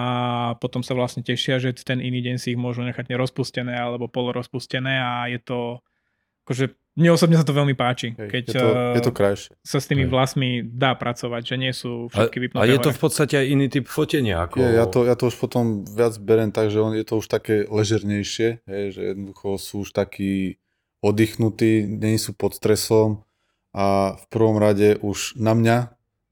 potom 0.60 0.84
sa 0.84 0.98
vlastne 0.98 1.24
tešia, 1.24 1.62
že 1.62 1.72
ten 1.78 2.04
iný 2.04 2.20
deň 2.26 2.36
si 2.36 2.52
ich 2.56 2.60
môžu 2.60 2.84
nechať 2.84 3.08
nerozpustené 3.08 3.78
alebo 3.78 4.12
polorozpustené 4.12 5.00
a 5.00 5.30
je 5.32 5.40
to 5.40 5.60
akože 6.44 6.74
mne 7.00 7.16
osobne 7.16 7.40
sa 7.40 7.48
to 7.48 7.56
veľmi 7.56 7.80
páči, 7.80 8.12
Hej, 8.14 8.28
keď 8.28 8.44
je 8.44 8.54
to, 8.54 8.68
je 9.00 9.02
to 9.08 9.14
krajšie. 9.16 9.52
sa 9.64 9.80
s 9.80 9.88
tými 9.88 10.04
Hej. 10.06 10.12
vlasmi 10.12 10.50
dá 10.68 10.92
pracovať, 11.00 11.42
že 11.42 11.56
nie 11.56 11.72
sú 11.72 12.12
všetky 12.12 12.38
vypnuté. 12.44 12.62
A, 12.62 12.68
a 12.68 12.72
je 12.76 12.80
to 12.84 12.92
v 12.92 13.00
podstate 13.00 13.34
aj 13.40 13.46
iný 13.48 13.72
typ 13.72 13.88
fotenia. 13.88 14.44
Ako... 14.44 14.60
Je, 14.60 14.70
ja, 14.76 14.86
to, 14.86 15.00
ja 15.08 15.16
to 15.16 15.32
už 15.32 15.36
potom 15.40 15.88
viac 15.88 16.20
berem 16.20 16.52
tak, 16.52 16.68
že 16.68 16.84
on, 16.84 16.92
je 16.92 17.08
to 17.08 17.24
už 17.24 17.32
také 17.32 17.64
ležernejšie, 17.72 18.68
hej, 18.68 18.84
že 18.92 19.02
jednoducho 19.16 19.56
sú 19.56 19.88
už 19.88 19.96
takí 19.96 20.60
oddychnutí, 21.00 21.88
nie 21.88 22.20
sú 22.20 22.36
pod 22.36 22.60
stresom 22.60 23.24
a 23.72 24.20
v 24.20 24.26
prvom 24.28 24.60
rade 24.60 25.00
už 25.00 25.40
na 25.40 25.56
mňa 25.56 25.78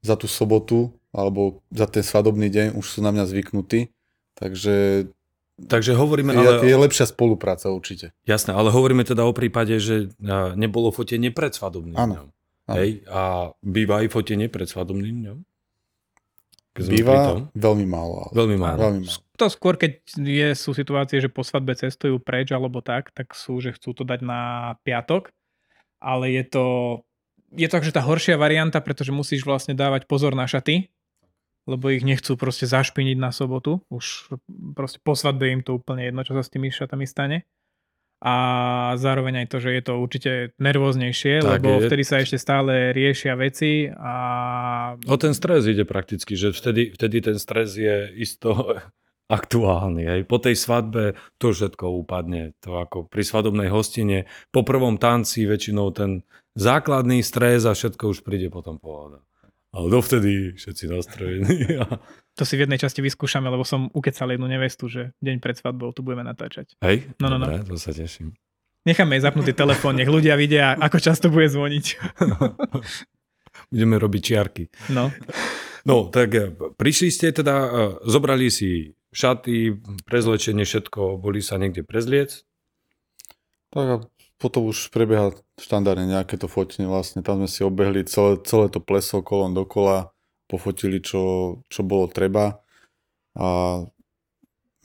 za 0.04 0.14
tú 0.20 0.28
sobotu 0.28 0.92
alebo 1.16 1.64
za 1.72 1.88
ten 1.88 2.04
svadobný 2.04 2.52
deň 2.52 2.76
už 2.76 2.84
sú 2.84 2.98
na 3.00 3.10
mňa 3.10 3.24
zvyknutí, 3.24 3.88
takže 4.36 5.08
Takže 5.58 5.98
hovoríme... 5.98 6.30
Ale... 6.38 6.62
Je, 6.62 6.70
je 6.70 6.76
lepšia 6.78 7.10
spolupráca 7.10 7.66
určite. 7.74 8.14
Jasné, 8.22 8.54
ale 8.54 8.70
hovoríme 8.70 9.02
teda 9.02 9.26
o 9.26 9.34
prípade, 9.34 9.82
že 9.82 10.14
nebolo 10.54 10.94
fotenie 10.94 11.34
pred 11.34 11.50
svadobným 11.50 11.98
áno, 11.98 12.14
dňom. 12.14 12.26
Hej? 12.78 12.90
A 13.10 13.50
býva 13.58 14.06
aj 14.06 14.14
fotenie 14.14 14.46
pred 14.46 14.70
svadobným 14.70 15.26
dňom? 15.26 15.38
Býva 16.78 17.42
veľmi 17.58 17.86
málo. 17.90 18.30
Ale... 18.30 18.32
Veľmi 18.38 18.56
málo. 18.56 18.78
Veľmi 18.78 19.02
málo. 19.02 19.18
To 19.38 19.46
skôr, 19.50 19.74
keď 19.74 19.98
je, 20.14 20.48
sú 20.54 20.70
situácie, 20.74 21.18
že 21.18 21.30
po 21.30 21.42
svadbe 21.42 21.74
cestujú 21.74 22.22
preč 22.22 22.54
alebo 22.54 22.78
tak, 22.78 23.10
tak 23.10 23.34
sú, 23.34 23.58
že 23.58 23.74
chcú 23.74 23.98
to 23.98 24.02
dať 24.06 24.22
na 24.22 24.74
piatok, 24.86 25.34
ale 25.98 26.30
je 26.38 26.44
to, 26.46 26.66
je 27.54 27.66
to 27.66 27.82
že 27.82 27.94
tá 27.94 28.02
horšia 28.02 28.38
varianta, 28.38 28.78
pretože 28.78 29.10
musíš 29.10 29.42
vlastne 29.42 29.74
dávať 29.74 30.06
pozor 30.06 30.38
na 30.38 30.46
šaty, 30.46 30.90
lebo 31.68 31.92
ich 31.92 32.00
nechcú 32.02 32.34
proste 32.34 32.64
zašpiniť 32.64 33.20
na 33.20 33.28
sobotu. 33.28 33.84
Už 33.92 34.32
proste 34.72 34.96
po 34.98 35.12
svadbe 35.12 35.52
im 35.52 35.60
to 35.60 35.76
úplne 35.76 36.08
jedno, 36.08 36.24
čo 36.24 36.32
sa 36.32 36.40
s 36.40 36.48
tými 36.48 36.72
šatami 36.72 37.04
stane. 37.04 37.44
A 38.18 38.34
zároveň 38.98 39.44
aj 39.44 39.48
to, 39.52 39.62
že 39.62 39.70
je 39.78 39.82
to 39.84 39.94
určite 39.94 40.32
nervóznejšie, 40.58 41.38
Tak 41.38 41.62
lebo 41.62 41.78
je. 41.78 41.86
vtedy 41.86 42.02
sa 42.02 42.18
ešte 42.18 42.34
stále 42.34 42.90
riešia 42.90 43.38
veci 43.38 43.86
a 43.86 44.14
O 45.06 45.14
ten 45.14 45.30
stres 45.38 45.70
ide 45.70 45.86
prakticky, 45.86 46.34
že 46.34 46.50
vtedy, 46.50 46.90
vtedy 46.90 47.22
ten 47.22 47.38
stres 47.38 47.78
je 47.78 48.10
isto 48.18 48.74
aktuálny. 49.30 50.02
Hej. 50.02 50.20
Po 50.26 50.42
tej 50.42 50.58
svadbe 50.58 51.14
to 51.38 51.54
všetko 51.54 51.94
upadne. 51.94 52.58
To 52.66 52.82
ako 52.82 53.06
pri 53.06 53.22
svadobnej 53.22 53.70
hostine, 53.70 54.26
po 54.50 54.66
prvom 54.66 54.98
tanci 54.98 55.46
väčšinou 55.46 55.94
ten 55.94 56.26
základný 56.58 57.22
stres 57.22 57.70
a 57.70 57.76
všetko 57.76 58.18
už 58.18 58.26
príde 58.26 58.50
potom 58.50 58.82
pohoda. 58.82 59.22
Ale 59.68 59.86
dovtedy 59.88 60.56
všetci 60.56 60.84
nastrojení. 60.88 61.54
A- 61.84 62.00
to 62.32 62.46
si 62.46 62.54
v 62.54 62.64
jednej 62.64 62.78
časti 62.78 63.02
vyskúšame, 63.02 63.46
lebo 63.46 63.62
som 63.62 63.90
ukecal 63.90 64.30
jednu 64.30 64.46
nevestu, 64.46 64.86
že 64.86 65.12
deň 65.18 65.36
pred 65.38 65.58
svadbou 65.58 65.90
tu 65.90 66.00
budeme 66.00 66.22
natáčať. 66.22 66.78
Hej, 66.80 67.10
No, 67.18 67.28
no, 67.28 67.36
no. 67.36 67.44
dobre, 67.44 67.66
to 67.66 67.76
sa 67.76 67.90
teším. 67.90 68.32
Necháme 68.86 69.18
jej 69.18 69.22
zapnutý 69.22 69.52
telefón, 69.52 69.98
nech 69.98 70.08
ľudia 70.08 70.32
vidia, 70.34 70.72
ako 70.72 70.96
často 70.98 71.28
bude 71.28 71.50
zvoniť. 71.50 71.84
Budeme 73.72 73.96
robiť 73.98 74.22
čiarky. 74.22 74.64
No, 74.88 75.10
No, 75.84 76.08
tak 76.08 76.28
eh, 76.32 76.48
prišli 76.52 77.08
ste 77.08 77.32
teda, 77.32 77.56
eh, 77.58 77.70
zobrali 78.04 78.52
si 78.52 78.92
šaty, 79.08 79.72
prezlečenie, 80.04 80.62
všetko, 80.62 81.16
boli 81.16 81.40
sa 81.40 81.56
niekde 81.56 81.80
prezliec. 81.80 82.44
Tak 83.68 84.04
potom 84.38 84.70
už 84.70 84.94
prebieha 84.94 85.34
štandardne 85.58 86.06
nejaké 86.06 86.38
to 86.38 86.46
fotenie 86.46 86.86
vlastne. 86.86 87.26
Tam 87.26 87.42
sme 87.42 87.50
si 87.50 87.66
obehli 87.66 88.06
celé, 88.06 88.38
celé 88.46 88.70
to 88.70 88.78
pleso 88.78 89.18
kolom 89.20 89.52
dokola, 89.52 90.14
pofotili, 90.46 91.02
čo, 91.02 91.20
čo 91.68 91.82
bolo 91.84 92.08
treba 92.08 92.62
a 93.36 93.82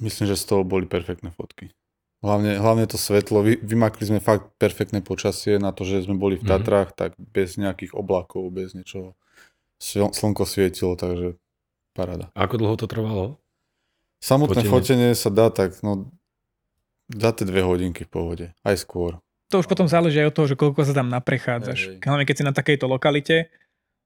myslím, 0.04 0.26
že 0.28 0.36
z 0.36 0.46
toho 0.50 0.62
boli 0.68 0.84
perfektné 0.90 1.32
fotky. 1.32 1.72
Hlavne, 2.24 2.56
hlavne 2.56 2.88
to 2.88 2.96
svetlo, 2.96 3.44
vy, 3.44 3.60
vymakli 3.60 4.08
sme 4.08 4.20
fakt 4.20 4.52
perfektné 4.56 5.04
počasie 5.04 5.60
na 5.60 5.76
to, 5.76 5.84
že 5.84 6.08
sme 6.08 6.16
boli 6.16 6.36
v 6.40 6.44
Mhm. 6.44 6.52
Tatrách, 6.52 6.90
tak 6.96 7.12
bez 7.20 7.56
nejakých 7.56 7.96
oblakov, 7.96 8.48
bez 8.52 8.76
niečoho. 8.76 9.16
Sl- 9.80 10.12
Slnko 10.12 10.44
svietilo, 10.48 10.96
takže 10.96 11.36
paráda. 11.92 12.32
Ako 12.36 12.56
dlho 12.60 12.76
to 12.80 12.88
trvalo? 12.88 13.40
Samotné 14.24 14.64
Fotenie. 14.64 14.72
fotenie, 14.72 15.10
sa 15.20 15.28
dá 15.28 15.52
tak, 15.52 15.76
no, 15.84 16.08
za 17.12 17.36
tie 17.36 17.44
dve 17.44 17.60
hodinky 17.64 18.08
v 18.08 18.12
pohode, 18.12 18.46
aj 18.64 18.80
skôr. 18.80 19.20
To 19.54 19.62
už 19.62 19.68
potom 19.68 19.86
záleží 19.86 20.18
aj 20.18 20.28
od 20.28 20.36
toho, 20.36 20.48
že 20.48 20.56
koľko 20.56 20.82
sa 20.82 20.92
tam 20.92 21.08
naprechádzaš. 21.08 22.02
Hlavne 22.02 22.26
keď 22.26 22.36
si 22.36 22.44
na 22.44 22.52
takejto 22.52 22.86
lokalite, 22.86 23.54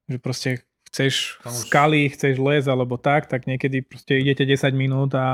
že 0.05 0.17
proste 0.17 0.49
chceš 0.85 1.39
Tam 1.39 1.51
už- 1.51 1.63
skaly, 1.63 2.01
chceš 2.09 2.35
les 2.37 2.63
alebo 2.63 2.95
tak, 2.97 3.25
tak 3.25 3.43
niekedy 3.43 3.81
proste 3.81 4.15
idete 4.15 4.43
10 4.43 4.71
minút 4.73 5.11
a 5.13 5.27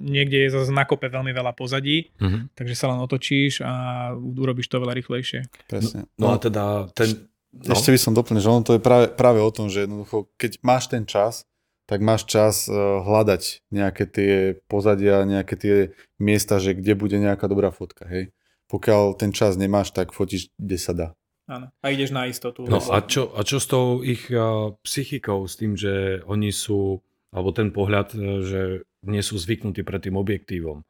niekde 0.00 0.38
je 0.40 0.50
zase 0.52 0.70
na 0.70 0.82
kope 0.82 1.06
veľmi 1.06 1.30
veľa 1.30 1.50
pozadí, 1.52 2.10
Mhm. 2.16 2.50
takže 2.52 2.74
sa 2.74 2.86
len 2.88 2.98
otočíš 2.98 3.58
a 3.60 3.72
urobíš 4.14 4.66
to 4.66 4.78
veľa 4.78 4.94
rýchlejšie. 4.94 5.46
Presne. 5.66 6.06
No 6.14 6.30
a 6.30 6.36
teda 6.36 6.90
ten... 6.92 7.26
No, 7.52 7.74
Ešte 7.74 7.90
by 7.90 8.00
som 8.00 8.12
doplnil, 8.12 8.40
že 8.40 8.48
ono 8.48 8.62
to 8.62 8.72
je 8.72 8.80
práve, 8.80 9.12
práve 9.12 9.36
o 9.38 9.50
tom, 9.50 9.68
že 9.68 9.84
jednoducho, 9.84 10.24
keď 10.34 10.56
máš 10.62 10.88
ten 10.88 11.04
čas, 11.04 11.44
tak 11.84 12.00
máš 12.00 12.24
čas 12.24 12.64
eh, 12.64 12.72
hľadať 12.74 13.42
nejaké 13.68 14.04
tie 14.06 14.32
pozadia, 14.64 15.20
nejaké 15.22 15.54
tie 15.54 15.76
miesta, 16.16 16.56
že 16.56 16.72
kde 16.72 16.94
bude 16.94 17.12
nejaká 17.14 17.44
dobrá 17.44 17.68
fotka, 17.68 18.06
hej. 18.06 18.32
Pokiaľ 18.72 19.20
ten 19.20 19.36
čas 19.36 19.60
nemáš, 19.60 19.92
tak 19.92 20.16
fotíš, 20.16 20.48
kde 20.56 20.78
sa 20.80 20.92
dá. 20.96 21.08
Áno. 21.44 21.68
A 21.84 21.86
ideš 21.92 22.16
na 22.16 22.24
istotu. 22.24 22.64
no 22.64 22.80
a, 22.80 23.04
čo, 23.04 23.36
a 23.36 23.44
čo 23.44 23.60
s 23.60 23.68
tou 23.68 24.00
ich 24.00 24.32
a, 24.32 24.72
psychikou, 24.80 25.44
s 25.44 25.60
tým, 25.60 25.76
že 25.76 26.24
oni 26.24 26.48
sú, 26.48 27.04
alebo 27.28 27.52
ten 27.52 27.68
pohľad, 27.68 28.16
e, 28.16 28.18
že 28.40 28.60
nie 29.04 29.20
sú 29.20 29.36
zvyknutí 29.36 29.84
pred 29.84 30.00
tým 30.00 30.16
objektívom? 30.16 30.80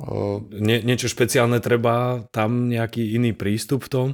O, 0.00 0.40
Nie, 0.54 0.80
niečo 0.80 1.10
špeciálne 1.10 1.60
treba, 1.60 2.24
tam 2.32 2.72
nejaký 2.72 3.18
iný 3.18 3.36
prístup 3.36 3.84
v 3.84 3.92
tom? 3.92 4.08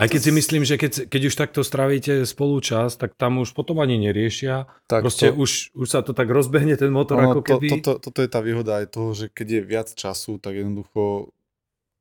Aj 0.00 0.08
keď 0.08 0.20
si 0.24 0.32
myslím, 0.32 0.64
že 0.64 0.80
keď, 0.80 1.12
keď 1.12 1.22
už 1.28 1.34
takto 1.36 1.60
stravíte 1.60 2.24
spolu 2.24 2.56
čas, 2.64 2.96
tak 2.96 3.20
tam 3.20 3.44
už 3.44 3.52
potom 3.52 3.84
ani 3.84 4.00
neriešia. 4.00 4.64
tak 4.88 5.04
Proste 5.04 5.28
to, 5.28 5.36
už, 5.36 5.76
už 5.76 5.88
sa 5.92 6.00
to 6.00 6.16
tak 6.16 6.32
rozbehne 6.32 6.72
ten 6.80 6.88
motor, 6.88 7.20
ono, 7.20 7.36
ako 7.36 7.40
to, 7.44 7.48
keby... 7.52 7.68
to, 7.68 7.76
to, 7.84 7.92
toto 8.08 8.18
je 8.24 8.30
tá 8.32 8.40
výhoda 8.40 8.80
aj 8.80 8.96
toho, 8.96 9.12
že 9.12 9.28
keď 9.28 9.46
je 9.46 9.60
viac 9.60 9.88
času, 9.92 10.40
tak 10.40 10.56
jednoducho 10.56 11.28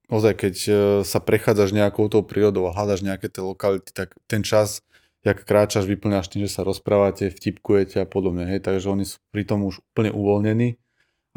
ozaj, 0.08 0.34
keď 0.40 0.56
eh, 0.68 0.76
sa 1.04 1.20
prechádzaš 1.20 1.76
nejakou 1.76 2.08
tou 2.08 2.24
prírodou 2.24 2.72
a 2.72 2.76
hľadaš 2.76 3.04
nejaké 3.04 3.28
tie 3.28 3.44
lokality, 3.44 3.92
tak 3.92 4.16
ten 4.32 4.48
čas, 4.48 4.80
jak 5.28 5.44
kráčaš, 5.44 5.84
vyplňaš 5.84 6.32
tým, 6.32 6.48
že 6.48 6.56
sa 6.56 6.64
rozprávate, 6.64 7.28
vtipkujete 7.30 8.00
a 8.00 8.08
podobne. 8.08 8.48
Hej? 8.48 8.64
Takže 8.64 8.88
oni 8.90 9.06
sú 9.06 9.20
pri 9.36 9.44
tom 9.44 9.68
už 9.68 9.84
úplne 9.94 10.16
uvoľnení 10.16 10.80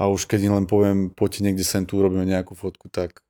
a 0.00 0.08
už 0.08 0.30
keď 0.30 0.40
im 0.46 0.54
len 0.62 0.66
poviem, 0.70 1.10
poďte 1.12 1.42
niekde 1.42 1.66
sem 1.66 1.84
tu, 1.84 2.00
urobíme 2.00 2.24
nejakú 2.24 2.56
fotku, 2.56 2.88
tak 2.88 3.20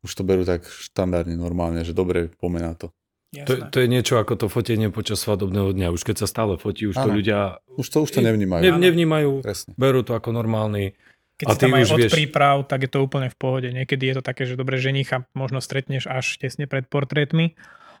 už 0.00 0.12
to 0.12 0.22
berú 0.22 0.42
tak 0.42 0.62
štandardne, 0.62 1.34
normálne, 1.34 1.80
že 1.80 1.92
dobre, 1.92 2.28
pomená 2.34 2.74
to. 2.74 2.92
To, 3.36 3.68
to 3.68 3.76
je 3.78 3.88
niečo 3.90 4.16
ako 4.16 4.32
to 4.34 4.46
fotenie 4.46 4.88
počas 4.88 5.20
svadobného 5.20 5.68
dňa. 5.70 5.92
Už 5.92 6.02
keď 6.02 6.24
sa 6.24 6.26
stále 6.26 6.56
fotí, 6.56 6.88
už 6.88 6.96
to 6.96 7.04
Áno. 7.04 7.16
ľudia 7.16 7.60
Už 7.76 7.84
to, 7.86 8.00
už 8.00 8.10
to 8.10 8.20
Ne- 8.20 8.32
nevnímajú. 8.32 8.62
ne, 8.62 8.72
nevnímajú, 8.72 9.44
Presne. 9.44 9.76
berú 9.76 10.00
to 10.00 10.16
ako 10.16 10.32
normálny. 10.32 10.96
Keď 11.36 11.44
A 11.44 11.52
si 11.52 11.58
ty 11.58 11.64
tam 11.68 11.76
aj 11.76 11.82
už 11.82 11.90
od 11.90 11.98
vieš- 12.00 12.14
príprav, 12.16 12.56
tak 12.64 12.88
je 12.88 12.90
to 12.90 13.04
úplne 13.04 13.28
v 13.28 13.36
pohode. 13.36 13.68
Niekedy 13.68 14.08
je 14.08 14.14
to 14.16 14.22
také, 14.24 14.48
že 14.48 14.56
dobre 14.56 14.80
ženicha 14.80 15.28
možno 15.36 15.60
stretneš 15.60 16.08
až 16.08 16.40
tesne 16.40 16.64
pred 16.64 16.88
portrétmi, 16.88 17.52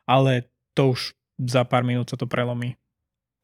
ale 0.08 0.48
to 0.72 0.96
už 0.96 1.12
za 1.36 1.68
pár 1.68 1.84
minút 1.84 2.08
sa 2.08 2.16
to 2.16 2.24
prelomí. 2.24 2.80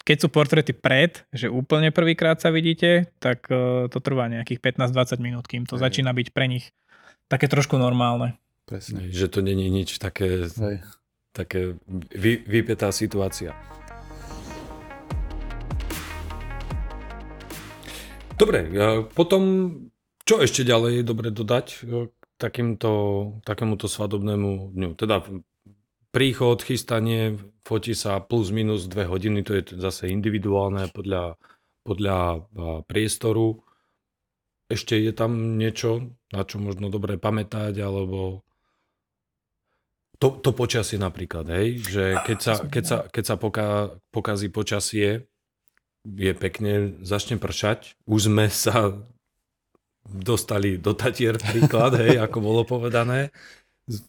Keď 0.03 0.16
sú 0.16 0.28
portréty 0.32 0.72
pred, 0.72 1.28
že 1.28 1.53
úplne 1.53 1.92
prvýkrát 1.92 2.40
sa 2.40 2.48
vidíte, 2.48 3.12
tak 3.20 3.44
eh, 3.53 3.84
to 3.86 3.98
trvá 4.00 4.32
nejakých 4.32 4.64
15-20 4.64 5.20
minút, 5.20 5.44
kým 5.44 5.68
to 5.68 5.76
Hej. 5.76 5.82
začína 5.84 6.11
byť 6.11 6.32
pre 6.32 6.48
nich 6.48 6.72
také 7.28 7.44
trošku 7.46 7.76
normálne. 7.76 8.40
Presne. 8.72 9.12
Že 9.12 9.26
to 9.28 9.40
není 9.44 9.68
nič 9.68 10.00
také, 10.00 10.48
Hej. 10.48 10.80
také 11.36 11.76
vy, 12.08 12.40
vypetá 12.40 12.88
situácia. 12.88 13.52
Dobre, 18.40 18.72
potom 19.12 19.42
čo 20.24 20.40
ešte 20.40 20.64
ďalej 20.64 21.04
je 21.04 21.04
dobre 21.04 21.28
dodať 21.28 21.66
e, 21.68 22.08
k 22.08 22.24
takýmto, 22.40 22.90
takémuto 23.44 23.92
svadobnému 23.92 24.72
dňu? 24.72 24.90
Teda 24.96 25.20
príchod, 26.08 26.64
chystanie, 26.64 27.36
fotí 27.68 27.92
sa 27.92 28.24
plus 28.24 28.48
minus 28.56 28.88
dve 28.88 29.04
hodiny, 29.04 29.44
to 29.44 29.60
je 29.60 29.76
zase 29.76 30.08
individuálne 30.08 30.88
podľa, 30.96 31.36
podľa 31.84 32.16
a, 32.16 32.38
priestoru. 32.88 33.60
Ešte 34.72 34.96
je 34.96 35.12
tam 35.12 35.60
niečo, 35.60 36.16
na 36.32 36.48
čo 36.48 36.56
možno 36.56 36.88
dobre 36.88 37.20
pamätať, 37.20 37.76
alebo 37.76 38.40
to, 40.22 40.38
to 40.38 40.54
počasie 40.54 41.02
napríklad, 41.02 41.50
hej, 41.50 41.82
že 41.82 42.04
keď 42.22 42.38
sa, 42.38 42.54
keď 42.62 42.84
sa, 42.86 42.96
keď 43.10 43.24
sa 43.26 43.34
poka, 43.34 43.98
pokazí 44.14 44.46
počasie, 44.46 45.26
je 46.06 46.32
pekne, 46.38 46.94
začne 47.02 47.42
pršať, 47.42 47.98
už 48.06 48.30
sme 48.30 48.46
sa 48.46 48.94
dostali 50.06 50.78
do 50.78 50.94
Tatier 50.94 51.42
príklad, 51.42 51.98
hej, 51.98 52.22
ako 52.22 52.38
bolo 52.38 52.62
povedané. 52.62 53.34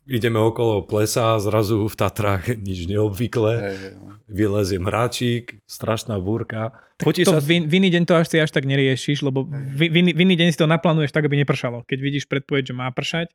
Ideme 0.06 0.38
okolo 0.38 0.86
plesa 0.86 1.34
a 1.34 1.42
zrazu 1.42 1.90
v 1.90 1.96
Tatrách 1.98 2.46
nič 2.62 2.86
neobvyklé. 2.86 3.54
Hej, 3.58 3.78
hej, 3.82 3.94
no. 3.98 4.14
Vylezie 4.30 4.78
mráčik, 4.78 5.66
strašná 5.66 6.22
búrka. 6.22 6.78
Fotí 7.02 7.26
To 7.26 7.38
sa... 7.38 7.42
v, 7.42 7.66
v 7.66 7.74
iný 7.82 7.90
deň 7.90 8.06
to 8.06 8.14
až 8.14 8.30
si 8.30 8.38
až 8.38 8.54
tak 8.54 8.70
neriešiš, 8.70 9.26
lebo 9.26 9.50
v, 9.50 9.90
v, 9.90 9.96
iný- 10.06 10.14
v 10.14 10.20
iný 10.30 10.38
deň 10.38 10.50
si 10.54 10.62
to 10.62 10.70
naplánuješ 10.70 11.10
tak, 11.10 11.26
aby 11.26 11.42
nepršalo. 11.42 11.82
Keď 11.90 12.00
vidíš 12.06 12.30
predpoveď, 12.30 12.70
že 12.70 12.78
má 12.78 12.86
pršať, 12.94 13.34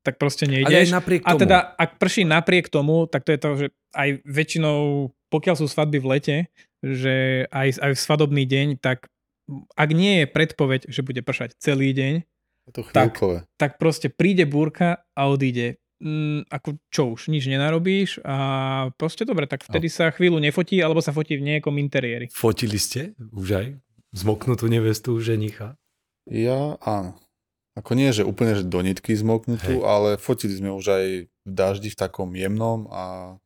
tak 0.00 0.16
proste 0.16 0.48
Ale 0.48 0.64
aj 0.64 0.64
nejdeš. 0.64 0.90
napriek 0.90 1.20
A 1.22 1.30
tomu. 1.32 1.40
teda, 1.40 1.58
ak 1.76 1.90
prší 1.96 2.22
napriek 2.24 2.66
tomu, 2.68 3.04
tak 3.04 3.24
to 3.24 3.30
je 3.32 3.40
to, 3.40 3.50
že 3.56 3.66
aj 3.92 4.08
väčšinou, 4.24 4.78
pokiaľ 5.28 5.54
sú 5.56 5.66
svadby 5.66 5.98
v 5.98 6.06
lete, 6.08 6.36
že 6.80 7.44
aj, 7.52 7.68
aj 7.76 7.90
v 7.92 8.00
svadobný 8.00 8.44
deň, 8.44 8.66
tak 8.80 9.08
ak 9.76 9.90
nie 9.90 10.22
je 10.22 10.26
predpoveď, 10.26 10.80
že 10.88 11.02
bude 11.02 11.20
pršať 11.20 11.58
celý 11.58 11.92
deň, 11.92 12.24
to 12.70 12.86
Tak. 12.86 13.18
chvíľkové. 13.18 13.36
tak 13.58 13.82
proste 13.82 14.06
príde 14.08 14.46
búrka 14.46 15.02
a 15.12 15.26
odíde. 15.26 15.76
Mm, 16.00 16.48
ako 16.48 16.80
čo 16.88 17.02
už, 17.12 17.28
nič 17.28 17.44
nenarobíš 17.44 18.24
a 18.24 18.36
proste 18.96 19.28
dobre, 19.28 19.44
tak 19.44 19.60
vtedy 19.68 19.92
sa 19.92 20.08
chvíľu 20.08 20.40
nefotí, 20.40 20.80
alebo 20.80 21.04
sa 21.04 21.12
fotí 21.12 21.36
v 21.36 21.44
nejakom 21.44 21.76
interiéri. 21.76 22.32
Fotili 22.32 22.80
ste 22.80 23.12
už 23.36 23.48
aj 23.52 23.66
zmoknutú 24.16 24.64
nevestu 24.64 25.12
ženicha? 25.20 25.76
Ja 26.24 26.80
áno. 26.80 27.20
Ako 27.78 27.94
nie, 27.94 28.10
že 28.10 28.26
úplne 28.26 28.58
že 28.58 28.66
do 28.66 28.82
nitky 28.82 29.14
zmoknutú, 29.14 29.80
Hej. 29.80 29.86
ale 29.86 30.08
fotili 30.18 30.58
sme 30.58 30.74
už 30.74 30.86
aj 30.90 31.06
v 31.30 31.50
daždi 31.50 31.88
v 31.94 31.98
takom 31.98 32.34
jemnom 32.34 32.90
a 32.90 33.36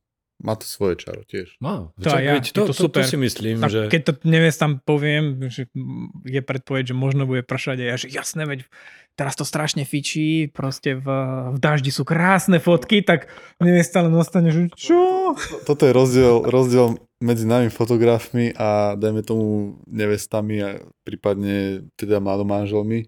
má 0.42 0.58
to 0.58 0.66
svoje 0.66 0.98
čaro 0.98 1.22
tiež. 1.22 1.54
Má. 1.62 1.94
To 2.02 2.10
ja, 2.18 2.36
veď 2.36 2.50
je 2.50 2.54
to, 2.56 2.62
to 2.68 2.74
to, 2.74 2.74
to, 2.74 2.82
super. 2.90 3.06
si 3.06 3.16
myslím, 3.16 3.62
Tak 3.62 3.70
že... 3.70 3.80
keď 3.86 4.00
to 4.02 4.12
nevies 4.26 4.58
tam 4.58 4.82
poviem, 4.82 5.46
že 5.46 5.70
je 6.26 6.40
predpoveď, 6.42 6.90
že 6.90 6.94
možno 6.96 7.24
bude 7.24 7.46
pršať 7.46 7.76
a 7.80 7.84
ja, 7.94 7.96
že 7.96 8.10
jasné, 8.10 8.42
veď 8.44 8.66
teraz 9.14 9.38
to 9.38 9.46
strašne 9.46 9.86
fičí, 9.86 10.50
proste 10.50 10.98
v, 10.98 11.06
v 11.54 11.58
daždi 11.62 11.94
sú 11.94 12.02
krásne 12.02 12.58
fotky, 12.58 13.06
tak 13.06 13.30
nevies 13.62 13.86
stále 13.86 14.10
ostane, 14.10 14.50
že 14.50 14.68
čo? 14.74 15.32
Toto 15.64 15.86
je 15.86 15.94
rozdiel, 15.94 16.42
rozdiel 16.44 16.98
medzi 17.22 17.46
nami 17.46 17.70
fotografmi 17.70 18.52
a 18.58 18.98
dajme 18.98 19.22
tomu 19.22 19.78
nevestami 19.86 20.56
a 20.60 20.68
prípadne 21.06 21.88
teda 21.94 22.18
mladomáželmi, 22.18 23.06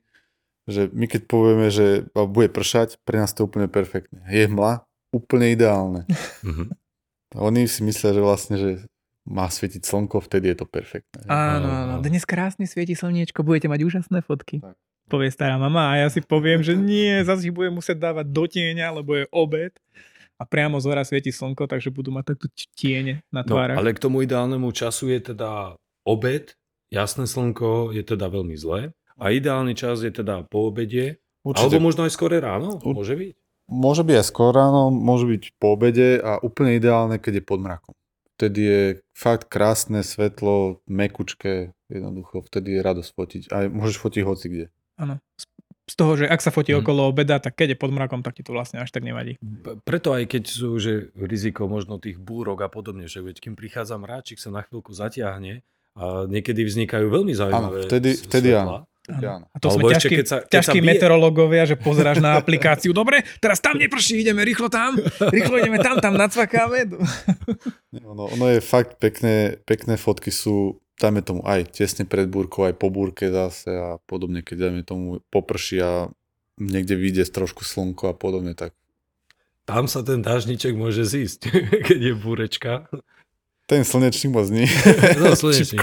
že 0.67 0.91
my 0.91 1.07
keď 1.07 1.23
povieme, 1.25 1.69
že 1.69 1.87
bude 2.13 2.49
pršať, 2.49 2.99
pre 3.03 3.17
nás 3.17 3.31
to 3.31 3.43
je 3.43 3.49
úplne 3.49 3.67
perfektné. 3.67 4.23
Je 4.27 4.45
hmla, 4.45 4.83
úplne 5.11 5.47
ideálne. 5.49 6.03
Mhm. 6.43 6.75
Oni 7.37 7.67
si 7.67 7.83
myslia, 7.83 8.11
že 8.11 8.21
vlastne, 8.21 8.57
že 8.57 8.71
má 9.23 9.47
svietiť 9.47 9.83
slnko, 9.83 10.19
vtedy 10.21 10.55
je 10.55 10.63
to 10.63 10.67
perfektné. 10.67 11.27
Áno, 11.27 11.67
áno. 11.67 11.95
Dnes 11.99 12.23
krásne 12.23 12.63
svieti 12.65 12.95
slniečko, 12.95 13.43
budete 13.43 13.67
mať 13.67 13.83
úžasné 13.83 14.23
fotky. 14.23 14.63
Tak. 14.63 14.79
Povie 15.07 15.31
stará 15.31 15.55
mama 15.55 15.87
a 15.89 15.99
ja 15.99 16.09
si 16.09 16.19
poviem, 16.19 16.63
že 16.63 16.75
nie, 16.75 17.23
zase 17.23 17.47
ich 17.47 17.55
budem 17.55 17.75
musieť 17.75 17.99
dávať 18.01 18.27
do 18.27 18.43
tieňa, 18.43 18.91
lebo 18.93 19.15
je 19.15 19.27
obed 19.31 19.71
a 20.35 20.43
priamo 20.43 20.79
z 20.79 20.87
hora 20.87 21.03
svieti 21.03 21.31
slnko, 21.31 21.67
takže 21.67 21.91
budú 21.91 22.11
mať 22.11 22.35
takto 22.35 22.47
tiene 22.75 23.23
na 23.31 23.43
No, 23.43 23.49
tvárach. 23.49 23.79
ale 23.79 23.95
k 23.95 24.03
tomu 24.03 24.23
ideálnemu 24.23 24.67
času 24.69 25.11
je 25.11 25.21
teda 25.25 25.75
obed, 26.03 26.55
jasné 26.91 27.27
slnko 27.27 27.91
je 27.91 28.03
teda 28.03 28.27
veľmi 28.27 28.55
zlé 28.55 28.91
a 29.17 29.31
ideálny 29.31 29.73
čas 29.73 30.01
je 30.01 30.11
teda 30.11 30.45
po 30.45 30.67
obede, 30.67 31.19
alebo 31.45 31.79
možno 31.79 32.05
aj 32.05 32.13
skore 32.13 32.37
ráno, 32.37 32.77
Ur- 32.79 32.95
môže 32.95 33.13
byť. 33.13 33.33
Môže 33.67 34.03
byť 34.03 34.17
aj 34.17 34.27
skôr 34.27 34.53
ráno, 34.53 34.89
môže 34.89 35.25
byť 35.25 35.43
po 35.57 35.73
obede 35.73 36.17
a 36.17 36.39
úplne 36.39 36.75
ideálne, 36.75 37.17
keď 37.17 37.33
je 37.35 37.45
pod 37.45 37.59
mrakom. 37.59 37.95
Vtedy 38.37 38.61
je 38.63 38.83
fakt 39.11 39.47
krásne 39.47 40.01
svetlo, 40.01 40.79
mekučké, 40.87 41.55
jednoducho, 41.87 42.43
vtedy 42.43 42.73
je 42.73 42.81
radosť 42.81 43.11
fotiť. 43.11 43.43
A 43.49 43.67
môžeš 43.67 43.97
fotiť 43.97 44.23
hoci 44.23 44.47
kde. 44.47 44.67
Áno. 44.97 45.19
Z- 45.35 45.49
toho, 45.89 46.15
že 46.15 46.27
ak 46.27 46.39
sa 46.39 46.51
fotí 46.51 46.71
Mhm. 46.71 46.83
okolo 46.83 47.07
obeda, 47.07 47.39
tak 47.39 47.55
keď 47.55 47.69
je 47.73 47.79
pod 47.79 47.91
mrakom, 47.91 48.19
tak 48.19 48.35
ti 48.35 48.43
to 48.43 48.51
vlastne 48.51 48.77
až 48.77 48.91
tak 48.91 49.03
nevadí. 49.03 49.39
Preto 49.81 50.11
aj 50.11 50.27
keď 50.27 50.43
sú 50.45 50.75
že 50.77 51.15
riziko 51.17 51.65
možno 51.65 51.97
tých 51.97 52.19
búrok 52.19 52.59
a 52.61 52.69
podobne, 52.69 53.07
že 53.07 53.19
veď 53.19 53.39
kým 53.41 53.55
prichádza 53.55 53.95
mráčik 53.95 54.37
sa 54.37 54.51
na 54.51 54.61
chvíľku 54.61 54.91
zatiahne 54.91 55.63
a 55.95 56.23
niekedy 56.25 56.61
vznikajú 56.61 57.07
veľmi 57.09 57.31
zaujímavé 57.33 57.79
s- 57.81 57.87
vtedy. 57.87 58.11
Vtedy 58.21 58.49
áno. 58.53 58.83
A 59.09 59.57
to 59.57 59.69
Alebo 59.69 59.87
sme 59.87 59.95
ťažkí, 59.95 60.15
keď 60.15 60.27
sa- 60.27 60.41
keď 60.41 60.51
sa 60.51 60.53
ťažkí 60.67 60.79
bije- 60.79 60.89
meteorológovia, 60.93 61.63
že 61.65 61.77
pozeráš 61.77 62.19
na 62.19 62.35
aplikáciu. 62.35 62.91
Dobre, 62.91 63.23
teraz 63.37 63.59
tam 63.59 63.75
neprší, 63.75 64.21
ideme 64.21 64.43
rýchlo 64.43 64.67
tam, 64.69 64.99
rýchlo 65.29 65.57
ideme 65.57 65.79
tam, 65.79 65.97
tam 65.97 66.15
nacvakáme. 66.15 66.91
Ono, 67.97 68.27
ono 68.29 68.47
je 68.49 68.61
fakt 68.61 68.99
pekné, 68.99 69.35
pekné 69.61 69.95
fotky 69.95 70.29
sú, 70.29 70.75
dajme 70.97 71.21
tomu 71.21 71.41
aj 71.43 71.71
tesne 71.73 72.03
pred 72.03 72.27
búrkou, 72.27 72.65
aj 72.65 72.75
po 72.75 72.89
búrke 72.89 73.27
zase 73.27 73.69
a 73.69 73.97
podobne, 74.03 74.41
keď 74.41 74.69
dajme 74.69 74.83
tomu 74.83 75.05
poprší 75.27 75.79
a 75.79 75.93
niekde 76.57 76.95
vyjde 76.95 77.29
trošku 77.29 77.63
slnko 77.63 78.09
a 78.09 78.15
podobne, 78.15 78.53
tak 78.53 78.75
Tam 79.65 79.85
sa 79.85 80.01
ten 80.01 80.19
dážniček 80.19 80.73
môže 80.73 81.03
zísť, 81.03 81.51
keď 81.87 82.01
je 82.01 82.15
búrečka. 82.17 82.87
ten 83.67 83.83
slnečník 83.83 84.31
moc 84.31 84.47
nie. 84.49 84.67
No, 85.19 85.33
slnečník. 85.33 85.83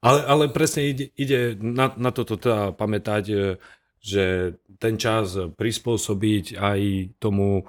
Ale, 0.00 0.20
ale 0.24 0.44
presne 0.48 0.88
ide, 0.88 1.12
ide 1.12 1.56
na, 1.60 1.92
na 1.96 2.10
toto 2.10 2.40
teda 2.40 2.72
pamätať, 2.72 3.24
e, 3.28 3.36
že 4.00 4.56
ten 4.80 4.96
čas 4.96 5.36
prispôsobiť 5.36 6.56
aj 6.56 6.80
tomu, 7.20 7.68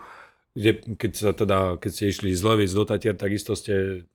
kde, 0.56 0.96
keď, 0.96 1.12
sa 1.12 1.32
teda, 1.36 1.76
keď 1.76 1.92
ste 1.92 2.06
išli 2.08 2.32
z 2.32 2.42
Levic 2.48 2.72
do 2.72 2.88
Tatier, 2.88 3.20
takisto 3.20 3.52
ste, 3.52 4.08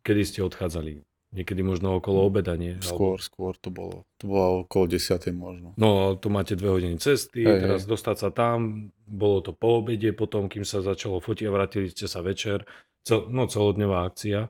kedy 0.00 0.22
ste 0.24 0.40
odchádzali? 0.48 1.04
Niekedy 1.28 1.60
možno 1.60 2.00
okolo 2.00 2.24
obeda, 2.24 2.56
nie? 2.56 2.80
Skôr, 2.80 3.20
skôr 3.20 3.52
to 3.60 3.68
bolo. 3.68 4.08
To 4.16 4.32
bolo 4.32 4.64
okolo 4.64 4.88
10. 4.88 5.28
možno. 5.36 5.76
No, 5.76 6.16
tu 6.16 6.32
máte 6.32 6.56
dve 6.56 6.72
hodiny 6.72 6.96
cesty, 6.96 7.44
Hej, 7.44 7.68
teraz 7.68 7.80
hej. 7.84 7.88
dostať 7.92 8.16
sa 8.16 8.30
tam, 8.32 8.88
bolo 9.04 9.44
to 9.44 9.52
po 9.52 9.84
obede, 9.84 10.08
potom, 10.16 10.48
kým 10.48 10.64
sa 10.64 10.80
začalo 10.80 11.20
fotiť 11.20 11.44
a 11.44 11.52
vrátili 11.52 11.92
ste 11.92 12.08
sa 12.08 12.24
večer, 12.24 12.64
cel, 13.04 13.28
no 13.28 13.44
celodňová 13.44 14.08
akcia, 14.08 14.48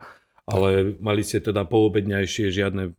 ale 0.49 0.97
mali 0.99 1.23
ste 1.23 1.45
teda 1.45 1.69
poobedňajšie 1.69 2.49
žiadne 2.49 2.97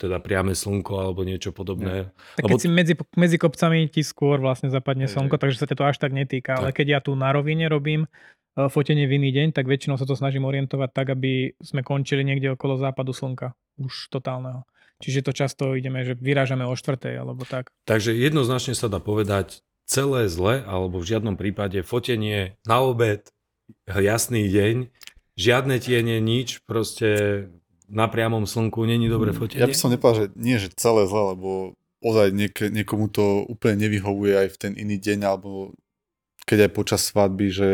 teda 0.00 0.16
priame 0.16 0.56
slnko 0.56 0.96
alebo 0.96 1.28
niečo 1.28 1.52
podobné. 1.52 2.08
Tak 2.40 2.48
Lebo- 2.48 2.56
keď 2.56 2.60
si 2.64 2.68
medzi, 2.72 2.94
medzi 3.20 3.36
kopcami 3.36 3.84
ti 3.92 4.00
skôr 4.00 4.40
vlastne 4.40 4.72
zapadne 4.72 5.04
Hej, 5.04 5.12
slnko, 5.12 5.36
takže 5.36 5.60
sa 5.60 5.68
to 5.68 5.84
až 5.84 6.00
tak 6.00 6.16
netýka. 6.16 6.56
Ale 6.56 6.72
Tak. 6.72 6.80
keď 6.80 6.86
ja 6.88 7.00
tu 7.04 7.12
na 7.12 7.28
rovine 7.36 7.68
robím 7.68 8.08
eh, 8.08 8.66
fotenie 8.72 9.04
v 9.04 9.20
iný 9.20 9.30
deň, 9.30 9.52
tak 9.52 9.68
väčšinou 9.68 10.00
sa 10.00 10.08
to 10.08 10.16
snažím 10.16 10.48
orientovať 10.48 10.90
tak, 10.96 11.12
aby 11.12 11.52
sme 11.60 11.84
končili 11.84 12.24
niekde 12.24 12.56
okolo 12.56 12.80
západu 12.80 13.12
slnka. 13.12 13.52
Už 13.76 14.08
totálneho. 14.08 14.64
Čiže 15.00 15.24
to 15.24 15.32
často 15.32 15.76
ideme, 15.76 16.04
že 16.04 16.16
vyrážame 16.16 16.64
o 16.68 16.76
štvrtej 16.76 17.20
alebo 17.20 17.44
tak. 17.48 17.72
Takže 17.88 18.12
jednoznačne 18.12 18.76
sa 18.76 18.88
dá 18.88 19.00
povedať, 19.00 19.64
celé 19.88 20.28
zle, 20.30 20.62
alebo 20.64 21.00
v 21.02 21.08
žiadnom 21.08 21.34
prípade 21.34 21.80
fotenie 21.82 22.54
na 22.62 22.78
obed, 22.84 23.26
jasný 23.88 24.46
deň, 24.46 24.92
žiadne 25.38 25.76
tiene, 25.82 26.18
nič, 26.18 26.62
proste 26.64 27.48
na 27.90 28.06
priamom 28.06 28.46
slnku 28.46 28.86
není 28.86 29.10
dobre 29.10 29.34
fotenie. 29.34 29.66
Ja 29.66 29.70
by 29.70 29.76
som 29.76 29.90
nepovedal, 29.90 30.16
že 30.16 30.26
nie, 30.38 30.56
že 30.62 30.70
celé 30.78 31.10
zle, 31.10 31.34
lebo 31.34 31.74
ozaj 32.00 32.32
niek- 32.32 32.70
niekomu 32.70 33.10
to 33.10 33.44
úplne 33.44 33.82
nevyhovuje 33.82 34.46
aj 34.46 34.48
v 34.54 34.56
ten 34.56 34.72
iný 34.78 34.96
deň, 34.96 35.26
alebo 35.26 35.74
keď 36.46 36.66
aj 36.66 36.72
počas 36.72 37.00
svadby, 37.04 37.46
že 37.50 37.70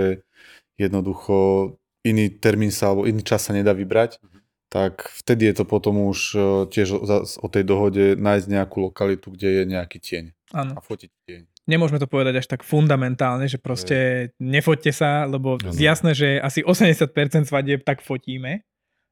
jednoducho 0.80 1.72
iný 2.02 2.32
termín 2.32 2.72
sa, 2.72 2.92
alebo 2.92 3.04
iný 3.04 3.22
čas 3.22 3.46
sa 3.46 3.52
nedá 3.52 3.76
vybrať, 3.76 4.18
tak 4.66 5.08
vtedy 5.22 5.46
je 5.52 5.62
to 5.62 5.64
potom 5.64 6.10
už 6.10 6.18
e, 6.34 6.38
tiež 6.68 6.98
o, 6.98 7.00
o 7.22 7.48
tej 7.48 7.64
dohode 7.64 8.18
nájsť 8.18 8.46
nejakú 8.50 8.90
lokalitu, 8.90 9.30
kde 9.30 9.62
je 9.62 9.64
nejaký 9.64 9.98
tieň 10.02 10.24
Áno. 10.52 10.72
a 10.74 10.80
fotiť 10.82 11.10
tieň. 11.26 11.42
Nemôžeme 11.66 11.98
to 11.98 12.06
povedať 12.06 12.38
až 12.38 12.46
tak 12.46 12.62
fundamentálne, 12.62 13.50
že 13.50 13.58
proste 13.58 14.30
nefoďte 14.38 14.94
sa, 14.94 15.26
lebo 15.26 15.58
Áno. 15.58 15.74
jasné, 15.74 16.14
že 16.14 16.38
asi 16.38 16.62
80% 16.62 17.10
svadieb 17.50 17.82
tak 17.82 18.06
fotíme 18.06 18.62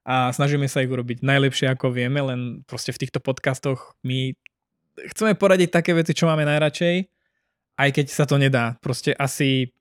a 0.06 0.30
snažíme 0.30 0.70
sa 0.70 0.84
ich 0.84 0.92
urobiť 0.92 1.26
najlepšie 1.26 1.66
ako 1.74 1.90
vieme, 1.90 2.22
len 2.22 2.62
proste 2.62 2.94
v 2.94 3.00
týchto 3.02 3.18
podcastoch 3.18 3.98
my 4.06 4.38
chceme 5.10 5.34
poradiť 5.34 5.74
také 5.74 5.90
veci, 5.98 6.14
čo 6.14 6.30
máme 6.30 6.46
najradšej, 6.46 6.96
aj 7.74 7.88
keď 7.90 8.06
sa 8.06 8.24
to 8.28 8.38
nedá. 8.38 8.78
Proste 8.78 9.10
asi 9.18 9.74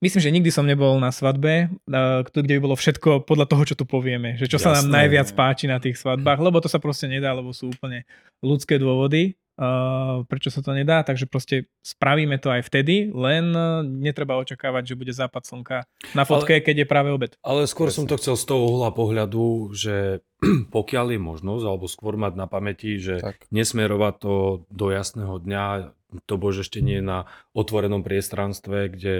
myslím, 0.00 0.22
že 0.22 0.32
nikdy 0.32 0.50
som 0.54 0.64
nebol 0.64 0.96
na 0.96 1.12
svadbe, 1.12 1.68
eh, 1.68 2.18
kde 2.24 2.56
by 2.56 2.60
bolo 2.62 2.76
všetko 2.78 3.26
podľa 3.28 3.46
toho, 3.50 3.62
čo 3.68 3.74
tu 3.76 3.84
povieme. 3.84 4.40
Že 4.40 4.56
čo 4.56 4.58
sa 4.62 4.72
nám 4.72 4.88
Jasné. 4.88 4.96
najviac 4.96 5.28
páči 5.36 5.66
na 5.68 5.76
tých 5.76 6.00
svadbách, 6.00 6.40
lebo 6.40 6.62
to 6.62 6.70
sa 6.70 6.80
proste 6.80 7.10
nedá, 7.10 7.36
lebo 7.36 7.52
sú 7.52 7.68
úplne 7.68 8.08
ľudské 8.40 8.80
dôvody, 8.80 9.36
eh, 9.62 10.26
prečo 10.26 10.50
sa 10.50 10.58
to 10.58 10.74
nedá, 10.74 11.06
takže 11.06 11.30
proste 11.30 11.70
spravíme 11.86 12.42
to 12.42 12.50
aj 12.50 12.66
vtedy, 12.66 13.14
len 13.14 13.54
eh, 13.54 13.86
netreba 13.86 14.34
očakávať, 14.42 14.92
že 14.92 14.98
bude 14.98 15.14
západ 15.14 15.46
slnka 15.46 15.86
na 16.18 16.26
fotke, 16.26 16.58
keď 16.58 16.82
je 16.82 16.86
práve 16.90 17.14
obed. 17.14 17.38
Ale 17.46 17.70
skôr 17.70 17.94
som 17.94 18.10
to 18.10 18.18
chcel 18.18 18.34
z 18.34 18.44
toho 18.50 18.66
uhla 18.66 18.90
pohľadu, 18.90 19.70
že 19.70 20.26
pokiaľ 20.76 21.14
je 21.14 21.20
možnosť, 21.22 21.64
alebo 21.64 21.86
skôr 21.86 22.18
mať 22.18 22.34
na 22.34 22.50
pamäti, 22.50 22.98
že 22.98 23.22
Tak. 23.22 23.46
nesmerovať 23.54 24.14
to 24.18 24.34
do 24.66 24.86
jasného 24.90 25.38
dňa, 25.38 25.94
to 26.26 26.34
bože 26.36 26.66
ešte 26.66 26.84
nie 26.84 27.00
na 27.00 27.24
otvorenom 27.56 28.04
priestranstve, 28.04 28.92
kde 28.92 29.14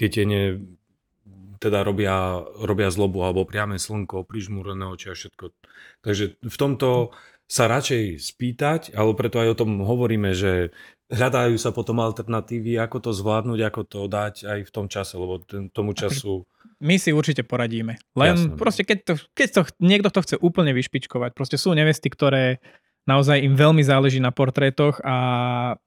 tie 0.00 0.08
tiene 0.08 0.62
teda 1.58 1.82
robia, 1.82 2.46
robia 2.62 2.88
zlobu, 2.88 3.26
alebo 3.26 3.42
priame 3.44 3.76
slnko, 3.76 4.24
prižmúrené 4.24 4.86
oči 4.86 5.10
a 5.10 5.18
všetko. 5.18 5.50
Takže 6.06 6.38
v 6.38 6.56
tomto 6.56 7.12
sa 7.48 7.64
radšej 7.64 8.20
spýtať, 8.20 8.80
ale 8.92 9.16
preto 9.16 9.40
aj 9.40 9.56
o 9.56 9.58
tom 9.64 9.80
hovoríme, 9.80 10.36
že 10.36 10.68
hľadajú 11.08 11.56
sa 11.56 11.72
potom 11.72 12.04
alternatívy, 12.04 12.76
ako 12.76 13.08
to 13.08 13.10
zvládnuť, 13.16 13.60
ako 13.64 13.80
to 13.88 14.00
dať 14.04 14.34
aj 14.44 14.60
v 14.68 14.70
tom 14.70 14.86
čase, 14.92 15.16
lebo 15.16 15.40
ten, 15.40 15.72
tomu 15.72 15.96
času... 15.96 16.44
My 16.78 17.00
si 17.00 17.16
určite 17.16 17.42
poradíme. 17.48 17.96
Len 18.12 18.36
Jasné. 18.36 18.54
proste, 18.60 18.84
keď, 18.84 18.98
to, 19.02 19.12
keď 19.32 19.48
to, 19.48 19.62
niekto 19.80 20.12
to 20.12 20.20
chce 20.20 20.36
úplne 20.44 20.76
vyšpičkovať, 20.76 21.32
proste 21.32 21.56
sú 21.56 21.72
nevesty, 21.72 22.12
ktoré 22.12 22.60
naozaj 23.08 23.40
im 23.40 23.56
veľmi 23.56 23.80
záleží 23.80 24.20
na 24.20 24.28
portrétoch 24.28 25.00
a 25.00 25.16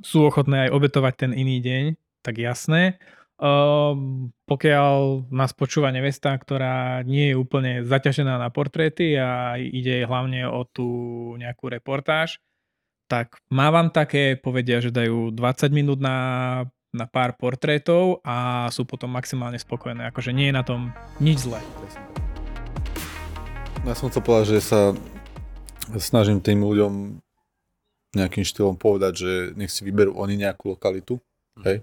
sú 0.01 0.26
ochotné 0.26 0.68
aj 0.68 0.74
obetovať 0.74 1.14
ten 1.14 1.32
iný 1.38 1.62
deň, 1.62 1.84
tak 2.26 2.41
jasné. 2.41 2.97
Um, 3.41 4.29
pokiaľ 4.45 5.25
nás 5.33 5.49
počúva 5.57 5.89
nevesta, 5.89 6.29
ktorá 6.37 7.01
nie 7.01 7.33
je 7.33 7.39
úplne 7.41 7.81
zaťažená 7.81 8.37
na 8.37 8.53
portréty 8.53 9.17
a 9.17 9.57
ide 9.57 10.05
hlavne 10.05 10.45
o 10.45 10.61
tú 10.69 10.85
nejakú 11.41 11.73
reportáž, 11.73 12.37
tak 13.09 13.41
mávam 13.49 13.89
také, 13.89 14.37
povedia, 14.37 14.77
že 14.77 14.93
dajú 14.93 15.33
20 15.33 15.73
minút 15.73 15.97
na, 15.97 16.17
na 16.93 17.09
pár 17.09 17.33
portrétov 17.33 18.21
a 18.21 18.69
sú 18.69 18.85
potom 18.85 19.09
maximálne 19.09 19.57
spokojné. 19.57 20.13
Akože 20.13 20.37
nie 20.37 20.53
je 20.53 20.55
na 20.55 20.61
tom 20.61 20.93
nič 21.17 21.49
zlé. 21.49 21.57
Ja 23.89 23.97
som 23.97 24.13
chcel 24.13 24.21
povedať, 24.21 24.47
že 24.53 24.59
sa 24.61 24.93
snažím 25.97 26.45
tým 26.45 26.61
ľuďom 26.61 27.17
nejakým 28.21 28.45
štýlom 28.45 28.77
povedať, 28.77 29.13
že 29.17 29.31
nech 29.57 29.73
si 29.73 29.81
vyberú 29.81 30.13
oni 30.13 30.45
nejakú 30.45 30.77
lokalitu, 30.77 31.17
hej, 31.65 31.81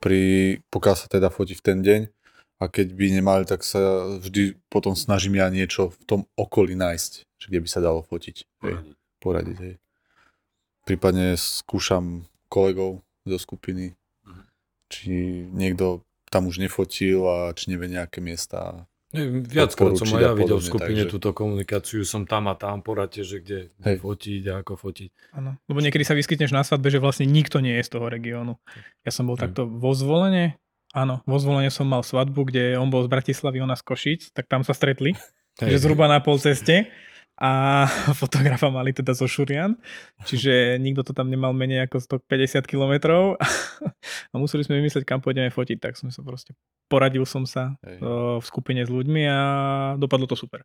pri, 0.00 0.58
pokiaľ 0.68 0.94
sa 0.96 1.06
teda 1.08 1.28
fotí 1.32 1.56
v 1.56 1.64
ten 1.64 1.78
deň 1.80 2.00
a 2.56 2.68
keď 2.68 2.86
by 2.96 3.06
nemali, 3.12 3.44
tak 3.44 3.60
sa 3.64 3.80
vždy 4.20 4.56
potom 4.72 4.96
snažím 4.96 5.36
ja 5.36 5.48
niečo 5.52 5.92
v 5.92 6.04
tom 6.08 6.20
okolí 6.36 6.72
nájsť, 6.72 7.12
že 7.36 7.46
kde 7.52 7.60
by 7.60 7.68
sa 7.68 7.80
dalo 7.84 8.00
fotiť, 8.04 8.36
hej, 8.64 8.76
poradiť, 9.20 9.58
hej. 9.60 9.74
Prípadne 10.86 11.34
skúšam 11.34 12.24
kolegov 12.46 13.02
zo 13.26 13.38
skupiny, 13.38 13.92
Mhm. 14.24 14.42
či 14.88 15.12
niekto 15.50 16.00
tam 16.30 16.46
už 16.46 16.58
nefotil 16.58 17.26
a 17.26 17.50
či 17.54 17.70
nevie 17.70 17.90
nejaké 17.90 18.18
miesta. 18.22 18.86
Viackrát 19.14 19.94
som 19.94 20.10
aj 20.18 20.22
ja 20.22 20.32
videl 20.34 20.58
v 20.58 20.66
skupine 20.66 21.02
takže... 21.06 21.12
túto 21.14 21.30
komunikáciu, 21.30 22.02
som 22.02 22.26
tam 22.26 22.50
a 22.50 22.58
tam, 22.58 22.82
poradte, 22.82 23.22
že 23.22 23.38
kde 23.38 23.70
Hej. 23.86 24.02
fotiť 24.02 24.42
a 24.50 24.52
ako 24.66 24.72
fotiť. 24.74 25.10
Áno, 25.38 25.54
lebo 25.70 25.78
niekedy 25.78 26.02
sa 26.02 26.18
vyskytneš 26.18 26.50
na 26.50 26.66
svadbe, 26.66 26.90
že 26.90 26.98
vlastne 26.98 27.24
nikto 27.30 27.62
nie 27.62 27.78
je 27.78 27.86
z 27.86 27.90
toho 27.94 28.10
regiónu. 28.10 28.58
Ja 29.06 29.14
som 29.14 29.30
bol 29.30 29.38
Hej. 29.38 29.46
takto 29.46 29.70
vo 29.70 29.94
zvolenie, 29.94 30.58
áno, 30.90 31.22
vo 31.22 31.38
zvolenie 31.38 31.70
som 31.70 31.86
mal 31.86 32.02
svadbu, 32.02 32.50
kde 32.50 32.74
on 32.82 32.90
bol 32.90 33.06
z 33.06 33.12
Bratislavy, 33.14 33.62
ona 33.62 33.78
z 33.78 33.86
Košic, 33.86 34.20
tak 34.34 34.50
tam 34.50 34.66
sa 34.66 34.74
stretli, 34.74 35.14
Hej. 35.62 35.78
že 35.78 35.86
zhruba 35.86 36.10
na 36.10 36.18
pol 36.18 36.42
ceste 36.42 36.90
a 37.36 37.84
fotografa 38.20 38.72
mali 38.72 38.96
teda 38.96 39.12
zo 39.12 39.28
Šurian, 39.28 39.76
čiže 40.24 40.80
nikto 40.80 41.04
to 41.04 41.12
tam 41.12 41.28
nemal 41.28 41.52
menej 41.52 41.86
ako 41.86 42.20
150 42.24 42.64
kilometrov 42.64 43.36
a 44.32 44.34
museli 44.34 44.64
sme 44.64 44.80
vymyslieť, 44.80 45.04
kam 45.04 45.20
pôjdeme 45.20 45.52
fotiť, 45.52 45.78
tak 45.78 46.00
som 46.00 46.08
sa 46.08 46.24
proste 46.24 46.56
poradil 46.88 47.26
som 47.26 47.44
sa 47.44 47.74
Hej. 47.82 47.98
v 48.40 48.44
skupine 48.46 48.82
s 48.82 48.90
ľuďmi 48.90 49.22
a 49.26 49.40
dopadlo 49.98 50.30
to 50.30 50.38
super. 50.38 50.62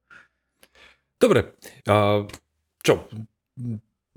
Dobre, 1.18 1.54
a 1.86 2.26
čo? 2.82 3.06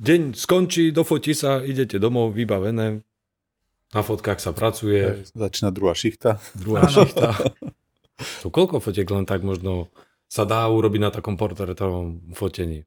Deň 0.00 0.32
skončí, 0.32 0.92
dofotí 0.92 1.36
sa, 1.36 1.60
idete 1.60 2.00
domov, 2.00 2.32
vybavené, 2.32 3.04
na 3.94 4.02
fotkách 4.02 4.42
sa 4.42 4.50
pracuje. 4.50 5.22
Hej, 5.22 5.38
začína 5.38 5.70
druhá 5.70 5.94
šichta. 5.94 6.42
Druhá 6.58 6.90
šichta. 6.90 7.34
To 8.14 8.46
koľko 8.46 8.78
fotiek 8.78 9.10
len 9.10 9.26
tak 9.26 9.42
možno 9.42 9.90
sa 10.34 10.42
dá 10.42 10.66
urobiť 10.66 10.98
na 10.98 11.10
takom 11.14 11.38
portrétovom 11.38 12.34
fotení. 12.34 12.82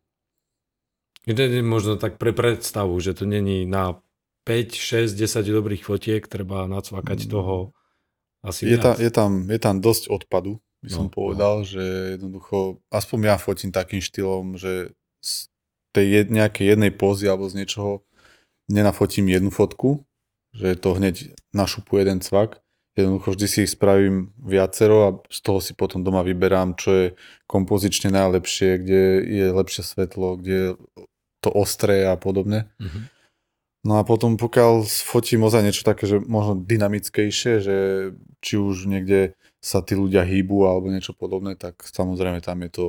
Je 1.24 1.64
možno 1.64 1.96
tak 1.96 2.20
pre 2.20 2.36
predstavu, 2.36 3.00
že 3.00 3.16
to 3.16 3.24
není 3.24 3.64
na 3.64 4.04
5, 4.44 4.76
6, 4.76 5.16
10 5.16 5.48
dobrých 5.48 5.84
fotiek, 5.88 6.24
treba 6.28 6.68
nacvakať 6.68 7.20
mm. 7.24 7.30
toho 7.32 7.72
asi 8.48 8.70
je 8.70 8.78
tam, 8.78 8.96
je, 8.96 9.12
tam, 9.12 9.32
je 9.50 9.60
tam 9.60 9.76
dosť 9.82 10.14
odpadu, 10.14 10.62
by 10.80 10.90
som 10.94 11.08
no, 11.10 11.12
povedal, 11.12 11.56
no. 11.64 11.68
že 11.68 12.16
jednoducho, 12.16 12.80
aspoň 12.94 13.18
ja 13.34 13.38
fotím 13.42 13.72
takým 13.74 14.00
štýlom, 14.00 14.56
že 14.56 14.94
z 15.20 15.52
tej 15.92 16.06
jed, 16.08 16.28
nejakej 16.32 16.78
jednej 16.78 16.92
pózy 16.94 17.26
alebo 17.28 17.50
z 17.50 17.60
niečoho 17.60 18.06
nenafotím 18.70 19.28
jednu 19.28 19.50
fotku, 19.50 20.06
že 20.54 20.78
to 20.80 20.96
hneď 20.96 21.34
našupu 21.52 21.98
jeden 21.98 22.22
cvak, 22.22 22.62
Jednoducho 22.98 23.38
vždy 23.38 23.48
si 23.48 23.58
ich 23.64 23.78
spravím 23.78 24.34
viacero 24.42 24.98
a 25.06 25.10
z 25.30 25.40
toho 25.46 25.62
si 25.62 25.78
potom 25.78 26.02
doma 26.02 26.26
vyberám, 26.26 26.74
čo 26.74 26.90
je 26.92 27.06
kompozične 27.46 28.10
najlepšie, 28.10 28.82
kde 28.82 29.02
je 29.22 29.46
lepšie 29.54 29.86
svetlo, 29.86 30.42
kde 30.42 30.54
je 30.58 30.70
to 31.46 31.54
ostré 31.54 32.10
a 32.10 32.18
podobne. 32.18 32.74
Mm-hmm. 32.82 33.04
No 33.86 34.02
a 34.02 34.04
potom 34.04 34.36
pokiaľ 34.36 34.84
fotím 34.84 35.46
ozaj 35.46 35.62
niečo 35.62 35.86
také, 35.86 36.10
že 36.10 36.18
možno 36.20 36.58
dynamickejšie, 36.58 37.54
že 37.62 37.78
či 38.42 38.58
už 38.58 38.90
niekde 38.90 39.38
sa 39.62 39.86
tí 39.86 39.94
ľudia 39.94 40.26
hýbu 40.26 40.66
alebo 40.66 40.90
niečo 40.90 41.14
podobné, 41.14 41.54
tak 41.54 41.86
samozrejme 41.86 42.42
tam 42.42 42.66
je 42.66 42.72
to 42.74 42.86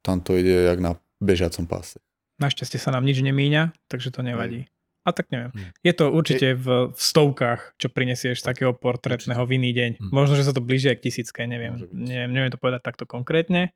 tam 0.00 0.24
to 0.24 0.32
ide 0.38 0.64
jak 0.64 0.80
na 0.80 0.96
bežiacom 1.20 1.68
páse. 1.68 2.00
Našťastie 2.40 2.80
sa 2.80 2.88
nám 2.88 3.04
nič 3.04 3.20
nemíňa, 3.20 3.76
takže 3.84 4.16
to 4.16 4.24
nevadí. 4.24 4.64
A 5.00 5.16
tak 5.16 5.32
neviem. 5.32 5.48
Hmm. 5.56 5.72
Je 5.80 5.92
to 5.96 6.12
určite 6.12 6.60
v, 6.60 6.92
v 6.92 7.00
stovkách, 7.00 7.80
čo 7.80 7.88
prinesieš 7.88 8.44
takého 8.44 8.76
portrétneho 8.76 9.40
v 9.48 9.56
iný 9.56 9.70
deň. 9.72 9.90
Hmm. 9.96 10.10
Možno, 10.12 10.36
že 10.36 10.44
sa 10.44 10.52
to 10.52 10.60
blíži 10.60 10.92
aj 10.92 11.00
k 11.00 11.04
tisícke, 11.08 11.40
neviem. 11.48 11.88
neviem. 11.92 12.30
Neviem 12.30 12.52
to 12.52 12.60
povedať 12.60 12.84
takto 12.84 13.08
konkrétne. 13.08 13.72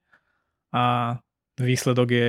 A 0.75 1.17
výsledok 1.57 2.09
je 2.13 2.29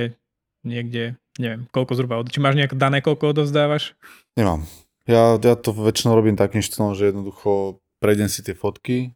niekde, 0.64 1.20
neviem, 1.36 1.68
koľko 1.70 1.92
zhruba. 1.98 2.24
Či 2.24 2.40
máš 2.40 2.56
nejaké 2.56 2.74
dané, 2.78 3.04
koľko 3.04 3.36
odovzdávaš? 3.36 3.92
Nemám. 4.38 4.64
Ja, 5.06 5.38
ja 5.38 5.54
to 5.54 5.70
väčšinou 5.70 6.18
robím 6.18 6.34
takým 6.34 6.64
štýlom, 6.64 6.96
že 6.98 7.14
jednoducho 7.14 7.78
prejdem 8.02 8.26
si 8.26 8.42
tie 8.42 8.56
fotky 8.56 9.14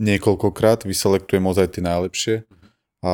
niekoľkokrát, 0.00 0.88
vyselektujem 0.88 1.44
ozaj 1.44 1.76
tie 1.76 1.82
najlepšie 1.84 2.34
a 3.04 3.12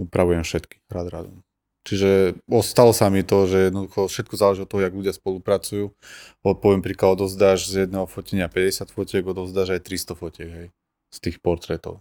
upravujem 0.00 0.44
všetky 0.44 0.84
rád 0.88 1.08
rádom. 1.12 1.36
Čiže 1.82 2.38
stalo 2.62 2.94
sa 2.94 3.10
mi 3.10 3.26
to, 3.26 3.50
že 3.50 3.70
jednoducho 3.70 4.06
všetko 4.06 4.34
záleží 4.38 4.60
od 4.62 4.70
toho, 4.70 4.86
jak 4.86 4.94
ľudia 4.94 5.10
spolupracujú. 5.10 5.90
Poviem 6.46 6.78
príklad, 6.78 7.18
odovzdáš 7.18 7.66
z 7.66 7.86
jedného 7.86 8.06
fotenia 8.06 8.46
50 8.46 8.94
fotiek, 8.94 9.26
odovzdáš 9.26 9.74
aj 9.74 9.82
300 9.82 10.14
fotiek, 10.14 10.50
hej, 10.50 10.66
z 11.10 11.18
tých 11.18 11.42
portrétov. 11.42 11.98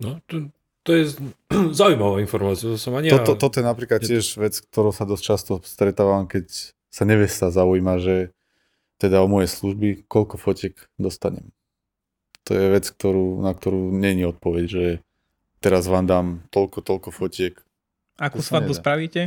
No, 0.00 0.24
to, 0.24 0.48
to 0.80 0.96
je 0.96 1.12
zaujímavá 1.80 2.24
informácia. 2.24 2.72
To 2.72 2.80
som 2.80 2.96
ani 2.96 3.12
toto, 3.12 3.36
ja... 3.36 3.40
toto 3.40 3.56
je 3.60 3.66
napríklad 3.68 4.00
tiež 4.00 4.40
vec, 4.40 4.56
ktorou 4.72 4.96
sa 4.96 5.04
dosť 5.04 5.24
často 5.24 5.52
stretávam, 5.60 6.24
keď 6.24 6.72
sa 6.88 7.04
nevesta 7.04 7.52
zaujíma, 7.52 8.00
že 8.00 8.32
teda 8.96 9.20
o 9.20 9.28
moje 9.28 9.48
služby, 9.48 10.08
koľko 10.08 10.40
fotiek 10.40 10.76
dostanem. 10.96 11.52
To 12.48 12.56
je 12.56 12.64
vec, 12.72 12.88
ktorú, 12.88 13.44
na 13.44 13.52
ktorú 13.52 13.92
není 13.92 14.24
odpoveď, 14.24 14.64
že 14.66 14.84
teraz 15.60 15.84
vám 15.84 16.08
dám 16.08 16.26
toľko, 16.48 16.80
toľko 16.80 17.08
fotiek, 17.12 17.60
Akú 18.20 18.44
svadbu 18.44 18.76
nedá. 18.76 18.80
spravíte? 18.84 19.22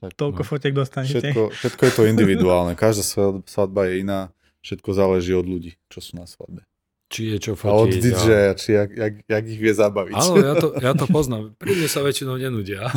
Tak, 0.00 0.16
Toľko 0.16 0.42
no. 0.42 0.48
fotiek 0.48 0.72
dostanete. 0.72 1.20
Všetko, 1.20 1.42
všetko 1.52 1.82
je 1.84 1.92
to 1.92 2.02
individuálne. 2.08 2.72
Každá 2.72 3.04
svadba 3.44 3.92
je 3.92 4.00
iná. 4.00 4.32
Všetko 4.64 4.88
záleží 4.96 5.36
od 5.36 5.44
ľudí, 5.44 5.76
čo 5.92 6.00
sú 6.00 6.16
na 6.16 6.24
svadbe. 6.24 6.64
Či 7.08 7.34
je 7.34 7.38
čo 7.40 7.52
fotiť. 7.56 7.72
A 7.72 7.74
od 7.76 7.88
DJ, 7.88 8.28
a... 8.52 8.56
či 8.56 8.76
jak, 8.76 8.90
jak, 8.92 9.14
jak 9.24 9.44
ich 9.48 9.60
vie 9.60 9.72
zabaviť. 9.72 10.12
Áno, 10.16 10.34
ja 10.44 10.54
to, 10.60 10.68
ja 10.76 10.92
to 10.92 11.08
poznám. 11.08 11.56
Pri 11.56 11.72
mne 11.72 11.88
sa 11.88 12.04
väčšinou 12.04 12.36
nenudia. 12.36 12.88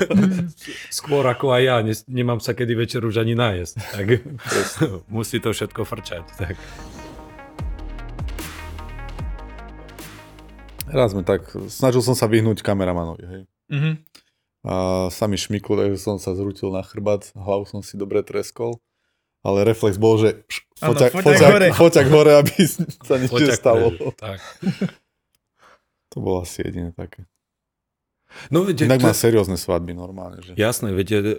Skôr 0.98 1.24
ako 1.28 1.52
aj 1.52 1.62
ja. 1.64 1.76
Ne, 1.84 1.92
nemám 2.08 2.40
sa 2.40 2.56
kedy 2.56 2.72
večer 2.72 3.04
už 3.04 3.20
ani 3.20 3.36
nájsť. 3.36 3.74
Tak 3.76 4.06
musí 5.16 5.44
to 5.44 5.52
všetko 5.52 5.84
frčať. 5.84 6.24
Tak. 6.40 6.56
Raz 10.88 11.12
sme 11.12 11.20
tak, 11.20 11.44
snažil 11.68 12.00
som 12.00 12.16
sa 12.16 12.24
vyhnúť 12.24 12.64
kameramanovi, 12.64 13.24
hej. 13.28 13.42
Mm-hmm 13.68 14.17
a 14.66 15.06
sa 15.14 15.24
mi 15.30 15.38
šmyklo, 15.38 15.78
takže 15.78 15.98
som 15.98 16.16
sa 16.18 16.34
zrútil 16.34 16.74
na 16.74 16.82
chrbát, 16.82 17.30
hlavu 17.34 17.66
som 17.68 17.80
si 17.82 17.94
dobre 17.94 18.26
treskol. 18.26 18.82
Ale 19.46 19.62
reflex 19.62 20.02
bol, 20.02 20.18
že 20.18 20.42
foťak, 20.82 21.14
ano, 21.14 21.22
foťak, 21.22 21.22
foťak, 21.22 21.50
hore. 21.54 21.68
foťak 21.70 22.06
hore, 22.10 22.32
aby 22.42 22.54
sa 23.06 23.14
nič 23.22 23.30
nestalo. 23.30 23.94
Tak. 24.18 24.42
To 26.10 26.24
bolo 26.24 26.42
asi 26.42 26.66
jediné 26.66 26.90
také. 26.90 27.28
No, 28.52 28.66
viete, 28.66 28.84
Inak 28.84 29.00
to... 29.00 29.08
má 29.08 29.14
seriózne 29.16 29.56
svadby 29.56 29.96
normálne. 29.96 30.42
Že? 30.44 30.52
Jasné, 30.58 30.92
viete, 30.92 31.38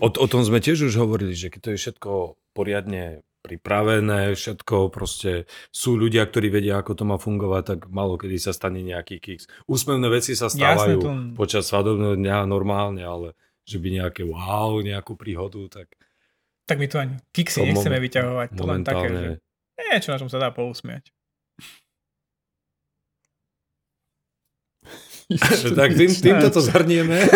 o, 0.00 0.08
o 0.08 0.26
tom 0.30 0.40
sme 0.40 0.62
tiež 0.62 0.88
už 0.88 0.94
hovorili, 0.96 1.36
že 1.36 1.52
keď 1.52 1.60
to 1.60 1.70
je 1.74 1.78
všetko 1.80 2.10
poriadne 2.56 3.24
pripravené, 3.50 4.38
všetko, 4.38 4.94
proste 4.94 5.50
sú 5.74 5.98
ľudia, 5.98 6.22
ktorí 6.22 6.46
vedia, 6.54 6.78
ako 6.78 6.92
to 6.94 7.04
má 7.06 7.18
fungovať, 7.18 7.62
tak 7.66 7.80
malo 7.90 8.14
kedy 8.14 8.38
sa 8.38 8.54
stane 8.54 8.78
nejaký 8.86 9.18
kiks. 9.18 9.50
Úsmevné 9.66 10.06
veci 10.06 10.38
sa 10.38 10.46
stávajú 10.46 10.98
Jasne, 11.02 11.34
to... 11.34 11.34
počas 11.34 11.66
svadobného 11.66 12.14
dňa 12.14 12.46
normálne, 12.46 13.02
ale 13.02 13.34
že 13.66 13.82
by 13.82 13.88
nejaké 14.02 14.22
wow, 14.22 14.78
nejakú 14.78 15.18
príhodu, 15.18 15.82
tak... 15.82 15.90
Tak 16.70 16.78
my 16.78 16.86
tu 16.86 17.02
ani 17.02 17.18
kiksy 17.34 17.66
nechceme 17.66 17.98
moment, 17.98 18.04
vyťahovať, 18.06 18.48
to 18.54 18.62
len 18.62 18.82
také, 18.86 19.06
že 19.10 19.42
niečo, 19.90 20.14
na 20.14 20.18
čom 20.22 20.30
sa 20.30 20.38
dá 20.38 20.54
pousmiať. 20.54 21.10
tak 25.78 25.94
tým, 25.94 26.10
týmto 26.10 26.50
to 26.50 26.60
zhrnieme. 26.62 27.22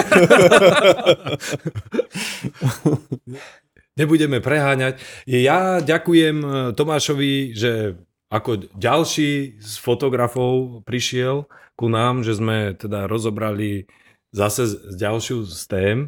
nebudeme 3.99 4.43
preháňať. 4.43 4.99
Ja 5.27 5.79
ďakujem 5.79 6.37
e, 6.43 6.49
Tomášovi, 6.75 7.55
že 7.55 7.99
ako 8.31 8.67
ďalší 8.75 9.63
z 9.63 9.73
fotografov 9.79 10.83
prišiel 10.83 11.47
ku 11.79 11.87
nám, 11.87 12.27
že 12.27 12.39
sme 12.39 12.75
teda 12.75 13.07
rozobrali 13.07 13.87
zase 14.35 14.67
z 14.67 14.95
ďalšiu 14.99 15.47
z 15.47 15.63
tém. 15.71 15.99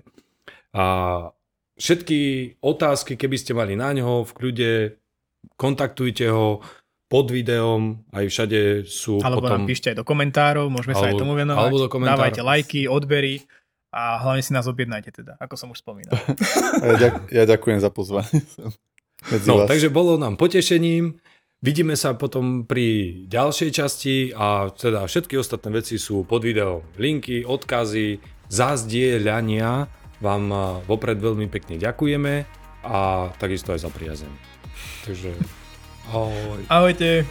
A 0.75 0.85
všetky 1.79 2.19
otázky, 2.59 3.15
keby 3.15 3.37
ste 3.39 3.55
mali 3.55 3.79
na 3.79 3.95
ňo 3.95 4.27
v 4.27 4.33
kľude, 4.35 4.73
kontaktujte 5.55 6.27
ho 6.27 6.67
pod 7.07 7.31
videom, 7.31 8.03
aj 8.11 8.27
všade 8.27 8.61
sú 8.91 9.23
Alebo 9.23 9.47
potom... 9.47 9.63
nám 9.63 9.71
píšte 9.71 9.95
aj 9.95 10.03
do 10.03 10.07
komentárov, 10.07 10.67
môžeme 10.67 10.99
alebo, 10.99 11.03
sa 11.07 11.11
aj 11.15 11.23
tomu 11.23 11.35
venovať. 11.39 11.63
Alebo 11.63 11.79
do 11.79 11.91
komentárov. 11.91 12.19
Dávajte 12.19 12.43
lajky, 12.43 12.81
odbery 12.91 13.47
a 13.97 14.21
hlavne 14.21 14.45
si 14.45 14.53
nás 14.53 14.69
objednajte 14.69 15.09
teda, 15.09 15.41
ako 15.41 15.57
som 15.57 15.73
už 15.73 15.81
spomínal. 15.81 16.13
ja, 16.85 16.95
ďak, 17.01 17.15
ja 17.33 17.45
ďakujem 17.49 17.81
za 17.81 17.89
pozvanie. 17.89 18.45
no, 19.49 19.65
vás. 19.65 19.69
takže 19.73 19.89
bolo 19.89 20.21
nám 20.21 20.37
potešením. 20.37 21.17
Vidíme 21.65 21.97
sa 21.97 22.13
potom 22.13 22.69
pri 22.69 23.25
ďalšej 23.33 23.71
časti 23.73 24.17
a 24.37 24.69
teda 24.69 25.09
všetky 25.09 25.41
ostatné 25.41 25.81
veci 25.81 25.97
sú 25.97 26.29
pod 26.29 26.45
videom. 26.45 26.85
Linky, 27.01 27.49
odkazy, 27.49 28.21
zazdieľania 28.53 29.89
vám 30.21 30.45
vopred 30.85 31.17
veľmi 31.17 31.49
pekne 31.49 31.81
ďakujeme 31.81 32.45
a 32.85 33.33
takisto 33.41 33.73
aj 33.73 33.89
za 33.89 33.91
priazeň. 33.91 34.33
Takže 35.09 35.33
ahoj. 36.13 36.61
Ahojte. 36.69 37.25